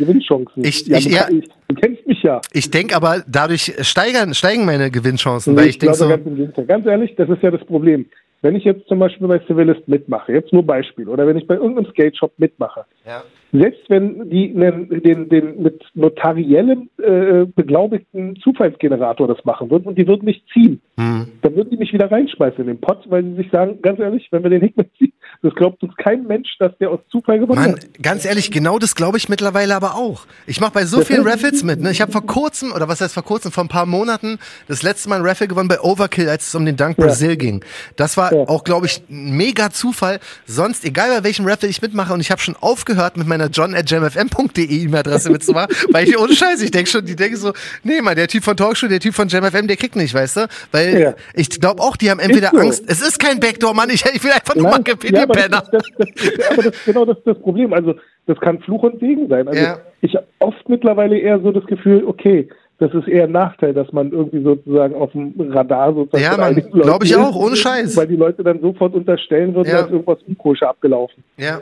Ich- 0.57 0.87
ja, 0.87 0.97
ich- 0.97 1.05
ja. 1.05 1.27
ich, 1.29 1.45
du 1.67 1.75
kennst 1.75 2.05
mich 2.07 2.21
ja. 2.23 2.41
Ich 2.53 2.69
denke 2.71 2.95
aber, 2.95 3.23
dadurch 3.27 3.73
steigern, 3.81 4.33
steigen 4.33 4.65
meine 4.65 4.91
Gewinnchancen, 4.91 5.55
weil 5.55 5.67
ich, 5.67 5.79
glaube 5.79 5.97
denke 5.97 6.17
so, 6.17 6.55
ganz. 6.55 6.67
Ganz 6.67 6.85
ehrlich, 6.85 7.15
das 7.15 7.29
ist 7.29 7.41
ja 7.43 7.51
das 7.51 7.63
Problem. 7.65 8.05
Wenn 8.41 8.55
ich 8.55 8.63
jetzt 8.63 8.87
zum 8.87 8.99
Beispiel 8.99 9.27
bei 9.27 9.39
Civilist 9.39 9.87
mitmache, 9.87 10.31
jetzt 10.31 10.53
nur 10.53 10.65
Beispiel, 10.65 11.07
oder 11.07 11.25
wenn 11.25 11.37
ich 11.37 11.47
bei 11.47 11.55
irgendeinem 11.55 11.89
Skate 11.91 12.15
Shop 12.17 12.33
mitmache, 12.37 12.85
ja. 13.05 13.23
selbst 13.51 13.89
wenn 13.89 14.29
die 14.29 14.53
einen, 14.55 14.89
den, 15.01 15.29
den 15.29 15.63
mit 15.63 15.83
notariellem 15.95 16.89
äh, 17.01 17.45
beglaubigten 17.45 18.35
Zufallsgenerator 18.37 19.27
das 19.27 19.43
machen 19.43 19.71
würden 19.71 19.87
und 19.87 19.97
die 19.97 20.07
würden 20.07 20.25
mich 20.25 20.43
ziehen, 20.53 20.81
Hm. 20.99 21.27
dann 21.41 21.55
würden 21.55 21.69
die 21.71 21.77
mich 21.77 21.93
wieder 21.93 22.11
reinschmeißen 22.11 22.59
in 22.59 22.67
den 22.67 22.81
Pott, 22.81 23.05
weil 23.09 23.23
sie 23.23 23.35
sich 23.35 23.49
sagen, 23.51 23.81
ganz 23.81 23.99
ehrlich, 23.99 24.27
wenn 24.31 24.43
wir 24.43 24.49
den 24.49 24.61
Hickman 24.61 24.87
ziehen, 24.97 25.13
Das 25.43 25.53
glaubt 25.55 25.81
uns 25.83 25.93
kein 25.97 26.23
Mensch, 26.23 26.49
dass 26.59 26.71
der 26.79 26.89
aus 26.89 26.99
Zufall 27.11 27.39
gewonnen 27.39 27.61
Mann, 27.61 27.71
hat. 27.73 27.79
ganz 28.01 28.25
ehrlich, 28.25 28.49
genau 28.51 28.79
das 28.79 28.95
glaube 28.95 29.17
ich 29.17 29.29
mittlerweile 29.29 29.75
aber 29.75 29.95
auch. 29.95 30.25
Ich 30.47 30.59
mache 30.59 30.71
bei 30.71 30.85
so 30.85 31.01
vielen 31.01 31.27
Raffles 31.27 31.63
mit. 31.63 31.79
Ne? 31.79 31.91
Ich 31.91 32.01
habe 32.01 32.11
vor 32.11 32.25
kurzem, 32.25 32.71
oder 32.71 32.87
was 32.87 33.01
heißt 33.01 33.13
vor 33.13 33.23
kurzem, 33.23 33.51
vor 33.51 33.63
ein 33.63 33.67
paar 33.67 33.85
Monaten, 33.85 34.39
das 34.67 34.81
letzte 34.83 35.09
Mal 35.09 35.17
ein 35.17 35.25
Raffle 35.25 35.47
gewonnen 35.47 35.67
bei 35.69 35.79
Overkill, 35.79 36.27
als 36.29 36.47
es 36.47 36.55
um 36.55 36.65
den 36.65 36.75
Dunk 36.75 36.97
Brasil 36.97 37.35
ging. 37.37 37.63
Das 37.95 38.17
war 38.17 38.33
Ja. 38.33 38.43
auch, 38.47 38.63
glaube 38.63 38.87
ich, 38.87 39.01
ein 39.09 39.31
mega 39.37 39.69
Zufall. 39.69 40.19
Sonst, 40.45 40.83
egal 40.85 41.09
bei 41.09 41.23
welchem 41.23 41.45
Raffle 41.47 41.69
ich 41.69 41.81
mitmache, 41.81 42.13
und 42.13 42.19
ich 42.19 42.31
habe 42.31 42.41
schon 42.41 42.55
aufgehört, 42.55 43.15
mit 43.17 43.27
meiner 43.27 43.47
john.jamfm.de 43.47 44.65
E-Mail-Adresse 44.65 45.29
mitzumachen, 45.29 45.75
weil 45.91 46.07
ich 46.07 46.17
ohne 46.17 46.33
Scheiß, 46.35 46.61
ich 46.61 46.71
denke 46.71 46.89
schon, 46.89 47.05
die 47.05 47.15
denken 47.15 47.37
so, 47.37 47.53
nee, 47.83 48.01
Mann, 48.01 48.15
der 48.15 48.27
Typ 48.27 48.43
von 48.43 48.57
Talkshow, 48.57 48.87
der 48.87 48.99
Typ 48.99 49.13
von 49.13 49.27
JamFM, 49.27 49.67
der 49.67 49.77
kriegt 49.77 49.95
nicht, 49.95 50.13
weißt 50.13 50.37
du? 50.37 50.47
Weil 50.71 50.99
Ja. 50.99 51.13
ich 51.33 51.49
glaube 51.49 51.81
auch, 51.83 51.95
die 51.97 52.09
haben 52.09 52.19
entweder 52.19 52.51
so. 52.53 52.57
Angst, 52.59 52.83
es 52.87 53.01
ist 53.01 53.19
kein 53.19 53.39
Backdoor, 53.39 53.73
Mann, 53.73 53.89
ich, 53.89 54.03
ich 54.05 54.23
will 54.23 54.31
einfach 54.31 54.55
nur 54.55 54.69
mal 54.69 54.81
gewinnen, 54.83 55.15
ja, 55.15 55.26
aber 55.29 55.33
das, 55.33 55.43
Penner. 55.43 55.63
das, 55.71 55.83
das, 55.97 56.07
das, 56.37 56.51
aber 56.51 56.63
das 56.63 56.75
ist 56.75 56.85
genau 56.85 57.05
das, 57.05 57.17
das 57.23 57.39
Problem. 57.39 57.73
Also 57.73 57.95
das 58.25 58.39
kann 58.39 58.59
Fluch 58.59 58.83
und 58.83 58.99
Segen 58.99 59.27
sein. 59.29 59.47
Also 59.47 59.59
Ja. 59.61 59.77
ich 60.01 60.15
habe 60.15 60.25
oft 60.39 60.67
mittlerweile 60.69 61.17
eher 61.17 61.39
so 61.39 61.51
das 61.51 61.65
Gefühl, 61.65 62.03
okay, 62.05 62.47
das 62.79 62.93
ist 62.93 63.07
eher 63.07 63.23
ein 63.23 63.31
Nachteil, 63.31 63.73
dass 63.73 63.91
man 63.91 64.11
irgendwie 64.11 64.43
sozusagen 64.43 64.93
auf 64.95 65.11
dem 65.11 65.33
Radar 65.51 65.93
sozusagen 65.93 66.23
Ja, 66.23 66.31
von 66.31 66.39
Mann, 66.41 66.49
einigen 66.51 66.69
Leuten 66.71 66.81
glaub 66.87 67.03
ich 67.03 67.15
auch, 67.15 67.35
ohne 67.35 67.55
Scheiß. 67.55 67.97
Weil 67.97 68.07
die 68.07 68.15
Leute 68.15 68.43
dann 68.43 68.59
sofort 68.61 68.93
unterstellen 68.93 69.55
würden, 69.55 69.67
Ja. 69.69 69.79
da 69.79 69.85
ist 69.85 69.91
irgendwas 69.91 70.19
unkoscher 70.27 70.69
abgelaufen. 70.69 71.23
Ja. 71.37 71.59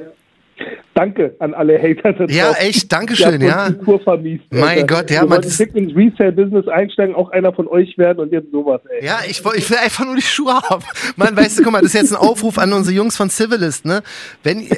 Danke 0.93 1.35
an 1.39 1.53
alle 1.53 1.77
Hater 1.77 2.29
Ja, 2.31 2.47
draußen. 2.47 2.65
echt, 2.67 2.91
Dankeschön, 2.91 3.41
ja. 3.41 3.69
Kur 3.71 3.99
vermiest. 3.99 4.45
Mein 4.51 4.79
Alter. 4.79 4.87
Gott, 4.87 5.11
ja, 5.11 5.25
man, 5.25 5.41
dick 5.41 5.75
ins 5.75 5.93
Resale-Business 5.93 6.69
einsteigen, 6.69 7.13
auch 7.13 7.29
einer 7.31 7.51
von 7.51 7.67
euch 7.67 7.97
werden 7.97 8.19
und 8.19 8.31
jetzt 8.31 8.49
sowas, 8.51 8.79
ey. 8.89 9.05
Ja, 9.05 9.19
ich, 9.27 9.43
ich 9.55 9.69
will 9.69 9.77
einfach 9.77 10.05
nur 10.05 10.15
die 10.15 10.21
Schuhe 10.21 10.53
haben. 10.53 10.83
Mann, 11.17 11.35
weißt 11.35 11.59
du, 11.59 11.63
guck 11.63 11.73
mal, 11.73 11.81
das 11.81 11.93
ist 11.93 12.01
jetzt 12.01 12.13
ein 12.13 12.17
Aufruf 12.17 12.57
an 12.57 12.71
unsere 12.71 12.95
Jungs 12.95 13.17
von 13.17 13.29
Civilist, 13.29 13.83
ne? 13.85 14.03
Wenn, 14.43 14.59
äh, 14.61 14.71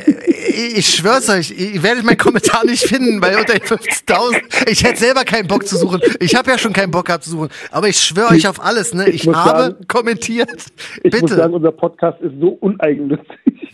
ich 0.76 0.88
schwör's 0.96 1.30
euch, 1.30 1.52
ihr 1.52 1.84
werdet 1.84 2.04
meinen 2.04 2.18
Kommentar 2.18 2.66
nicht 2.66 2.84
finden, 2.88 3.22
weil 3.22 3.36
unter 3.38 3.54
den 3.54 3.62
50.000, 3.62 4.70
ich 4.72 4.84
hätte 4.84 4.98
selber 5.00 5.24
keinen 5.24 5.48
Bock 5.48 5.68
zu 5.68 5.78
suchen. 5.78 6.02
Ich 6.20 6.34
habe 6.36 6.50
ja 6.50 6.58
schon 6.58 6.74
keinen 6.74 6.90
Bock 6.90 7.06
gehabt 7.06 7.24
zu 7.26 7.30
suchen. 7.30 7.50
Aber 7.72 7.88
ich 7.90 7.98
schwöre 8.00 8.32
euch 8.34 8.48
auf 8.48 8.60
alles, 8.64 8.96
ne? 8.96 9.08
Ich 9.10 9.28
muss 9.28 9.36
habe 9.36 9.60
sagen- 9.60 9.76
kommentiert. 9.88 10.50
Ich 11.04 11.12
muss 11.14 11.22
Bitte. 11.22 11.36
sagen, 11.36 11.54
unser 11.54 11.72
Podcast 11.72 12.20
ist 12.22 12.34
so 12.42 12.58
uneigennützig. 12.60 13.28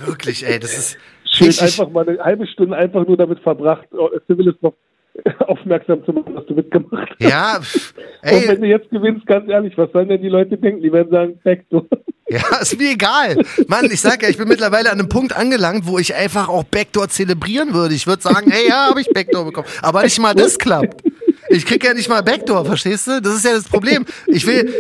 Wirklich, 0.06 0.46
ey, 0.46 0.60
das 0.60 0.78
ist 0.78 0.98
Schön 1.34 1.48
richtig. 1.48 1.80
einfach 1.80 1.92
mal 1.92 2.08
eine 2.08 2.20
halbe 2.20 2.48
Stunde 2.48 2.78
einfach 2.78 3.08
nur 3.08 3.18
damit 3.18 3.40
verbracht, 3.40 3.88
äh, 3.92 4.20
Civilist 4.28 4.62
noch 4.62 4.74
aufmerksam 5.48 6.04
zu 6.06 6.14
machen, 6.14 6.36
was 6.36 6.46
du 6.46 6.54
mitgemacht 6.54 7.10
hast. 7.20 7.30
Ja, 7.30 7.60
pff, 7.60 7.94
Und 8.24 8.48
wenn 8.48 8.50
ey, 8.50 8.60
du 8.60 8.68
jetzt 8.68 8.90
gewinnst, 8.90 9.26
ganz 9.26 9.50
ehrlich, 9.50 9.78
was 9.78 9.92
sollen 9.92 10.08
denn 10.08 10.22
die 10.22 10.30
Leute 10.30 10.58
denken? 10.58 10.82
Die 10.82 10.94
werden 10.94 11.12
sagen, 11.12 11.40
Backdoor. 11.44 11.86
ja, 12.30 12.58
ist 12.62 12.80
mir 12.80 12.92
egal. 12.92 13.36
Mann, 13.68 13.86
ich 13.86 14.00
sag 14.00 14.24
ja, 14.24 14.30
ich 14.30 14.38
bin 14.38 14.48
mittlerweile 14.48 14.92
an 14.92 15.00
einem 15.00 15.10
Punkt 15.10 15.36
angelangt, 15.36 15.88
wo 15.88 16.00
ich 16.00 16.16
einfach 16.16 16.48
auch 16.48 16.64
Backdoor 16.64 17.10
zelebrieren 17.10 17.74
würde. 17.74 17.96
Ich 17.96 18.08
würde 18.08 18.22
sagen, 18.22 18.50
ey, 18.50 18.70
ja, 18.70 18.90
habe 18.90 19.02
ich 19.02 19.10
Backdoor 19.10 19.46
bekommen. 19.46 19.68
Aber 19.82 20.04
nicht 20.04 20.20
mal 20.20 20.34
das 20.34 20.58
klappt. 20.58 21.04
Ich 21.54 21.68
krieg 21.68 21.84
ja 21.84 21.94
nicht 21.94 22.10
mal 22.10 22.22
Backdoor, 22.22 22.66
verstehst 22.66 23.06
du? 23.06 23.22
Das 23.22 23.36
ist 23.36 23.46
ja 23.46 23.52
das 23.54 23.66
Problem. 23.66 24.06
Ich 24.26 24.48
will, 24.48 24.74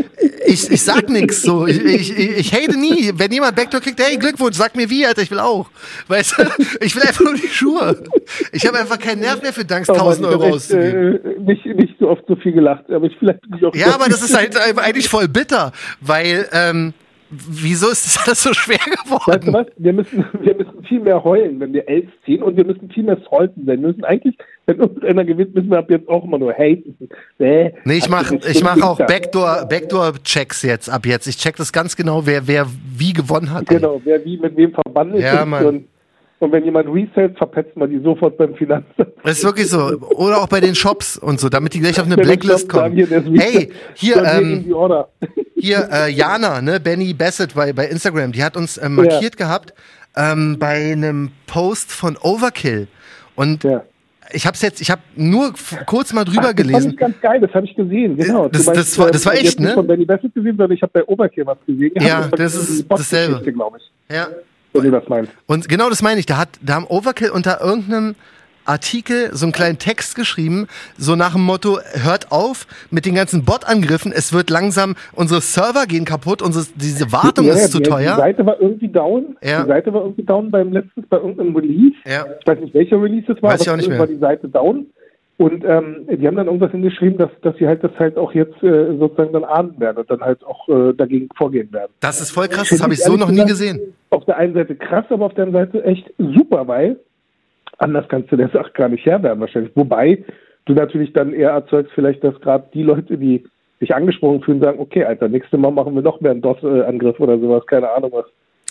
ich, 0.46 0.72
ich 0.72 0.82
sag 0.82 1.08
nix 1.08 1.44
so. 1.44 1.68
Ich, 1.68 1.80
ich, 1.84 2.18
ich 2.18 2.54
hate 2.54 2.78
nie. 2.80 3.12
Wenn 3.16 3.32
jemand 3.32 3.56
Backdoor 3.56 3.80
kriegt, 3.80 4.02
hey, 4.02 4.18
Glückwunsch, 4.18 4.58
sag 4.58 4.76
mir 4.76 4.90
wie, 4.90 5.06
Alter, 5.06 5.22
ich 5.22 5.30
will 5.30 5.40
auch. 5.40 5.70
Weißt 6.08 6.36
du? 6.38 6.44
Ich 6.82 6.96
will 6.96 7.04
einfach 7.04 7.24
nur 7.24 7.36
die 7.36 7.48
Schuhe. 7.48 8.04
Ich 8.52 8.66
habe 8.66 8.80
einfach 8.80 8.98
keinen 8.98 9.22
Nerv 9.22 9.42
mehr 9.42 9.54
für 9.54 9.64
Danks 9.64 9.88
1000 9.90 10.26
Euro 10.28 10.48
auszugeben. 10.56 11.20
äh, 11.24 11.40
nicht, 11.40 11.66
nicht 11.66 11.96
so 12.00 12.10
oft 12.10 12.24
so 12.28 12.36
viel 12.36 12.54
gelacht, 12.54 12.90
aber 12.90 13.06
ich 13.06 13.16
vielleicht 13.20 13.42
bin 13.42 13.58
ich 13.58 13.66
auch 13.66 13.76
Ja, 13.76 13.94
aber 13.94 14.06
das 14.06 14.24
ist 14.24 14.36
halt 14.36 14.58
eigentlich 14.58 15.10
voll 15.10 15.28
bitter, 15.28 15.72
weil, 16.02 16.48
ähm, 16.54 16.94
wieso 17.50 17.90
ist 17.90 18.06
das 18.06 18.26
alles 18.26 18.44
so 18.44 18.54
schwer 18.54 18.78
Weißt 18.78 19.10
du 19.10 19.40
geworden? 19.40 19.54
was? 19.54 19.68
Wir 19.78 19.94
müssen, 19.94 20.26
wir 20.42 20.56
müssen 20.56 20.84
viel 20.88 21.00
mehr 21.00 21.24
heulen, 21.24 21.60
wenn 21.60 21.74
wir 21.74 21.88
elf 21.88 22.06
ziehen 22.26 22.42
und 22.44 22.56
wir 22.58 22.66
müssen 22.66 22.90
viel 22.90 23.04
mehr 23.04 23.18
salten 23.30 23.66
sein. 23.66 23.82
Wir 23.82 23.88
müssen 23.90 24.04
eigentlich, 24.04 24.38
wenn 24.66 24.80
irgendeiner 24.80 25.26
gewinnt, 25.26 25.54
müssen 25.56 25.70
wir 25.72 25.80
ab 25.80 25.90
jetzt 25.90 26.08
auch 26.08 26.24
immer 26.24 26.38
nur 26.38 26.54
haten. 26.54 26.96
Nee, 27.40 27.74
Nee, 27.86 27.98
ich 27.98 28.10
mach, 28.10 28.26
Ach, 28.28 28.32
das 28.32 28.46
ist 28.46 28.56
ich 28.58 28.64
mach 28.64 28.82
auch 28.82 28.98
bitter. 28.98 29.08
Backdoor, 29.08 29.66
Backdoor-Checks 29.68 30.64
jetzt 30.64 30.90
ab 30.90 31.06
jetzt. 31.06 31.28
Ich 31.28 31.38
check 31.38 31.56
das 31.56 31.72
ganz 31.74 31.96
genau, 31.96 32.26
wer, 32.26 32.48
wer 32.48 32.68
wie 32.98 33.14
gewonnen 33.14 33.52
hat. 33.52 33.70
ey. 33.70 33.78
Genau, 33.78 34.02
wer 34.04 34.24
wie 34.26 34.38
mit 34.38 34.56
wem 34.56 34.72
verbandelt 34.74 35.24
Ja, 35.24 35.42
ist. 35.42 35.48
Mann. 35.48 35.66
Und, 35.66 35.88
und 36.44 36.52
wenn 36.52 36.64
jemand 36.66 36.88
resellt, 36.88 37.38
verpetzt 37.38 37.76
man 37.76 37.90
die 37.90 38.00
sofort 38.00 38.38
beim 38.38 38.54
Finanzamt. 38.56 39.10
Das 39.24 39.38
ist 39.40 39.44
wirklich 39.44 39.68
so. 39.70 39.80
Oder 40.16 40.38
auch 40.42 40.48
bei 40.48 40.60
den 40.60 40.76
Shops 40.76 41.18
und 41.18 41.40
so, 41.40 41.50
damit 41.50 41.74
die 41.74 41.80
gleich 41.80 42.00
auf 42.00 42.06
eine 42.06 42.16
Blacklist 42.28 42.70
kommen. 42.70 42.94
hier, 42.94 43.08
Hey, 43.08 43.72
hier, 43.96 44.24
ähm, 44.24 44.66
hier, 45.56 45.90
äh, 45.92 46.12
Jana, 46.12 46.62
ne, 46.62 46.80
Benny 46.80 47.14
Bassett 47.14 47.56
bei, 47.56 47.74
bei 47.74 47.88
Instagram, 47.88 48.32
die 48.32 48.44
hat 48.44 48.56
uns 48.58 48.78
äh, 48.78 48.88
markiert 48.90 49.38
gehabt 49.38 49.74
ähm, 50.16 50.58
bei 50.60 50.92
einem 50.92 51.32
Post 51.48 51.92
von 51.92 52.18
Overkill. 52.22 52.88
Und 53.36 53.64
Ja. 53.64 53.84
ich 54.32 54.46
hab's 54.46 54.62
jetzt, 54.62 54.80
ich 54.82 54.92
habe 54.92 55.02
nur 55.16 55.54
kurz 55.88 56.14
mal 56.14 56.24
drüber 56.24 56.42
Das 56.42 56.48
fand 56.50 56.58
gelesen. 56.58 56.92
ich 56.92 56.98
ganz 56.98 57.20
geil, 57.22 57.40
das 57.40 57.52
habe 57.54 57.66
ich 57.66 57.76
gesehen. 57.76 58.18
Genau. 58.18 58.48
Das- 58.50 58.66
das 58.66 58.98
war- 59.00 59.10
das 59.10 59.26
war 59.26 59.34
äh, 59.34 59.38
echt, 59.38 59.46
jetzt 59.46 59.60
nicht 59.60 59.70
ne? 59.70 59.74
von 59.76 59.88
Benny 59.88 60.06
Bassett 60.06 60.34
gesehen, 60.36 60.58
sondern 60.58 60.72
ich 60.72 60.82
habe 60.84 60.92
bei 60.94 61.04
Overkill 61.08 61.46
was 61.48 61.58
gesehen. 61.66 61.94
Ja, 62.00 62.28
das 62.28 62.54
die 62.54 62.74
ist 62.82 62.86
dasselbe. 62.90 63.52
glaube 63.52 63.78
ich. 63.80 64.16
Ja. 64.16 64.28
Du 64.74 64.92
das 64.92 65.08
meinst. 65.08 65.32
Und 65.46 65.70
genau 65.70 65.90
das 65.90 66.02
meine 66.02 66.20
ich. 66.20 66.26
Da, 66.26 66.38
hat, 66.38 66.50
da 66.62 66.74
haben 66.76 66.86
Overkill 66.88 67.30
unter 67.30 67.62
irgendeinem 67.62 68.16
Artikel 68.66 69.30
so 69.34 69.46
einen 69.46 69.52
kleinen 69.52 69.78
Text 69.78 70.16
geschrieben, 70.16 70.68
so 70.98 71.16
nach 71.16 71.34
dem 71.34 71.44
Motto, 71.44 71.80
hört 72.02 72.32
auf 72.32 72.66
mit 72.92 73.06
den 73.06 73.14
ganzen 73.14 73.44
Bot-Angriffen, 73.44 74.14
es 74.14 74.32
wird 74.32 74.50
langsam, 74.50 74.96
unsere 75.12 75.42
Server 75.42 75.86
gehen 75.86 76.06
kaputt, 76.06 76.42
unsere, 76.42 76.66
diese 76.76 77.12
Wartung 77.12 77.46
Ja, 77.46 77.54
ist 77.56 77.72
zu 77.72 77.80
die, 77.80 77.84
Die 77.84 77.90
teuer. 77.90 78.16
Seite 78.16 78.46
war 78.46 78.60
irgendwie 78.62 78.88
down. 78.88 79.36
Ja. 79.44 79.64
Die 79.64 79.68
Seite 79.68 79.94
war 79.94 80.04
irgendwie 80.04 80.24
down 80.24 80.50
beim 80.50 80.72
letzten, 80.72 81.06
bei 81.10 81.18
irgendeinem 81.18 81.56
Release. 81.56 81.96
Ja. 82.06 82.26
Ich 82.40 82.48
weiß 82.48 82.60
nicht, 82.60 82.74
welcher 82.74 83.02
Release 83.02 83.30
es 83.32 83.42
war, 83.44 83.52
Weiß 83.52 83.62
ich 83.62 83.68
aber 83.68 83.74
auch 83.74 83.78
nicht 83.78 83.90
mehr. 83.90 84.00
war 84.00 84.08
die 84.08 84.18
Seite 84.18 84.48
down. 84.48 84.86
Und 85.44 85.66
ähm, 85.66 86.08
die 86.10 86.26
haben 86.26 86.38
dann 86.38 86.46
irgendwas 86.46 86.72
hingeschrieben, 86.72 87.18
dass, 87.18 87.30
dass 87.42 87.54
sie 87.58 87.68
halt 87.68 87.84
das 87.84 87.92
halt 88.00 88.18
auch 88.18 88.34
jetzt 88.34 88.64
äh, 88.64 88.96
sozusagen 88.98 89.34
dann 89.34 89.44
ahnden 89.44 89.78
werden 89.78 89.98
und 89.98 90.10
dann 90.10 90.22
halt 90.22 90.42
auch 90.46 90.70
äh, 90.70 90.94
dagegen 90.94 91.28
vorgehen 91.36 91.70
werden. 91.74 91.92
Das 92.00 92.22
ist 92.22 92.32
voll 92.32 92.48
krass, 92.48 92.70
das 92.70 92.82
habe 92.82 92.94
ich 92.94 93.04
so 93.04 93.18
noch 93.18 93.30
nie 93.30 93.44
gesehen. 93.44 93.94
Auf 94.10 94.24
der 94.24 94.38
einen 94.38 94.54
Seite 94.54 94.74
krass, 94.74 95.04
aber 95.10 95.26
auf 95.26 95.34
der 95.34 95.48
anderen 95.48 95.66
Seite 95.66 95.84
echt 95.84 96.10
super, 96.18 96.66
weil 96.70 96.98
anders 97.78 98.06
kannst 98.08 98.32
du 98.32 98.38
der 98.38 98.48
Sache 98.52 98.72
gar 98.74 98.88
nicht 98.88 99.06
Herr 99.06 99.22
werden 99.22 99.42
wahrscheinlich. 99.42 99.74
Wobei 99.76 100.24
du 100.64 100.76
natürlich 100.76 101.12
dann 101.12 101.34
eher 101.34 101.50
erzeugst 101.50 101.92
vielleicht, 101.94 102.24
dass 102.24 102.40
gerade 102.40 102.70
die 102.74 102.84
Leute, 102.84 103.18
die 103.18 103.44
sich 103.82 103.94
angesprochen 103.94 104.44
fühlen, 104.44 104.62
sagen, 104.62 104.80
okay, 104.80 105.04
Alter, 105.04 105.28
nächstes 105.28 105.60
Mal 105.60 105.72
machen 105.72 105.94
wir 105.94 106.04
noch 106.04 106.22
mehr 106.22 106.32
einen 106.32 106.42
DOS-Angriff 106.42 107.20
oder 107.20 107.38
sowas, 107.38 107.66
keine 107.66 107.92
Ahnung 107.92 108.12
was. 108.14 108.28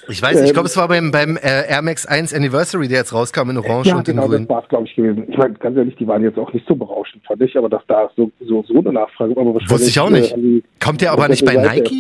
Ich 0.08 0.20
weiß 0.22 0.32
nicht, 0.34 0.42
ich 0.44 0.48
Ähm, 0.50 0.54
glaube, 0.54 0.66
es 0.68 0.76
war 0.76 0.88
beim, 0.88 1.10
beim 1.12 1.36
äh, 1.36 1.68
Air 1.68 1.82
Max 1.82 2.06
1 2.06 2.34
Anniversary, 2.34 2.88
der 2.88 2.98
jetzt 2.98 3.12
rauskam 3.14 3.50
in 3.50 3.58
Orange 3.58 3.88
Ja, 3.90 3.96
und 3.96 4.08
in 4.08 4.16
genau, 4.16 4.26
das 4.28 4.36
Grün. 4.38 4.48
war 4.48 4.62
es, 4.62 4.68
glaube 4.68 4.86
ich, 4.86 4.94
gewesen. 4.96 5.24
Ich 5.28 5.36
meine, 5.36 5.54
ganz 5.54 5.76
ehrlich, 5.76 5.94
die 5.96 6.06
waren 6.06 6.22
jetzt 6.22 6.38
auch 6.38 6.52
nicht 6.52 6.66
so 6.66 6.74
berauschend, 6.74 7.24
fand 7.26 7.40
ich, 7.42 7.56
aber 7.56 7.68
dass 7.68 7.82
da 7.86 8.10
so, 8.16 8.30
so, 8.40 8.64
so 8.66 8.78
eine 8.80 8.92
Nachfrage 8.92 9.36
war, 9.36 9.42
aber 9.46 9.54
Wusste 9.68 9.88
ich 9.88 10.00
auch 10.00 10.10
nicht. 10.10 10.32
äh, 10.32 10.36
die 10.40 10.64
Kommt 10.80 11.00
der 11.02 11.12
aber 11.12 11.28
nicht 11.28 11.44
bei 11.44 11.54
Nike? 11.54 11.98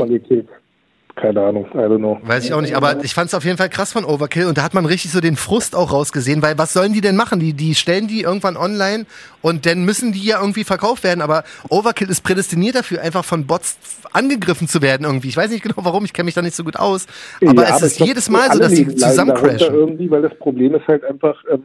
Keine 1.14 1.42
Ahnung, 1.42 1.66
I 1.74 1.76
don't 1.76 1.98
know. 1.98 2.18
Weiß 2.22 2.46
ich 2.46 2.54
auch 2.54 2.62
nicht, 2.62 2.74
aber 2.74 3.04
ich 3.04 3.12
fand 3.12 3.28
es 3.28 3.34
auf 3.34 3.44
jeden 3.44 3.58
Fall 3.58 3.68
krass 3.68 3.92
von 3.92 4.04
Overkill 4.06 4.46
und 4.46 4.56
da 4.56 4.62
hat 4.62 4.72
man 4.72 4.86
richtig 4.86 5.12
so 5.12 5.20
den 5.20 5.36
Frust 5.36 5.76
auch 5.76 5.92
rausgesehen, 5.92 6.40
weil 6.42 6.56
was 6.56 6.72
sollen 6.72 6.94
die 6.94 7.02
denn 7.02 7.16
machen? 7.16 7.38
Die, 7.38 7.52
die 7.52 7.74
stellen 7.74 8.08
die 8.08 8.22
irgendwann 8.22 8.56
online 8.56 9.04
und 9.42 9.66
dann 9.66 9.84
müssen 9.84 10.12
die 10.12 10.24
ja 10.24 10.40
irgendwie 10.40 10.64
verkauft 10.64 11.04
werden, 11.04 11.20
aber 11.20 11.44
Overkill 11.68 12.08
ist 12.08 12.22
prädestiniert 12.22 12.76
dafür, 12.76 13.02
einfach 13.02 13.24
von 13.26 13.46
Bots 13.46 13.76
angegriffen 14.14 14.68
zu 14.68 14.80
werden 14.80 15.04
irgendwie. 15.04 15.28
Ich 15.28 15.36
weiß 15.36 15.50
nicht 15.50 15.62
genau 15.62 15.74
warum, 15.76 16.06
ich 16.06 16.14
kenne 16.14 16.24
mich 16.26 16.34
da 16.34 16.40
nicht 16.40 16.56
so 16.56 16.64
gut 16.64 16.76
aus, 16.76 17.06
aber 17.46 17.62
Ja, 17.68 17.76
es 17.76 17.82
ist 17.82 17.92
ich 17.92 17.96
glaub, 17.98 18.08
jedes 18.08 18.30
Mal 18.30 18.50
so, 18.50 18.58
dass 18.58 18.72
die 18.72 18.88
zusammencrashen. 18.96 19.74
irgendwie, 19.74 20.10
weil 20.10 20.22
das 20.22 20.34
Problem 20.38 20.74
ist 20.74 20.86
halt 20.88 21.04
einfach, 21.04 21.36
ähm, 21.52 21.64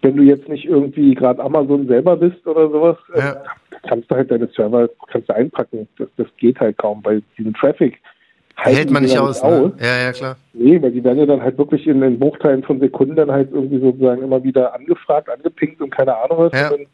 wenn 0.00 0.16
du 0.16 0.22
jetzt 0.22 0.48
nicht 0.48 0.64
irgendwie 0.64 1.14
gerade 1.14 1.42
Amazon 1.42 1.86
selber 1.86 2.16
bist 2.16 2.46
oder 2.46 2.70
sowas, 2.70 2.96
ähm, 3.14 3.20
Ja. 3.20 3.42
kannst 3.88 4.10
du 4.10 4.14
halt 4.14 4.30
deine 4.30 4.48
Server 4.56 4.88
kannst 5.12 5.28
du 5.28 5.34
einpacken. 5.34 5.86
Das, 5.98 6.08
das 6.16 6.26
geht 6.38 6.58
halt 6.60 6.78
kaum, 6.78 7.00
weil 7.04 7.22
diesen 7.38 7.52
Traffic 7.54 8.00
Hält 8.56 8.90
man 8.90 9.02
nicht 9.02 9.14
ja 9.14 9.20
aus, 9.20 9.42
ne? 9.42 9.72
Ja, 9.80 10.04
ja, 10.04 10.12
klar. 10.12 10.36
Nee, 10.52 10.80
weil 10.80 10.92
die 10.92 11.02
werden 11.02 11.18
ja 11.18 11.26
dann 11.26 11.42
halt 11.42 11.58
wirklich 11.58 11.86
in 11.86 12.00
den 12.00 12.18
Bruchteilen 12.18 12.62
von 12.62 12.78
Sekunden 12.80 13.16
dann 13.16 13.30
halt 13.30 13.50
irgendwie 13.52 13.80
sozusagen 13.80 14.22
immer 14.22 14.42
wieder 14.44 14.74
angefragt, 14.74 15.28
angepinkt 15.28 15.80
und 15.80 15.90
keine 15.90 16.16
Ahnung 16.16 16.38
was. 16.38 16.52
Ja. 16.52 16.70
Und 16.70 16.78
dann 16.80 16.86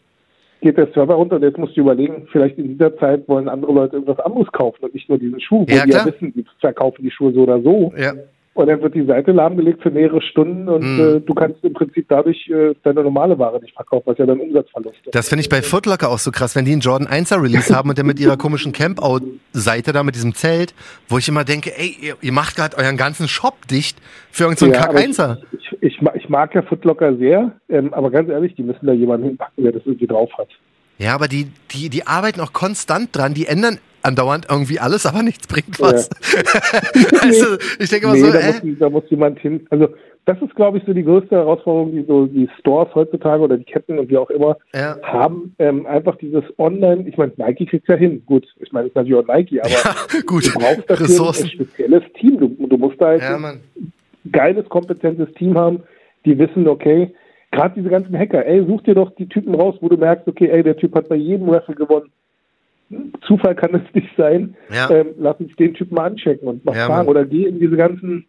geht 0.62 0.76
der 0.78 0.88
Server 0.92 1.14
runter 1.14 1.36
und 1.36 1.42
jetzt 1.42 1.58
musst 1.58 1.76
du 1.76 1.82
überlegen, 1.82 2.26
vielleicht 2.32 2.58
in 2.58 2.68
dieser 2.68 2.96
Zeit 2.98 3.28
wollen 3.28 3.48
andere 3.48 3.72
Leute 3.72 3.96
irgendwas 3.96 4.18
anderes 4.24 4.50
kaufen 4.52 4.84
und 4.84 4.94
nicht 4.94 5.08
nur 5.08 5.18
diesen 5.18 5.40
Schuh, 5.40 5.64
wo 5.68 5.74
Ja, 5.74 5.84
die 5.84 5.90
ja 5.90 6.00
klar. 6.00 6.06
wissen, 6.06 6.32
die 6.34 6.44
verkaufen 6.60 7.02
die 7.02 7.10
Schuhe 7.10 7.32
so 7.32 7.42
oder 7.42 7.60
so. 7.62 7.92
Ja. 7.96 8.12
Und 8.52 8.66
dann 8.66 8.82
wird 8.82 8.94
die 8.96 9.06
Seite 9.06 9.30
lahmgelegt 9.30 9.80
für 9.80 9.90
mehrere 9.92 10.20
Stunden 10.20 10.68
und 10.68 10.82
Mhm. 10.82 11.00
äh, 11.16 11.20
du 11.20 11.34
kannst 11.34 11.62
im 11.64 11.72
Prinzip 11.72 12.06
dadurch 12.08 12.48
äh, 12.48 12.74
deine 12.82 13.04
normale 13.04 13.38
Ware 13.38 13.60
nicht 13.60 13.74
verkaufen, 13.74 14.02
was 14.06 14.18
ja 14.18 14.26
dann 14.26 14.40
Umsatzverlust 14.40 14.96
ist. 15.06 15.14
Das 15.14 15.28
finde 15.28 15.42
ich 15.42 15.48
bei 15.48 15.62
Footlocker 15.62 16.08
auch 16.10 16.18
so 16.18 16.32
krass, 16.32 16.56
wenn 16.56 16.64
die 16.64 16.72
einen 16.72 16.80
Jordan 16.80 17.06
1er 17.06 17.40
Release 17.40 17.74
haben 17.74 17.88
und 17.90 17.96
dann 17.98 18.06
mit 18.06 18.18
ihrer 18.18 18.36
komischen 18.36 18.72
Campout-Seite 18.72 19.92
da 19.92 20.02
mit 20.02 20.14
diesem 20.16 20.34
Zelt, 20.34 20.74
wo 21.08 21.18
ich 21.18 21.28
immer 21.28 21.44
denke, 21.44 21.70
ey, 21.78 21.94
ihr, 22.00 22.16
ihr 22.20 22.32
macht 22.32 22.56
gerade 22.56 22.76
euren 22.76 22.96
ganzen 22.96 23.28
Shop 23.28 23.66
dicht 23.68 23.98
für 24.32 24.44
irgendeinen 24.44 24.72
so 24.72 24.78
einen 24.78 24.84
Kack 24.84 24.90
aber 24.90 24.98
1er. 24.98 25.38
ich, 25.52 25.82
ich, 25.82 26.00
ich 26.14 26.28
mag 26.28 26.54
ja 26.54 26.62
Footlocker 26.62 27.16
sehr, 27.16 27.52
ähm, 27.68 27.94
aber 27.94 28.10
ganz 28.10 28.28
ehrlich, 28.28 28.54
die 28.56 28.64
müssen 28.64 28.84
da 28.84 28.92
jemanden 28.92 29.28
hinpacken, 29.28 29.62
der 29.62 29.72
das 29.72 29.82
irgendwie 29.86 30.08
drauf 30.08 30.30
hat. 30.36 30.48
Ja, 30.98 31.14
aber 31.14 31.28
die, 31.28 31.46
die, 31.70 31.88
die 31.88 32.06
arbeiten 32.06 32.40
auch 32.40 32.52
konstant 32.52 33.16
dran. 33.16 33.32
Die 33.32 33.46
ändern 33.46 33.78
andauernd 34.02 34.46
irgendwie 34.50 34.78
alles, 34.78 35.06
aber 35.06 35.22
nichts 35.22 35.46
bringt 35.46 35.80
was. 35.80 36.08
Ja. 36.32 37.20
also, 37.22 37.56
ich 37.78 37.90
denke 37.90 38.06
immer 38.06 38.14
nee, 38.14 38.20
so, 38.20 38.32
da, 38.32 38.38
äh? 38.38 38.52
muss, 38.62 38.78
da 38.78 38.90
muss 38.90 39.04
jemand 39.10 39.38
hin. 39.40 39.66
Also 39.70 39.88
das 40.26 40.40
ist, 40.42 40.54
glaube 40.54 40.78
ich, 40.78 40.84
so 40.84 40.92
die 40.92 41.02
größte 41.02 41.34
Herausforderung, 41.34 41.92
die 41.92 42.04
so 42.04 42.26
die 42.26 42.48
Stores 42.58 42.94
heutzutage 42.94 43.42
oder 43.42 43.56
die 43.56 43.64
Ketten 43.64 43.98
und 43.98 44.10
wie 44.10 44.18
auch 44.18 44.30
immer 44.30 44.56
ja. 44.74 44.96
haben. 45.02 45.54
Ähm, 45.58 45.86
einfach 45.86 46.16
dieses 46.16 46.44
Online, 46.58 47.08
ich 47.08 47.16
meine, 47.16 47.32
Nike 47.36 47.66
kriegt 47.66 47.88
ja 47.88 47.96
hin. 47.96 48.22
Gut, 48.26 48.46
ich 48.60 48.70
meine, 48.70 48.86
es 48.86 48.90
ist 48.90 48.96
natürlich 48.96 49.24
auch 49.24 49.34
Nike, 49.34 49.60
aber 49.60 49.70
ja, 49.70 49.94
gut. 50.26 50.46
du 50.46 50.58
brauchst 50.58 50.88
dafür 50.90 51.06
Ressourcen. 51.06 51.44
ein 51.44 51.50
spezielles 51.50 52.02
Team. 52.18 52.38
Du, 52.38 52.66
du 52.66 52.76
musst 52.76 53.00
da 53.00 53.06
halt 53.06 53.22
ja, 53.22 53.36
ein 53.36 53.60
geiles, 54.30 54.68
kompetentes 54.68 55.32
Team 55.34 55.56
haben, 55.56 55.82
die 56.24 56.38
wissen, 56.38 56.68
okay, 56.68 57.14
gerade 57.50 57.74
diese 57.74 57.88
ganzen 57.88 58.16
Hacker, 58.16 58.44
ey, 58.44 58.64
such 58.66 58.82
dir 58.82 58.94
doch 58.94 59.14
die 59.16 59.28
Typen 59.28 59.54
raus, 59.54 59.76
wo 59.80 59.88
du 59.88 59.96
merkst, 59.96 60.28
okay, 60.28 60.48
ey, 60.48 60.62
der 60.62 60.76
Typ 60.76 60.94
hat 60.94 61.08
bei 61.08 61.16
jedem 61.16 61.48
Raffle 61.48 61.74
gewonnen. 61.74 62.10
Zufall 63.26 63.54
kann 63.54 63.74
es 63.74 63.94
nicht 63.94 64.08
sein. 64.16 64.56
Ja. 64.72 64.90
Ähm, 64.90 65.08
lass 65.18 65.38
uns 65.38 65.54
den 65.56 65.74
Typen 65.74 65.94
mal 65.94 66.06
anchecken 66.06 66.48
und 66.48 66.64
mal 66.64 66.74
fragen. 66.74 67.08
Oder 67.08 67.24
geh 67.24 67.46
in 67.46 67.60
diese 67.60 67.76
ganzen 67.76 68.26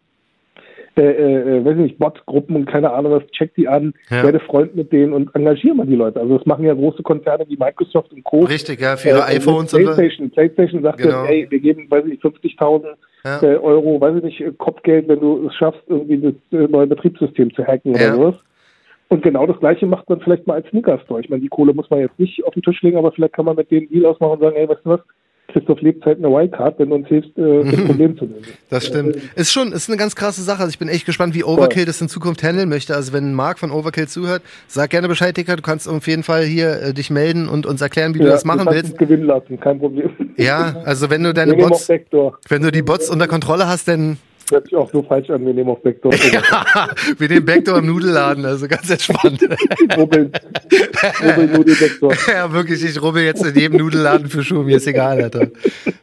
äh, 0.98 1.04
äh, 1.04 1.66
weiß 1.66 1.78
nicht, 1.78 1.98
Bot-Gruppen 2.00 2.54
und 2.54 2.66
keine 2.66 2.92
Ahnung 2.92 3.14
was, 3.14 3.24
check 3.32 3.56
die 3.56 3.68
an, 3.68 3.94
ja. 4.10 4.24
werde 4.24 4.42
Freund 4.42 4.76
mit 4.76 4.92
denen 4.92 5.14
und 5.14 5.34
engagiere 5.34 5.74
mal 5.74 5.86
die 5.86 5.96
Leute. 5.96 6.20
Also 6.20 6.38
das 6.38 6.46
machen 6.46 6.66
ja 6.66 6.74
große 6.74 7.02
Konzerne 7.02 7.46
wie 7.48 7.56
Microsoft 7.56 8.12
und 8.12 8.26
Co. 8.26 8.42
Richtig, 8.42 8.82
ja, 8.82 8.98
für 8.98 9.10
ihre 9.10 9.20
äh, 9.20 9.38
iPhones 9.38 9.72
PlayStation. 9.72 10.26
und 10.26 10.34
PlayStation 10.34 10.84
sagt 10.84 10.98
genau. 11.02 11.24
ey, 11.24 11.48
wir 11.50 11.60
geben, 11.60 11.90
weiß 11.90 12.04
ich 12.06 12.12
nicht, 12.12 12.24
50.000 12.24 12.84
ja. 13.24 13.42
äh, 13.42 13.56
Euro, 13.56 14.02
weiß 14.02 14.18
ich 14.18 14.24
nicht, 14.24 14.42
äh, 14.42 14.52
Kopfgeld, 14.58 15.08
wenn 15.08 15.22
du 15.22 15.48
es 15.48 15.56
schaffst, 15.56 15.82
irgendwie 15.88 16.18
das 16.18 16.60
äh, 16.60 16.68
neue 16.68 16.88
Betriebssystem 16.88 17.54
zu 17.54 17.66
hacken 17.66 17.96
ja. 17.96 18.14
oder 18.14 18.16
sowas. 18.16 18.36
Und 19.12 19.24
genau 19.24 19.46
das 19.46 19.60
Gleiche 19.60 19.86
macht 19.88 20.10
man 20.10 20.22
vielleicht 20.22 20.48
mal 20.48 20.54
als 20.54 20.70
Sneaker-Store. 20.70 21.20
Ich 21.20 21.30
meine, 21.30 21.42
die 21.42 21.50
Kohle 21.50 21.74
muss 21.74 21.90
man 21.90 22.00
jetzt 22.00 22.18
nicht 22.18 22.46
auf 22.46 22.54
den 22.54 22.64
Tisch 22.64 22.82
legen, 22.82 22.96
aber 22.96 23.12
vielleicht 23.12 23.34
kann 23.34 23.44
man 23.44 23.58
mit 23.58 23.70
denen 23.70 23.90
Deal 23.90 24.06
ausmachen 24.06 24.32
und 24.32 24.40
sagen, 24.40 24.56
ey, 24.56 24.70
weißt 24.70 24.86
du 24.86 24.90
was, 24.92 25.02
Christoph 25.50 25.82
Lebzeit 25.82 26.18
eine 26.18 26.30
Wildcard, 26.30 26.80
wenn 26.80 26.92
du 26.92 26.96
uns 26.96 27.10
hilfst, 27.10 27.38
äh, 27.38 27.64
das 27.70 27.84
Problem 27.88 28.18
zu 28.18 28.24
lösen. 28.24 28.46
Das 28.70 28.88
stimmt. 28.88 29.18
Ist 29.36 29.52
schon, 29.52 29.74
ist 29.74 29.90
eine 29.90 29.98
ganz 29.98 30.16
krasse 30.16 30.42
Sache. 30.42 30.62
Also 30.62 30.70
ich 30.70 30.80
bin 30.80 30.88
echt 30.88 31.06
gespannt, 31.06 31.36
wie 31.36 31.44
Overkill 31.44 31.84
das 31.84 32.00
in 32.00 32.08
Zukunft 32.08 32.42
handeln 32.42 32.70
möchte. 32.70 32.96
Also 32.96 33.12
wenn 33.12 33.34
Marc 33.34 33.60
von 33.60 33.70
Overkill 33.70 34.08
zuhört, 34.08 34.44
sag 34.68 34.92
gerne 34.92 35.10
Bescheid, 35.10 35.36
Dicker. 35.36 35.58
Du 35.58 35.62
kannst 35.62 35.90
auf 35.90 36.08
jeden 36.08 36.24
Fall 36.24 36.44
hier 36.44 36.82
äh, 36.82 36.94
dich 36.94 37.10
melden 37.10 37.50
und 37.50 37.66
uns 37.66 37.82
erklären, 37.82 38.14
wie 38.14 38.20
ja, 38.20 38.26
du 38.26 38.32
das 38.32 38.46
machen 38.46 38.66
willst. 38.72 38.98
gewinnen 38.98 39.26
lassen, 39.26 39.60
kein 39.60 39.78
Problem. 39.78 40.12
Ja, 40.38 40.78
also 40.86 41.10
wenn 41.10 41.22
du 41.22 41.34
deine 41.34 41.56
Bots, 41.56 41.90
wenn 42.48 42.62
du 42.62 42.72
die 42.72 42.82
Bots 42.82 43.10
unter 43.10 43.28
Kontrolle 43.28 43.68
hast, 43.68 43.90
dann 43.90 44.20
hört 44.52 44.66
sich 44.66 44.76
auch 44.76 44.92
so 44.92 45.02
falsch 45.02 45.30
an, 45.30 45.46
wir 45.46 45.54
nehmen 45.54 45.70
auf 45.70 45.82
Backdoor. 45.82 46.14
ja, 46.32 46.90
wir 47.18 47.30
nehmen 47.30 47.46
Backdoor 47.46 47.80
im 47.80 47.88
Nudelladen, 47.88 48.46
also 48.46 48.68
ganz 48.68 48.90
entspannt. 48.90 49.42
Rubbeln. 49.98 50.32
Rubbeln 51.22 51.52
Nudelbackdoor. 51.52 52.14
Ja, 52.32 52.52
wirklich, 52.52 52.84
ich 52.84 53.02
rubbel 53.02 53.24
jetzt 53.24 53.44
in 53.46 53.56
jedem 53.56 53.80
Nudelladen 53.80 54.28
für 54.28 54.44
Schuhe, 54.44 54.64
mir 54.64 54.78
ist 54.78 54.88
egal, 54.88 55.22
Alter. 55.22 55.48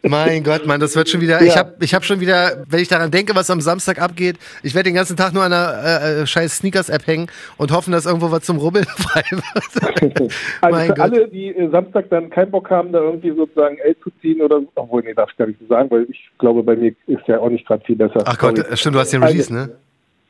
Mein 0.02 0.42
Gott, 0.42 0.66
Mann, 0.66 0.80
das 0.80 0.96
wird 0.96 1.08
schon 1.08 1.20
wieder, 1.20 1.40
ja. 1.40 1.46
ich 1.46 1.56
habe 1.56 1.74
ich 1.80 1.94
hab 1.94 2.04
schon 2.04 2.20
wieder, 2.20 2.64
wenn 2.68 2.80
ich 2.80 2.88
daran 2.88 3.10
denke, 3.10 3.34
was 3.34 3.50
am 3.50 3.60
Samstag 3.60 4.00
abgeht, 4.00 4.36
ich 4.62 4.74
werde 4.74 4.90
den 4.90 4.94
ganzen 4.94 5.16
Tag 5.16 5.32
nur 5.32 5.42
an 5.42 5.52
einer 5.52 6.02
äh, 6.02 6.22
äh 6.22 6.26
scheiß 6.26 6.58
Sneakers-App 6.58 7.06
hängen 7.06 7.28
und 7.56 7.72
hoffen, 7.72 7.92
dass 7.92 8.06
irgendwo 8.06 8.30
was 8.30 8.42
zum 8.42 8.58
Rubbeln 8.58 8.84
frei 8.84 9.22
wird. 9.30 10.28
also 10.60 10.76
mein 10.76 10.86
für 10.88 10.94
Gott. 10.94 11.00
alle, 11.00 11.28
die 11.28 11.48
äh, 11.48 11.70
Samstag 11.70 12.06
dann 12.10 12.30
keinen 12.30 12.50
Bock 12.50 12.70
haben, 12.70 12.92
da 12.92 13.00
irgendwie 13.00 13.30
sozusagen 13.34 13.78
L 13.78 13.96
zu 14.02 14.10
ziehen 14.20 14.40
oder, 14.42 14.60
obwohl, 14.74 15.02
nee, 15.02 15.14
darf 15.14 15.30
ich 15.30 15.36
gar 15.36 15.46
nicht 15.46 15.60
so 15.60 15.66
sagen, 15.66 15.90
weil 15.90 16.06
ich 16.10 16.30
glaube, 16.38 16.62
bei 16.62 16.76
mir 16.76 16.92
ist 17.06 17.26
ja 17.26 17.38
auch 17.38 17.50
nicht 17.50 17.66
gerade 17.66 17.84
viel 17.84 17.96
besser. 17.96 18.22
Ach 18.24 18.37
Gott, 18.38 18.58
stimmt, 18.78 18.94
du 18.94 19.00
hast 19.00 19.12
den 19.12 19.22
Release, 19.22 19.52
also, 19.52 19.72
ne? 19.72 19.78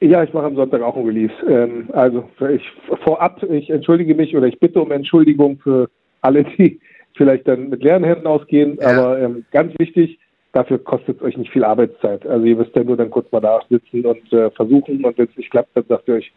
Ja, 0.01 0.23
ich 0.23 0.33
mache 0.33 0.47
am 0.47 0.55
Sonntag 0.55 0.81
auch 0.83 0.97
ein 0.97 1.05
Release. 1.05 1.33
Ähm, 1.49 1.89
also 1.93 2.29
ich 2.53 2.63
vorab, 3.05 3.43
ich 3.43 3.69
entschuldige 3.69 4.15
mich 4.15 4.37
oder 4.37 4.47
ich 4.47 4.59
bitte 4.61 4.81
um 4.81 4.93
Entschuldigung 4.93 5.59
für 5.59 5.89
alle, 6.21 6.45
die 6.45 6.81
vielleicht 7.17 7.49
dann 7.49 7.69
mit 7.69 7.83
leeren 7.83 8.05
Händen 8.05 8.27
ausgehen. 8.27 8.79
Ja. 8.81 8.91
Aber 8.91 9.19
ähm, 9.19 9.45
ganz 9.51 9.75
wichtig, 9.79 10.19
dafür 10.53 10.79
kostet 10.79 11.17
es 11.17 11.23
euch 11.23 11.37
nicht 11.37 11.53
viel 11.53 11.65
Arbeitszeit. 11.65 12.27
Also 12.27 12.45
ihr 12.45 12.57
müsst 12.57 12.75
ja 12.77 12.85
nur 12.85 12.97
dann 12.97 13.11
kurz 13.11 13.31
mal 13.33 13.41
da 13.41 13.61
sitzen 13.69 14.07
und 14.07 14.33
äh, 14.33 14.51
versuchen 14.53 15.05
und 15.05 15.19
wenn 15.19 15.27
es 15.27 15.37
nicht 15.37 15.51
klappt, 15.51 15.71
dann 15.75 15.85
sagt 15.89 16.09
ihr 16.09 16.15
euch, 16.15 16.33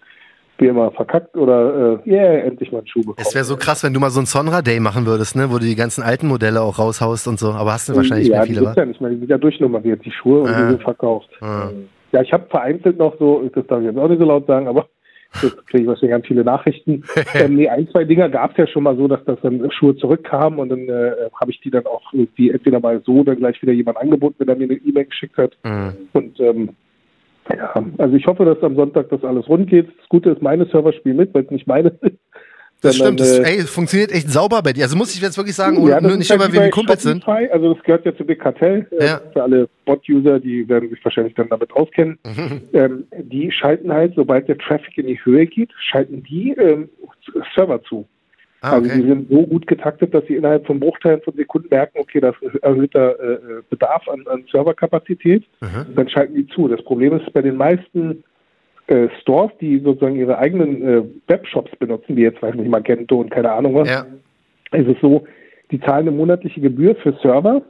wie 0.61 0.67
immer 0.67 0.91
verkackt 0.91 1.35
oder 1.35 1.99
äh, 2.05 2.09
yeah, 2.09 2.45
endlich 2.45 2.71
mal 2.71 2.79
einen 2.79 2.87
Schuh 2.87 3.01
bekommen. 3.01 3.17
Es 3.19 3.33
wäre 3.33 3.43
so 3.43 3.57
krass, 3.57 3.83
wenn 3.83 3.93
du 3.93 3.99
mal 3.99 4.11
so 4.11 4.19
einen 4.19 4.27
Sonra 4.27 4.61
Day 4.61 4.79
machen 4.79 5.05
würdest, 5.05 5.35
ne, 5.35 5.49
wo 5.49 5.57
du 5.57 5.65
die 5.65 5.75
ganzen 5.75 6.03
alten 6.03 6.27
Modelle 6.27 6.61
auch 6.61 6.79
raushaust 6.79 7.27
und 7.27 7.39
so. 7.39 7.51
Aber 7.51 7.73
hast 7.73 7.89
du 7.89 7.95
wahrscheinlich 7.95 8.29
ja, 8.29 8.37
mehr 8.37 8.45
viele, 8.45 8.61
wa? 8.61 8.73
Ja, 8.75 8.85
nicht 8.85 9.01
mehr. 9.01 9.09
Die 9.09 9.17
sind 9.17 9.29
ja 9.29 9.37
durchnummeriert, 9.37 10.05
die 10.05 10.11
Schuhe, 10.11 10.41
und 10.41 10.49
ah. 10.49 10.61
die 10.61 10.69
sind 10.69 10.83
verkauft. 10.83 11.29
Ah. 11.41 11.69
Ja, 12.11 12.21
ich 12.21 12.31
habe 12.31 12.45
vereinzelt 12.49 12.97
noch 12.97 13.17
so, 13.19 13.49
das 13.53 13.65
darf 13.67 13.79
ich 13.79 13.87
jetzt 13.87 13.97
auch 13.97 14.07
nicht 14.07 14.19
so 14.19 14.25
laut 14.25 14.45
sagen, 14.47 14.67
aber 14.67 14.87
Jetzt 15.41 15.65
kriege 15.67 15.83
ich 15.83 15.87
wahrscheinlich 15.87 16.11
ganz 16.11 16.27
viele 16.27 16.43
Nachrichten. 16.43 17.03
ähm, 17.35 17.55
nee, 17.55 17.69
ein, 17.69 17.87
zwei 17.89 18.03
Dinger 18.03 18.29
gab 18.29 18.51
es 18.51 18.57
ja 18.57 18.67
schon 18.67 18.83
mal 18.83 18.97
so, 18.97 19.07
dass 19.07 19.23
das 19.25 19.39
dann 19.41 19.71
Schuhe 19.71 19.95
zurückkamen 19.95 20.59
und 20.59 20.69
dann 20.69 20.89
äh, 20.89 21.13
habe 21.39 21.51
ich 21.51 21.61
die 21.61 21.71
dann 21.71 21.85
auch 21.85 22.11
irgendwie 22.11 22.49
entweder 22.49 22.79
mal 22.79 23.01
so 23.05 23.19
oder 23.19 23.35
gleich 23.35 23.61
wieder 23.61 23.71
jemand 23.71 23.97
angeboten, 23.97 24.35
wenn 24.39 24.49
er 24.49 24.55
mir 24.55 24.65
eine 24.65 24.73
E-Mail 24.73 25.05
geschickt 25.05 25.37
hat. 25.37 25.57
Mhm. 25.63 25.93
Und 26.13 26.39
ähm, 26.41 26.69
ja, 27.55 27.85
also 27.97 28.15
ich 28.15 28.25
hoffe, 28.25 28.45
dass 28.45 28.61
am 28.61 28.75
Sonntag 28.75 29.09
das 29.09 29.23
alles 29.23 29.47
rund 29.47 29.69
geht. 29.69 29.87
Das 29.87 30.09
Gute 30.09 30.31
ist, 30.31 30.41
meine 30.41 30.65
Server 30.65 30.93
spielen 30.93 31.17
mit, 31.17 31.33
weil 31.33 31.43
es 31.43 31.51
nicht 31.51 31.67
meine 31.67 31.91
sind. 32.01 32.17
Das 32.81 32.95
stimmt, 32.95 33.19
das, 33.19 33.37
äh, 33.37 33.43
ey, 33.43 33.61
funktioniert 33.61 34.11
echt 34.11 34.29
sauber 34.31 34.63
bei 34.63 34.73
dir. 34.73 34.83
Also 34.83 34.97
muss 34.97 35.13
ich 35.13 35.21
jetzt 35.21 35.37
wirklich 35.37 35.55
sagen, 35.55 35.87
ja, 35.87 36.01
nur 36.01 36.17
nicht 36.17 36.31
halt 36.31 36.41
immer, 36.41 36.51
wie 36.51 36.59
wir 36.59 36.69
Kumpels 36.71 37.03
sind. 37.03 37.27
Also 37.27 37.75
das 37.75 37.83
gehört 37.83 38.05
ja 38.05 38.15
zu 38.15 38.25
Big 38.25 38.39
Cartel. 38.39 38.87
Ja. 38.99 39.21
Für 39.33 39.43
alle 39.43 39.69
Bot-User, 39.85 40.39
die 40.39 40.67
werden 40.67 40.89
sich 40.89 41.03
wahrscheinlich 41.05 41.35
dann 41.35 41.47
damit 41.49 41.71
auskennen. 41.73 42.17
Mhm. 42.25 42.61
Ähm, 42.73 43.03
die 43.19 43.51
schalten 43.51 43.93
halt, 43.93 44.13
sobald 44.15 44.47
der 44.47 44.57
Traffic 44.57 44.97
in 44.97 45.05
die 45.05 45.23
Höhe 45.23 45.45
geht, 45.45 45.69
schalten 45.79 46.23
die 46.23 46.53
ähm, 46.53 46.89
Server 47.55 47.83
zu. 47.83 48.07
Ah, 48.61 48.73
also 48.73 48.85
okay. 48.85 48.91
Also 48.91 49.03
die 49.03 49.09
sind 49.09 49.29
so 49.29 49.47
gut 49.47 49.67
getaktet, 49.67 50.13
dass 50.13 50.25
sie 50.27 50.35
innerhalb 50.35 50.67
von 50.67 50.79
Bruchteilen 50.79 51.21
von 51.21 51.33
Sekunden 51.35 51.67
merken, 51.71 51.97
okay, 51.99 52.19
das 52.19 52.35
ist 52.41 52.63
ein 52.63 52.73
erhöhter 52.73 53.19
äh, 53.19 53.39
Bedarf 53.69 54.07
an, 54.07 54.25
an 54.27 54.45
Serverkapazität. 54.51 55.43
Mhm. 55.61 55.95
Dann 55.95 56.09
schalten 56.09 56.35
die 56.35 56.47
zu. 56.47 56.67
Das 56.67 56.83
Problem 56.83 57.17
ist 57.17 57.33
bei 57.33 57.41
den 57.41 57.57
meisten 57.57 58.23
äh, 58.87 59.07
Stores, 59.21 59.51
die 59.59 59.79
sozusagen 59.79 60.15
ihre 60.15 60.37
eigenen 60.37 60.87
äh, 60.87 61.03
Webshops 61.27 61.71
benutzen, 61.77 62.15
wie 62.15 62.21
jetzt, 62.21 62.41
weiß 62.41 62.53
nicht, 62.55 62.69
Magento 62.69 63.19
und 63.19 63.31
keine 63.31 63.51
Ahnung 63.51 63.73
was, 63.75 63.89
ja. 63.89 64.05
ist 64.73 64.87
es 64.87 64.97
so, 65.01 65.25
die 65.71 65.79
zahlen 65.79 66.07
eine 66.07 66.11
monatliche 66.11 66.61
Gebühr 66.61 66.95
für 66.95 67.13
Server. 67.23 67.63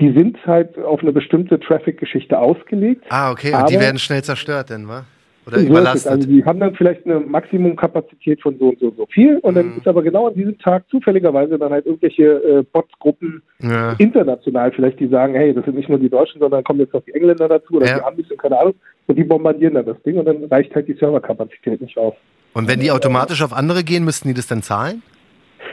Die 0.00 0.12
sind 0.12 0.36
halt 0.46 0.78
auf 0.78 1.00
eine 1.00 1.12
bestimmte 1.12 1.58
Traffic-Geschichte 1.58 2.38
ausgelegt. 2.38 3.04
Ah, 3.08 3.30
okay, 3.30 3.54
und 3.54 3.70
die 3.70 3.80
werden 3.80 3.98
schnell 3.98 4.22
zerstört, 4.22 4.70
denn, 4.70 4.88
wa? 4.88 5.04
Oder 5.46 5.58
so 5.58 5.66
überlastet. 5.66 6.12
Also 6.12 6.28
die 6.28 6.44
haben 6.44 6.60
dann 6.60 6.74
vielleicht 6.74 7.04
eine 7.06 7.20
Maximumkapazität 7.20 8.40
von 8.40 8.58
so 8.58 8.70
und 8.70 8.78
so 8.80 8.86
und 8.86 8.96
so 8.96 9.06
viel 9.06 9.38
und 9.38 9.54
dann 9.54 9.66
mhm. 9.66 9.78
ist 9.78 9.86
aber 9.86 10.02
genau 10.02 10.28
an 10.28 10.34
diesem 10.34 10.58
Tag 10.58 10.88
zufälligerweise 10.90 11.58
dann 11.58 11.72
halt 11.72 11.86
irgendwelche 11.86 12.24
äh, 12.24 12.62
Botsgruppen 12.72 13.42
ja. 13.60 13.94
international 13.98 14.72
vielleicht, 14.72 15.00
die 15.00 15.08
sagen, 15.08 15.34
hey, 15.34 15.52
das 15.52 15.64
sind 15.64 15.76
nicht 15.76 15.88
nur 15.88 15.98
die 15.98 16.08
Deutschen, 16.08 16.40
sondern 16.40 16.64
kommen 16.64 16.80
jetzt 16.80 16.94
noch 16.94 17.02
die 17.04 17.12
Engländer 17.12 17.48
dazu 17.48 17.74
oder 17.74 17.86
ja. 17.86 17.98
die 17.98 18.04
Amis 18.04 18.30
und 18.30 18.38
keine 18.38 18.58
Ahnung 18.58 18.74
und 19.06 19.16
die 19.16 19.24
bombardieren 19.24 19.74
dann 19.74 19.86
das 19.86 20.00
Ding 20.02 20.18
und 20.18 20.24
dann 20.24 20.44
reicht 20.44 20.74
halt 20.74 20.88
die 20.88 20.94
Serverkapazität 20.94 21.80
nicht 21.80 21.98
auf. 21.98 22.16
Und 22.54 22.68
wenn 22.68 22.80
die 22.80 22.90
automatisch 22.90 23.42
auf 23.42 23.52
andere 23.52 23.82
gehen, 23.82 24.04
müssten 24.04 24.28
die 24.28 24.34
das 24.34 24.46
dann 24.46 24.62
zahlen? 24.62 25.02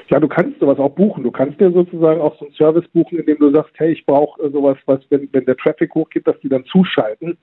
Ja, 0.09 0.19
du 0.19 0.27
kannst 0.27 0.59
sowas 0.59 0.77
auch 0.79 0.89
buchen. 0.89 1.23
Du 1.23 1.31
kannst 1.31 1.59
dir 1.61 1.71
sozusagen 1.71 2.19
auch 2.19 2.37
so 2.37 2.45
einen 2.45 2.53
Service 2.55 2.87
buchen, 2.93 3.19
indem 3.19 3.37
du 3.37 3.51
sagst, 3.51 3.71
hey, 3.75 3.93
ich 3.93 4.05
brauche 4.05 4.41
äh, 4.43 4.51
sowas, 4.51 4.77
was, 4.85 4.99
wenn, 5.09 5.29
wenn 5.31 5.45
der 5.45 5.55
Traffic 5.55 5.93
hochgeht, 5.95 6.27
dass 6.27 6.39
die 6.41 6.49
dann 6.49 6.65
zuschalten. 6.65 7.37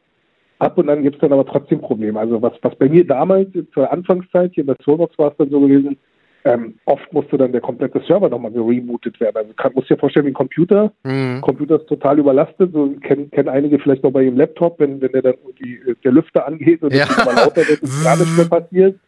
Ab 0.58 0.76
und 0.76 0.88
an 0.88 1.02
gibt 1.02 1.16
es 1.16 1.20
dann 1.20 1.32
aber 1.32 1.46
trotzdem 1.46 1.80
Probleme. 1.80 2.18
Also 2.18 2.42
was, 2.42 2.52
was 2.62 2.74
bei 2.76 2.88
mir 2.88 3.06
damals 3.06 3.48
zur 3.72 3.92
Anfangszeit 3.92 4.52
hier 4.54 4.66
bei 4.66 4.74
Soulbox 4.82 5.16
war 5.18 5.30
es 5.30 5.36
dann 5.36 5.50
so 5.50 5.60
gewesen, 5.60 5.96
ähm, 6.44 6.74
oft 6.84 7.12
musste 7.12 7.36
dann 7.36 7.52
der 7.52 7.60
komplette 7.60 8.00
Server 8.06 8.28
nochmal 8.28 8.52
gerebootet 8.52 9.20
werden. 9.20 9.36
Also 9.36 9.52
kann, 9.54 9.72
musst 9.74 9.90
dir 9.90 9.98
vorstellen, 9.98 10.26
wie 10.26 10.30
ein 10.30 10.34
Computer. 10.34 10.92
Mhm. 11.04 11.40
Computer 11.42 11.76
ist 11.76 11.86
total 11.86 12.18
überlastet. 12.18 12.72
So 12.72 12.94
kennen, 13.02 13.30
kennen 13.30 13.48
einige 13.48 13.78
vielleicht 13.78 14.02
noch 14.02 14.12
bei 14.12 14.22
ihrem 14.22 14.36
Laptop, 14.36 14.78
wenn, 14.80 15.00
wenn 15.00 15.12
der 15.12 15.22
dann 15.22 15.34
die, 15.60 15.80
der 16.02 16.12
Lüfter 16.12 16.46
angeht 16.46 16.82
und 16.82 16.94
ja. 16.94 17.04
es 17.04 17.22
immer 17.22 17.34
lauter 17.34 17.68
wird, 17.68 17.80
ist 17.80 18.04
gar 18.04 18.16
nichts 18.16 18.36
mehr 18.36 18.46
passiert. 18.60 18.98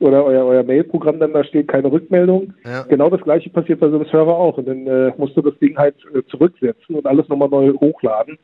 Oder 0.00 0.24
euer, 0.24 0.44
euer 0.44 0.62
Mail-Programm 0.62 1.20
dann 1.20 1.32
da 1.32 1.44
steht, 1.44 1.68
keine 1.68 1.90
Rückmeldung. 1.90 2.52
Ja. 2.64 2.82
Genau 2.82 3.08
das 3.08 3.22
gleiche 3.22 3.48
passiert 3.48 3.80
bei 3.80 3.88
so 3.88 3.96
einem 3.96 4.06
Server 4.06 4.36
auch. 4.36 4.58
Und 4.58 4.68
dann 4.68 4.86
äh, 4.86 5.12
musst 5.16 5.36
du 5.36 5.42
das 5.42 5.58
Ding 5.60 5.76
halt 5.76 5.96
äh, 6.14 6.22
zurücksetzen 6.26 6.96
und 6.96 7.06
alles 7.06 7.28
nochmal 7.28 7.48
neu 7.48 7.72
hochladen. 7.74 8.38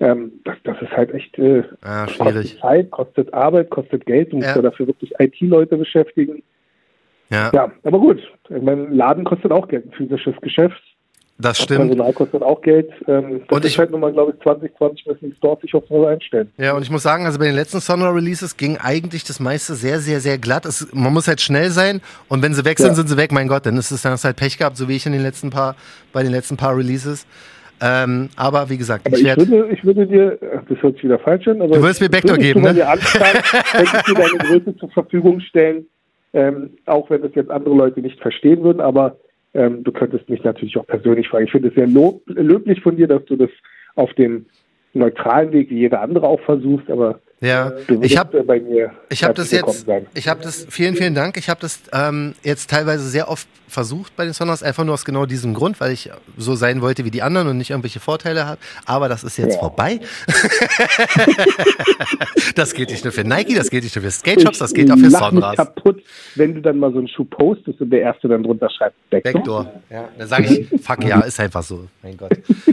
Ähm, 0.00 0.32
das, 0.44 0.56
das 0.64 0.80
ist 0.80 0.92
halt 0.92 1.12
echt 1.12 1.36
äh, 1.38 1.64
ah, 1.82 2.06
kostet 2.06 2.58
Zeit, 2.60 2.90
kostet 2.90 3.34
Arbeit, 3.34 3.70
kostet 3.70 4.06
Geld. 4.06 4.32
Du 4.32 4.36
musst 4.36 4.48
ja. 4.48 4.56
ja 4.56 4.62
dafür 4.62 4.86
wirklich 4.86 5.12
IT-Leute 5.18 5.76
beschäftigen. 5.76 6.42
Ja. 7.30 7.50
ja, 7.52 7.72
aber 7.84 7.98
gut. 7.98 8.20
Ich 8.48 8.62
meine, 8.62 8.86
Laden 8.86 9.24
kostet 9.24 9.52
auch 9.52 9.68
Geld, 9.68 9.86
ein 9.86 9.92
physisches 9.92 10.34
Geschäft. 10.40 10.80
Das 11.40 11.58
stimmt. 11.58 11.86
Personal 11.86 12.12
kostet 12.12 12.42
auch 12.42 12.60
Geld. 12.62 12.90
Ähm, 13.06 13.42
das 13.46 13.56
und 13.56 13.64
ich 13.64 13.78
halt 13.78 13.92
nochmal, 13.92 14.12
glaube 14.12 14.32
ich, 14.32 14.42
2020 14.42 15.06
müssen 15.06 15.30
die 15.30 15.36
Stores 15.36 15.60
sich 15.60 15.72
auf 15.72 15.84
so 15.88 16.04
einstellen. 16.04 16.50
Ja, 16.56 16.72
und 16.72 16.82
ich 16.82 16.90
muss 16.90 17.04
sagen, 17.04 17.26
also 17.26 17.38
bei 17.38 17.44
den 17.44 17.54
letzten 17.54 17.78
Sonora 17.78 18.10
Releases 18.10 18.56
ging 18.56 18.76
eigentlich 18.76 19.22
das 19.22 19.38
meiste 19.38 19.76
sehr, 19.76 20.00
sehr, 20.00 20.20
sehr 20.20 20.36
glatt. 20.38 20.66
Es, 20.66 20.92
man 20.92 21.12
muss 21.12 21.28
halt 21.28 21.40
schnell 21.40 21.70
sein 21.70 22.00
und 22.28 22.42
wenn 22.42 22.54
sie 22.54 22.64
weg 22.64 22.78
sind, 22.78 22.88
ja. 22.88 22.94
sind 22.94 23.08
sie 23.08 23.16
weg. 23.16 23.30
Mein 23.30 23.46
Gott, 23.46 23.66
dann 23.66 23.76
ist 23.76 23.92
es 23.92 24.02
dann 24.02 24.16
halt 24.16 24.36
Pech 24.36 24.58
gehabt, 24.58 24.76
so 24.76 24.88
wie 24.88 24.96
ich 24.96 25.06
in 25.06 25.12
den 25.12 25.22
letzten 25.22 25.50
paar, 25.50 25.76
bei 26.12 26.24
den 26.24 26.32
letzten 26.32 26.56
paar 26.56 26.76
Releases. 26.76 27.24
Ähm, 27.80 28.28
aber 28.36 28.68
wie 28.70 28.78
gesagt, 28.78 29.06
aber 29.06 29.16
ich, 29.16 29.26
ich, 29.26 29.36
würde, 29.36 29.68
ich 29.70 29.84
würde 29.84 30.06
dir, 30.06 30.38
das 30.68 30.82
hört 30.82 30.94
sich 30.94 31.04
wieder 31.04 31.18
falsch 31.18 31.46
an, 31.48 31.62
aber 31.62 31.76
du 31.76 31.82
würdest 31.82 32.00
mir 32.00 32.08
Backdoor 32.08 32.38
geben, 32.38 32.62
ne? 32.62 32.86
Anfragen, 32.86 33.38
ich 33.82 33.90
dir 33.90 34.14
deine 34.14 34.38
Größe 34.38 34.76
zur 34.76 34.90
Verfügung 34.90 35.40
stellen, 35.40 35.86
ähm, 36.32 36.70
auch 36.86 37.08
wenn 37.10 37.22
das 37.22 37.32
jetzt 37.34 37.50
andere 37.50 37.74
Leute 37.74 38.00
nicht 38.00 38.20
verstehen 38.20 38.62
würden, 38.62 38.80
aber 38.80 39.16
Ähm, 39.54 39.82
du 39.82 39.92
könntest 39.92 40.28
mich 40.28 40.44
natürlich 40.44 40.76
auch 40.76 40.86
persönlich 40.86 41.26
fragen. 41.26 41.46
Ich 41.46 41.52
finde 41.52 41.68
es 41.68 41.74
sehr 41.74 41.86
lob, 41.86 42.20
löblich 42.26 42.82
von 42.82 42.96
dir, 42.96 43.08
dass 43.08 43.24
du 43.24 43.34
das 43.36 43.48
auf 43.94 44.12
dem 44.14 44.44
neutralen 44.92 45.52
Weg 45.52 45.70
wie 45.70 45.78
jeder 45.78 46.02
andere 46.02 46.26
auch 46.26 46.40
versuchst, 46.40 46.90
aber 46.90 47.20
ja, 47.40 47.70
du 47.86 48.02
ich 48.02 48.18
habe 48.18 48.42
bei 48.42 48.60
mir 48.60 48.90
ich 49.10 49.24
habe 49.24 49.34
das 49.34 49.50
jetzt, 49.50 49.86
sein. 49.86 50.06
ich 50.14 50.28
habe 50.28 50.42
das, 50.42 50.66
vielen, 50.68 50.96
vielen 50.96 51.14
Dank. 51.14 51.36
Ich 51.36 51.48
habe 51.48 51.60
das 51.60 51.80
ähm, 51.94 52.34
jetzt 52.42 52.68
teilweise 52.68 53.08
sehr 53.08 53.30
oft 53.30 53.48
versucht 53.68 54.14
bei 54.16 54.24
den 54.24 54.32
Sonos, 54.32 54.62
einfach 54.62 54.84
nur 54.84 54.94
aus 54.94 55.04
genau 55.04 55.26
diesem 55.26 55.54
Grund, 55.54 55.80
weil 55.80 55.92
ich 55.92 56.10
so 56.36 56.54
sein 56.54 56.80
wollte 56.82 57.04
wie 57.04 57.10
die 57.10 57.22
anderen 57.22 57.48
und 57.48 57.58
nicht 57.58 57.70
irgendwelche 57.70 58.00
Vorteile 58.00 58.46
habe. 58.46 58.58
Aber 58.86 59.08
das 59.08 59.24
ist 59.24 59.36
jetzt 59.38 59.54
Ja. 59.54 59.60
vorbei. 59.60 60.00
das 62.54 62.74
geht 62.74 62.90
nicht 62.90 63.04
nur 63.04 63.12
für 63.12 63.24
Nike, 63.24 63.54
das 63.54 63.70
geht 63.70 63.84
nicht 63.84 63.94
nur 63.94 64.02
für 64.04 64.10
Skate 64.10 64.42
Shops, 64.42 64.58
das 64.58 64.72
geht 64.74 64.90
auch 64.90 64.98
für 64.98 65.10
Sonos. 65.10 65.56
kaputt, 65.56 66.02
wenn 66.34 66.54
du 66.54 66.60
dann 66.62 66.78
mal 66.78 66.92
so 66.92 66.98
einen 66.98 67.08
Schuh 67.08 67.24
postest 67.24 67.80
und 67.80 67.90
der 67.90 68.00
Erste 68.00 68.28
dann 68.28 68.42
drunter 68.42 68.68
schreibt, 68.70 68.96
Backdoor. 69.10 69.32
Backdoor. 69.32 69.72
Ja, 69.90 70.08
dann 70.18 70.28
sage 70.28 70.44
ich, 70.68 70.68
fuck 70.82 71.04
ja, 71.04 71.20
ist 71.20 71.40
einfach 71.40 71.62
so. 71.62 71.86
Mein 72.02 72.16
Gott. 72.16 72.30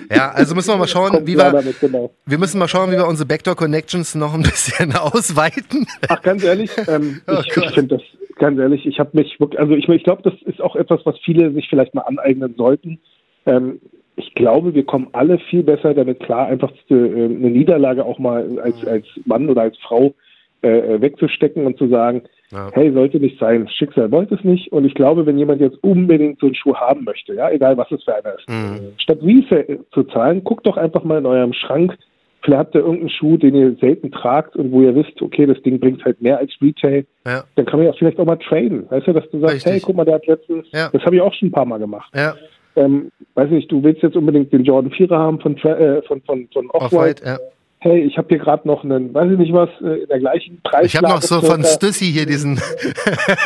Ja, 0.09 0.31
also 0.31 0.55
müssen 0.55 0.69
wir 0.69 0.77
mal 0.77 0.87
schauen, 0.87 1.25
wie 1.25 1.37
wir, 1.37 1.51
damit, 1.51 1.79
genau. 1.79 2.11
wir 2.25 2.37
müssen 2.37 2.59
mal 2.59 2.67
schauen, 2.67 2.91
wie 2.91 2.95
wir 2.97 3.07
unsere 3.07 3.27
Backdoor 3.27 3.55
Connections 3.55 4.15
noch 4.15 4.33
ein 4.33 4.43
bisschen 4.43 4.95
ausweiten. 4.95 5.87
Ach, 6.07 6.21
ganz 6.21 6.43
ehrlich, 6.43 6.71
ähm, 6.87 7.21
Oh 7.27 7.37
ich, 7.41 7.55
ich 7.57 7.73
finde 7.73 7.97
das, 7.97 8.01
ganz 8.35 8.59
ehrlich, 8.59 8.85
ich 8.85 8.99
habe 8.99 9.11
mich 9.13 9.39
wirklich, 9.39 9.59
also 9.59 9.73
ich, 9.75 9.87
ich 9.87 10.03
glaube, 10.03 10.21
das 10.23 10.33
ist 10.43 10.61
auch 10.61 10.75
etwas, 10.75 11.05
was 11.05 11.17
viele 11.19 11.51
sich 11.51 11.67
vielleicht 11.69 11.93
mal 11.93 12.01
aneignen 12.01 12.55
sollten. 12.57 12.99
Ähm, 13.45 13.79
ich 14.17 14.33
glaube, 14.35 14.73
wir 14.73 14.85
kommen 14.85 15.07
alle 15.11 15.39
viel 15.39 15.63
besser 15.63 15.93
damit 15.93 16.19
klar, 16.21 16.47
einfach 16.47 16.71
äh, 16.89 16.93
eine 16.93 17.49
Niederlage 17.49 18.05
auch 18.05 18.19
mal 18.19 18.59
als, 18.59 18.75
als 18.85 19.05
Mann 19.25 19.49
oder 19.49 19.63
als 19.63 19.77
Frau 19.79 20.13
äh, 20.61 21.01
wegzustecken 21.01 21.65
und 21.65 21.77
zu 21.77 21.87
sagen, 21.89 22.23
Ja. 22.51 22.69
hey, 22.73 22.91
sollte 22.93 23.19
nicht 23.19 23.39
sein, 23.39 23.67
Schicksal 23.67 24.11
wollte 24.11 24.35
es 24.35 24.43
nicht. 24.43 24.71
Und 24.71 24.85
ich 24.85 24.93
glaube, 24.95 25.25
wenn 25.25 25.37
jemand 25.37 25.59
jetzt 25.61 25.83
unbedingt 25.83 26.39
so 26.39 26.45
einen 26.45 26.55
Schuh 26.55 26.75
haben 26.75 27.03
möchte, 27.03 27.33
ja, 27.33 27.49
egal 27.51 27.77
was 27.77 27.91
es 27.91 28.03
für 28.03 28.15
einer 28.15 28.35
ist, 28.35 28.47
Mhm. 28.49 28.93
statt 28.97 29.19
Resale 29.21 29.79
zu 29.91 30.03
zahlen, 30.03 30.43
guckt 30.43 30.65
doch 30.65 30.77
einfach 30.77 31.03
mal 31.03 31.17
in 31.17 31.25
eurem 31.25 31.53
Schrank. 31.53 31.97
Vielleicht 32.45 32.59
habt 32.59 32.75
ihr 32.75 32.81
irgendeinen 32.81 33.09
Schuh, 33.09 33.37
den 33.37 33.55
ihr 33.55 33.75
selten 33.81 34.11
tragt 34.11 34.55
und 34.55 34.71
wo 34.71 34.81
ihr 34.81 34.95
wisst, 34.95 35.21
okay, 35.21 35.45
das 35.45 35.61
Ding 35.63 35.79
bringt 35.79 36.05
halt 36.05 36.21
mehr 36.21 36.37
als 36.37 36.51
Retail. 36.61 37.05
Ja, 37.25 37.43
Dann 37.55 37.65
kann 37.65 37.79
man 37.79 37.87
ja 37.87 37.93
vielleicht 37.93 38.19
auch 38.19 38.25
mal 38.25 38.37
traden. 38.37 38.85
Weißt 38.89 39.07
du, 39.07 39.13
dass 39.13 39.29
du 39.31 39.39
sagst, 39.39 39.55
Richtig. 39.55 39.73
hey, 39.73 39.81
guck 39.83 39.95
mal, 39.95 40.05
der 40.05 40.15
hat 40.15 40.27
letztens, 40.27 40.67
Ja. 40.71 40.89
das 40.93 41.01
habe 41.03 41.15
ich 41.15 41.21
auch 41.21 41.33
schon 41.33 41.47
ein 41.49 41.51
paar 41.51 41.65
Mal 41.65 41.79
gemacht. 41.79 42.09
ja, 42.15 42.35
Ähm, 42.75 43.09
weiß 43.33 43.49
nicht, 43.49 43.71
du 43.71 43.81
willst 43.83 44.03
jetzt 44.03 44.15
unbedingt 44.15 44.53
den 44.53 44.63
Jordan 44.63 44.91
4er 44.91 45.17
haben 45.17 45.39
von, 45.39 45.57
äh, 45.57 46.01
von, 46.03 46.21
von, 46.21 46.47
von 46.53 46.69
Off-White. 46.71 47.23
Ja. 47.25 47.37
Hey, 47.79 48.01
ich 48.01 48.17
habe 48.17 48.27
hier 48.29 48.39
gerade 48.39 48.67
noch 48.67 48.83
einen, 48.83 49.13
weiß 49.13 49.31
ich 49.31 49.37
nicht 49.37 49.53
was, 49.53 49.69
äh, 49.81 50.01
in 50.03 50.07
der 50.07 50.19
gleichen 50.19 50.59
Preislage. 50.63 50.85
Ich 50.87 50.95
habe 50.97 51.07
noch 51.07 51.21
so 51.21 51.39
von. 51.41 51.63
Stussy 51.63 52.05
hier 52.05 52.25
diesen. 52.25 52.55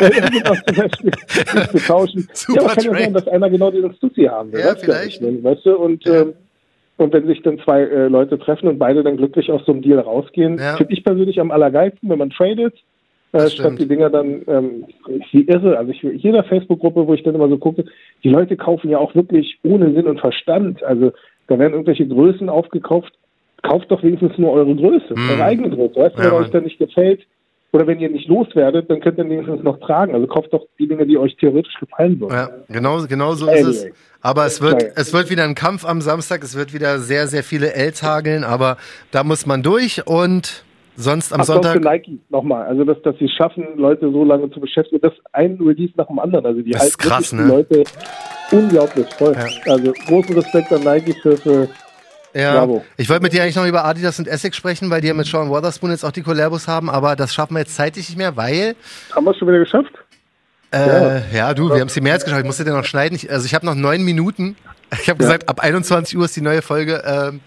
Nicht 1.54 1.70
zu 1.70 1.78
tauschen. 1.78 2.28
Super 2.32 2.60
ja, 2.60 2.66
aber 2.66 2.74
kann 2.74 2.84
ja 2.84 2.92
sein, 2.94 3.12
dass 3.14 3.28
einer 3.28 3.50
genau 3.50 3.70
diesen 3.70 3.94
Stussy 3.94 4.24
haben 4.24 4.52
will. 4.52 4.60
Ja, 4.60 4.74
vielleicht. 4.76 5.20
nicht, 5.20 5.44
Weißt 5.44 5.66
du, 5.66 5.76
und, 5.76 6.06
ähm, 6.06 6.32
und 7.00 7.12
wenn 7.12 7.26
sich 7.26 7.42
dann 7.42 7.58
zwei 7.60 7.82
äh, 7.82 8.08
Leute 8.08 8.38
treffen 8.38 8.68
und 8.68 8.78
beide 8.78 9.02
dann 9.02 9.16
glücklich 9.16 9.50
aus 9.50 9.62
so 9.66 9.72
einem 9.72 9.82
Deal 9.82 9.98
rausgehen, 9.98 10.58
Ja. 10.58 10.76
finde 10.76 10.92
ich 10.92 11.04
persönlich 11.04 11.40
am 11.40 11.50
allergeilsten, 11.50 12.08
wenn 12.08 12.18
man 12.18 12.30
tradet, 12.30 12.74
äh, 13.32 13.48
statt 13.48 13.78
die 13.78 13.86
Dinger 13.86 14.10
dann 14.10 14.42
ähm, 14.48 14.84
wie 15.32 15.42
irre. 15.42 15.78
Also 15.78 15.92
ich 15.92 16.02
jeder 16.02 16.44
Facebook-Gruppe, 16.44 17.06
wo 17.06 17.14
ich 17.14 17.22
dann 17.22 17.34
immer 17.34 17.48
so 17.48 17.58
gucke, 17.58 17.84
die 18.24 18.28
Leute 18.28 18.56
kaufen 18.56 18.90
ja 18.90 18.98
auch 18.98 19.14
wirklich 19.14 19.58
ohne 19.62 19.92
Sinn 19.94 20.06
und 20.06 20.20
Verstand. 20.20 20.82
Also 20.82 21.12
da 21.46 21.58
werden 21.58 21.72
irgendwelche 21.72 22.06
Größen 22.06 22.48
aufgekauft. 22.48 23.12
Kauft 23.62 23.90
doch 23.90 24.02
wenigstens 24.02 24.36
nur 24.38 24.52
eure 24.52 24.74
Größe, 24.74 25.14
Mm. 25.14 25.30
eure 25.30 25.44
eigene 25.44 25.70
Größe. 25.70 25.96
Weißt 25.96 26.16
du, 26.18 26.22
Ja, 26.22 26.26
wenn 26.30 26.38
euch 26.44 26.50
dann 26.50 26.64
nicht 26.64 26.78
gefällt, 26.78 27.20
oder 27.72 27.86
wenn 27.86 28.00
ihr 28.00 28.10
nicht 28.10 28.28
loswerdet, 28.28 28.90
dann 28.90 29.00
könnt 29.00 29.18
ihr 29.18 29.28
wenigstens 29.28 29.62
noch 29.62 29.78
tragen. 29.80 30.14
Also 30.14 30.26
kauft 30.26 30.52
doch 30.52 30.66
die 30.78 30.88
Dinge, 30.88 31.06
die 31.06 31.16
euch 31.16 31.36
theoretisch 31.36 31.74
gefallen 31.78 32.20
würden. 32.20 32.34
Ja, 32.34 32.50
genau, 32.68 33.06
genau 33.06 33.34
so 33.34 33.48
ist 33.48 33.66
es. 33.66 33.86
Aber 34.20 34.44
es 34.44 34.60
wird, 34.60 34.84
es 34.96 35.12
wird 35.12 35.30
wieder 35.30 35.44
ein 35.44 35.54
Kampf 35.54 35.84
am 35.84 36.00
Samstag. 36.00 36.42
Es 36.42 36.56
wird 36.56 36.74
wieder 36.74 36.98
sehr, 36.98 37.26
sehr 37.26 37.42
viele 37.42 37.72
Els 37.74 38.02
hageln. 38.02 38.44
Aber 38.44 38.76
da 39.12 39.24
muss 39.24 39.46
man 39.46 39.62
durch. 39.62 40.06
Und 40.06 40.64
sonst 40.96 41.32
am 41.32 41.40
Ach, 41.40 41.46
doch 41.46 41.54
für 41.56 41.62
Sonntag. 41.62 41.84
Nike 41.84 42.18
nochmal. 42.28 42.66
Also, 42.66 42.84
dass, 42.84 43.00
dass 43.02 43.16
sie 43.18 43.28
schaffen, 43.28 43.64
Leute 43.76 44.10
so 44.10 44.24
lange 44.24 44.50
zu 44.50 44.60
beschäftigen. 44.60 45.00
Das 45.00 45.14
ein 45.32 45.56
Release 45.60 45.92
nach 45.96 46.08
dem 46.08 46.18
anderen. 46.18 46.44
Also, 46.44 46.62
die 46.62 46.72
Das 46.72 46.82
halten 46.82 46.98
krass, 46.98 47.32
ne? 47.32 47.42
die 47.44 47.48
Leute 47.48 47.84
unglaublich 48.50 49.06
voll. 49.14 49.34
Ja. 49.34 49.72
Also, 49.72 49.92
großen 50.08 50.34
Respekt 50.34 50.72
an 50.72 50.82
Nike 50.82 51.14
für, 51.22 51.36
für 51.36 51.68
Ja, 52.34 52.52
Bravo. 52.52 52.84
ich 52.96 53.08
wollte 53.08 53.22
mit 53.22 53.32
dir 53.32 53.42
eigentlich 53.42 53.56
noch 53.56 53.66
über 53.66 53.84
Adidas 53.84 54.18
und 54.18 54.28
Essex 54.28 54.56
sprechen, 54.56 54.88
weil 54.90 55.00
die 55.00 55.08
ja 55.08 55.14
mit 55.14 55.26
Sean 55.26 55.48
Wotherspoon 55.48 55.90
jetzt 55.90 56.04
auch 56.04 56.12
die 56.12 56.22
Collabos 56.22 56.68
haben. 56.68 56.88
Aber 56.88 57.16
das 57.16 57.34
schaffen 57.34 57.54
wir 57.54 57.60
jetzt 57.60 57.74
zeitlich 57.74 58.08
nicht 58.08 58.18
mehr, 58.18 58.36
weil. 58.36 58.76
haben 59.14 59.24
wir 59.24 59.32
es 59.32 59.38
schon 59.38 59.48
wieder 59.48 59.58
geschafft? 59.58 59.92
Äh, 60.72 61.36
ja. 61.36 61.52
du, 61.52 61.68
wir 61.68 61.80
haben 61.80 61.88
es 61.88 61.94
dir 61.94 62.02
mehr 62.02 62.14
als 62.14 62.24
geschafft. 62.24 62.42
Ich 62.42 62.46
musste 62.46 62.64
dir 62.64 62.72
noch 62.72 62.84
schneiden. 62.84 63.16
Ich, 63.16 63.30
also 63.30 63.44
ich 63.44 63.54
habe 63.54 63.66
noch 63.66 63.74
neun 63.74 64.02
Minuten. 64.02 64.56
Ich 65.02 65.08
habe 65.08 65.18
gesagt, 65.18 65.48
ab 65.48 65.60
21 65.60 66.16
Uhr 66.16 66.24
ist 66.24 66.36
die 66.36 66.40
neue 66.40 66.62
Folge 66.62 67.02
ähm, 67.04 67.40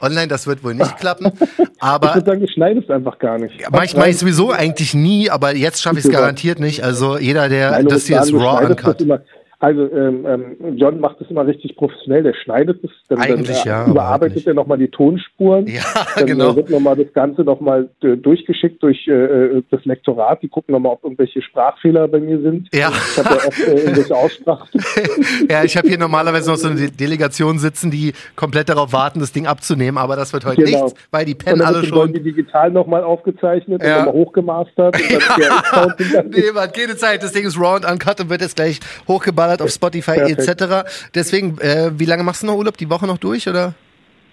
online. 0.00 0.28
Das 0.28 0.46
wird 0.46 0.64
wohl 0.64 0.74
nicht 0.74 0.96
klappen. 0.98 1.32
Ich 1.58 1.68
Aber 1.82 2.14
würde 2.14 2.26
sagen, 2.26 2.40
du 2.40 2.48
schneidest 2.48 2.90
einfach 2.90 3.18
gar 3.18 3.38
nicht. 3.38 3.58
ich, 3.58 3.96
mach 3.96 4.06
ich 4.06 4.18
sowieso 4.18 4.50
eigentlich 4.52 4.94
nie. 4.94 5.30
Aber 5.30 5.54
jetzt 5.54 5.82
schaffe 5.82 5.98
ich 5.98 6.04
es 6.04 6.10
garantiert 6.10 6.58
nicht. 6.58 6.82
Also 6.82 7.18
jeder, 7.18 7.48
der 7.48 7.70
Nein, 7.72 7.86
das 7.86 8.06
hier 8.06 8.20
ist 8.20 8.32
raw. 8.32 8.74
Immer, 8.98 9.20
also 9.60 9.82
ähm, 9.92 10.24
ähm, 10.26 10.76
John 10.78 11.00
macht 11.00 11.20
das 11.20 11.28
immer 11.28 11.46
richtig 11.46 11.76
professionell, 11.76 12.22
der 12.22 12.32
schneidet 12.32 12.82
es, 12.82 12.90
dann, 13.08 13.18
Eigentlich 13.18 13.58
dann 13.58 13.66
ja, 13.66 13.86
überarbeitet 13.86 14.46
er 14.46 14.54
nochmal 14.54 14.78
die 14.78 14.88
Tonspuren. 14.88 15.66
Ja, 15.66 15.82
dann 16.16 16.26
genau. 16.26 16.52
äh, 16.52 16.56
wird 16.56 16.70
nochmal 16.70 16.96
das 16.96 17.12
Ganze 17.12 17.42
nochmal 17.42 17.90
äh, 18.02 18.16
durchgeschickt 18.16 18.82
durch 18.82 19.06
äh, 19.06 19.12
äh, 19.12 19.62
das 19.70 19.84
Lektorat. 19.84 20.42
Die 20.42 20.48
gucken 20.48 20.72
nochmal, 20.72 20.92
ob 20.92 21.04
irgendwelche 21.04 21.42
Sprachfehler 21.42 22.08
bei 22.08 22.20
mir 22.20 22.40
sind. 22.40 22.74
Ja. 22.74 22.90
Ich 22.90 23.18
habe 23.22 23.36
ja 23.36 23.46
oft 23.48 23.60
äh, 23.60 23.74
irgendwelche 23.74 24.16
Aussprachen. 24.16 24.80
ja, 25.50 25.62
ich 25.62 25.76
habe 25.76 25.88
hier 25.88 25.98
normalerweise 25.98 26.50
noch 26.50 26.56
so 26.56 26.68
eine 26.68 26.76
De 26.76 26.90
Delegation 26.90 27.58
sitzen, 27.58 27.90
die 27.90 28.14
komplett 28.36 28.70
darauf 28.70 28.94
warten, 28.94 29.20
das 29.20 29.32
Ding 29.32 29.46
abzunehmen. 29.46 29.98
Aber 29.98 30.16
das 30.16 30.32
wird 30.32 30.46
heute 30.46 30.62
Genau. 30.62 30.84
nichts, 30.86 30.98
weil 31.10 31.26
die 31.26 31.34
pennen 31.34 31.58
dann 31.58 31.68
alle 31.74 31.84
schon. 31.84 31.98
Dolby 31.98 32.22
digital 32.22 32.70
nochmal 32.70 33.04
aufgezeichnet 33.04 33.82
Ja. 33.82 33.98
und 33.98 34.06
nochmal 34.06 34.24
hochgemastert. 34.24 34.96
Und 34.98 35.12
dann 35.38 35.94
dann 36.14 36.30
Nee, 36.30 36.50
man, 36.54 36.72
keine 36.72 36.96
Zeit. 36.96 37.22
Das 37.22 37.32
Ding 37.32 37.44
ist 37.46 37.58
raw 37.60 37.76
und 37.76 37.84
uncut 37.84 38.20
und 38.20 38.30
wird 38.30 38.40
jetzt 38.40 38.56
gleich 38.56 38.80
hochgeballert 39.06 39.49
auf 39.60 39.70
Spotify 39.70 40.12
Perfekt. 40.18 40.48
etc. 40.48 41.10
Deswegen, 41.14 41.58
äh, 41.60 41.90
wie 41.98 42.04
lange 42.06 42.22
machst 42.22 42.42
du 42.42 42.46
noch 42.46 42.54
Urlaub? 42.56 42.76
Die 42.76 42.88
Woche 42.88 43.06
noch 43.06 43.18
durch 43.18 43.48
oder? 43.48 43.74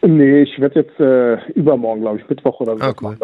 Nee, 0.04 0.44
ich 0.44 0.60
werde 0.62 0.82
jetzt 0.82 1.00
äh, 1.00 1.52
übermorgen, 1.54 2.02
glaube 2.02 2.20
ich, 2.20 2.30
Mittwoch 2.30 2.60
oder 2.60 2.78
so 2.78 2.84
Ah, 2.84 2.94
cool. 3.02 3.18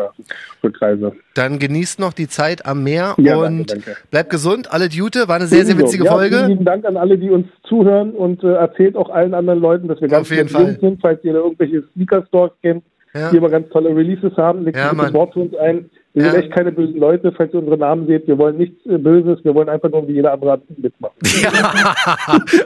Rückreise. 0.63 1.13
Dann 1.35 1.59
genießt 1.59 1.99
noch 1.99 2.13
die 2.13 2.27
Zeit 2.27 2.65
am 2.65 2.83
Meer 2.83 3.13
Ja, 3.19 3.37
und 3.37 3.69
danke, 3.69 3.85
danke. 3.85 3.95
bleibt 4.09 4.29
gesund. 4.31 4.73
Alle 4.73 4.87
Jute, 4.87 5.27
war 5.27 5.35
eine 5.35 5.45
sehr, 5.45 5.65
sehr 5.65 5.77
witzige 5.77 6.05
ja, 6.05 6.11
Folge. 6.11 6.35
Vielen 6.37 6.49
lieben 6.49 6.65
Dank 6.65 6.83
an 6.85 6.97
alle, 6.97 7.17
die 7.17 7.29
uns 7.29 7.45
zuhören 7.69 8.11
und 8.11 8.43
äh, 8.43 8.53
erzählt 8.55 8.95
auch 8.97 9.09
allen 9.11 9.35
anderen 9.35 9.59
Leuten, 9.59 9.87
dass 9.87 10.01
wir 10.01 10.07
ganz 10.07 10.27
Fall. 10.29 10.77
sind, 10.81 10.99
falls 10.99 11.23
ihr 11.23 11.33
da 11.33 11.39
irgendwelche 11.39 11.83
Sneaker-Stores 11.93 12.51
kennt, 12.63 12.83
Ja. 13.13 13.29
die 13.29 13.37
immer 13.37 13.49
ganz 13.49 13.69
tolle 13.69 13.95
Releases 13.95 14.35
haben. 14.35 14.65
Legt 14.65 14.75
Ja, 14.75 14.89
ein. 14.91 15.13
Wort 15.13 15.33
zu 15.33 15.41
uns 15.41 15.55
ein. 15.55 15.89
Wir 16.13 16.29
sind 16.29 16.35
echt 16.43 16.51
keine 16.51 16.71
bösen 16.71 16.99
Leute, 16.99 17.31
falls 17.35 17.51
ihr 17.53 17.59
unsere 17.59 17.77
Namen 17.77 18.05
seht. 18.05 18.27
Wir 18.27 18.37
wollen 18.37 18.57
nichts 18.57 18.85
äh, 18.85 18.99
Böses, 18.99 19.43
wir 19.43 19.55
wollen 19.55 19.67
einfach 19.67 19.89
nur 19.89 20.07
wie 20.07 20.13
jeder 20.13 20.33
andere 20.33 20.61
mitmachen. 20.77 21.15
Ja, 21.41 21.95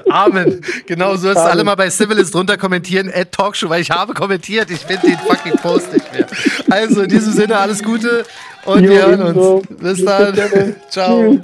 Amen. 0.09 0.61
Genau 0.85 1.15
so 1.15 1.29
ist. 1.29 1.37
Alle 1.37 1.63
mal 1.63 1.75
bei 1.75 1.89
Civilist 1.89 2.35
drunter 2.35 2.57
kommentieren, 2.57 3.09
at 3.13 3.31
Talkshow, 3.31 3.69
weil 3.69 3.81
ich 3.81 3.89
habe 3.89 4.13
kommentiert. 4.13 4.69
Ich 4.69 4.79
finde 4.79 5.07
den 5.07 5.17
fucking 5.17 5.53
Post 5.61 5.93
nicht 5.93 6.13
mehr. 6.13 6.27
Also 6.69 7.03
in 7.03 7.09
diesem 7.09 7.31
Sinne 7.33 7.57
alles 7.57 7.81
Gute 7.81 8.23
und 8.65 8.83
Jo, 8.83 8.89
wir 8.89 9.07
hören 9.07 9.21
uns. 9.37 9.67
Bis 9.67 9.79
Bis 9.79 10.05
dann. 10.05 10.35
dann. 10.35 10.75
Ciao. 10.89 11.39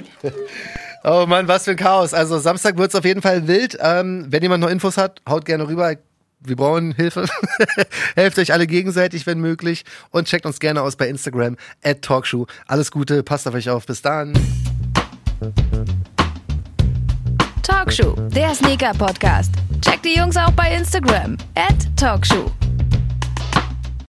Oh 1.04 1.24
Mann, 1.26 1.48
was 1.48 1.64
für 1.64 1.72
ein 1.72 1.76
Chaos. 1.76 2.12
Also 2.12 2.38
Samstag 2.38 2.76
wird 2.76 2.90
es 2.90 2.94
auf 2.94 3.04
jeden 3.04 3.22
Fall 3.22 3.48
wild. 3.48 3.78
Ähm, 3.80 4.26
wenn 4.28 4.42
jemand 4.42 4.62
noch 4.62 4.70
Infos 4.70 4.98
hat, 4.98 5.20
haut 5.28 5.44
gerne 5.44 5.66
rüber. 5.66 5.94
Wir 6.46 6.56
brauchen 6.56 6.92
Hilfe. 6.92 7.26
Helft 8.14 8.38
euch 8.38 8.52
alle 8.52 8.66
gegenseitig, 8.66 9.26
wenn 9.26 9.40
möglich. 9.40 9.84
Und 10.10 10.28
checkt 10.28 10.44
uns 10.44 10.60
gerne 10.60 10.82
aus 10.82 10.96
bei 10.96 11.08
Instagram, 11.08 11.56
at 11.82 12.02
Talkshow. 12.02 12.46
Alles 12.66 12.90
Gute, 12.90 13.22
passt 13.22 13.48
auf 13.48 13.54
euch 13.54 13.70
auf. 13.70 13.86
Bis 13.86 14.02
dann. 14.02 14.34
Talkshow, 17.62 18.14
der 18.34 18.54
Sneaker-Podcast. 18.54 19.52
Checkt 19.80 20.04
die 20.04 20.16
Jungs 20.16 20.36
auch 20.36 20.52
bei 20.52 20.74
Instagram. 20.74 21.38
At 21.54 21.96
Talkshow. 21.96 22.50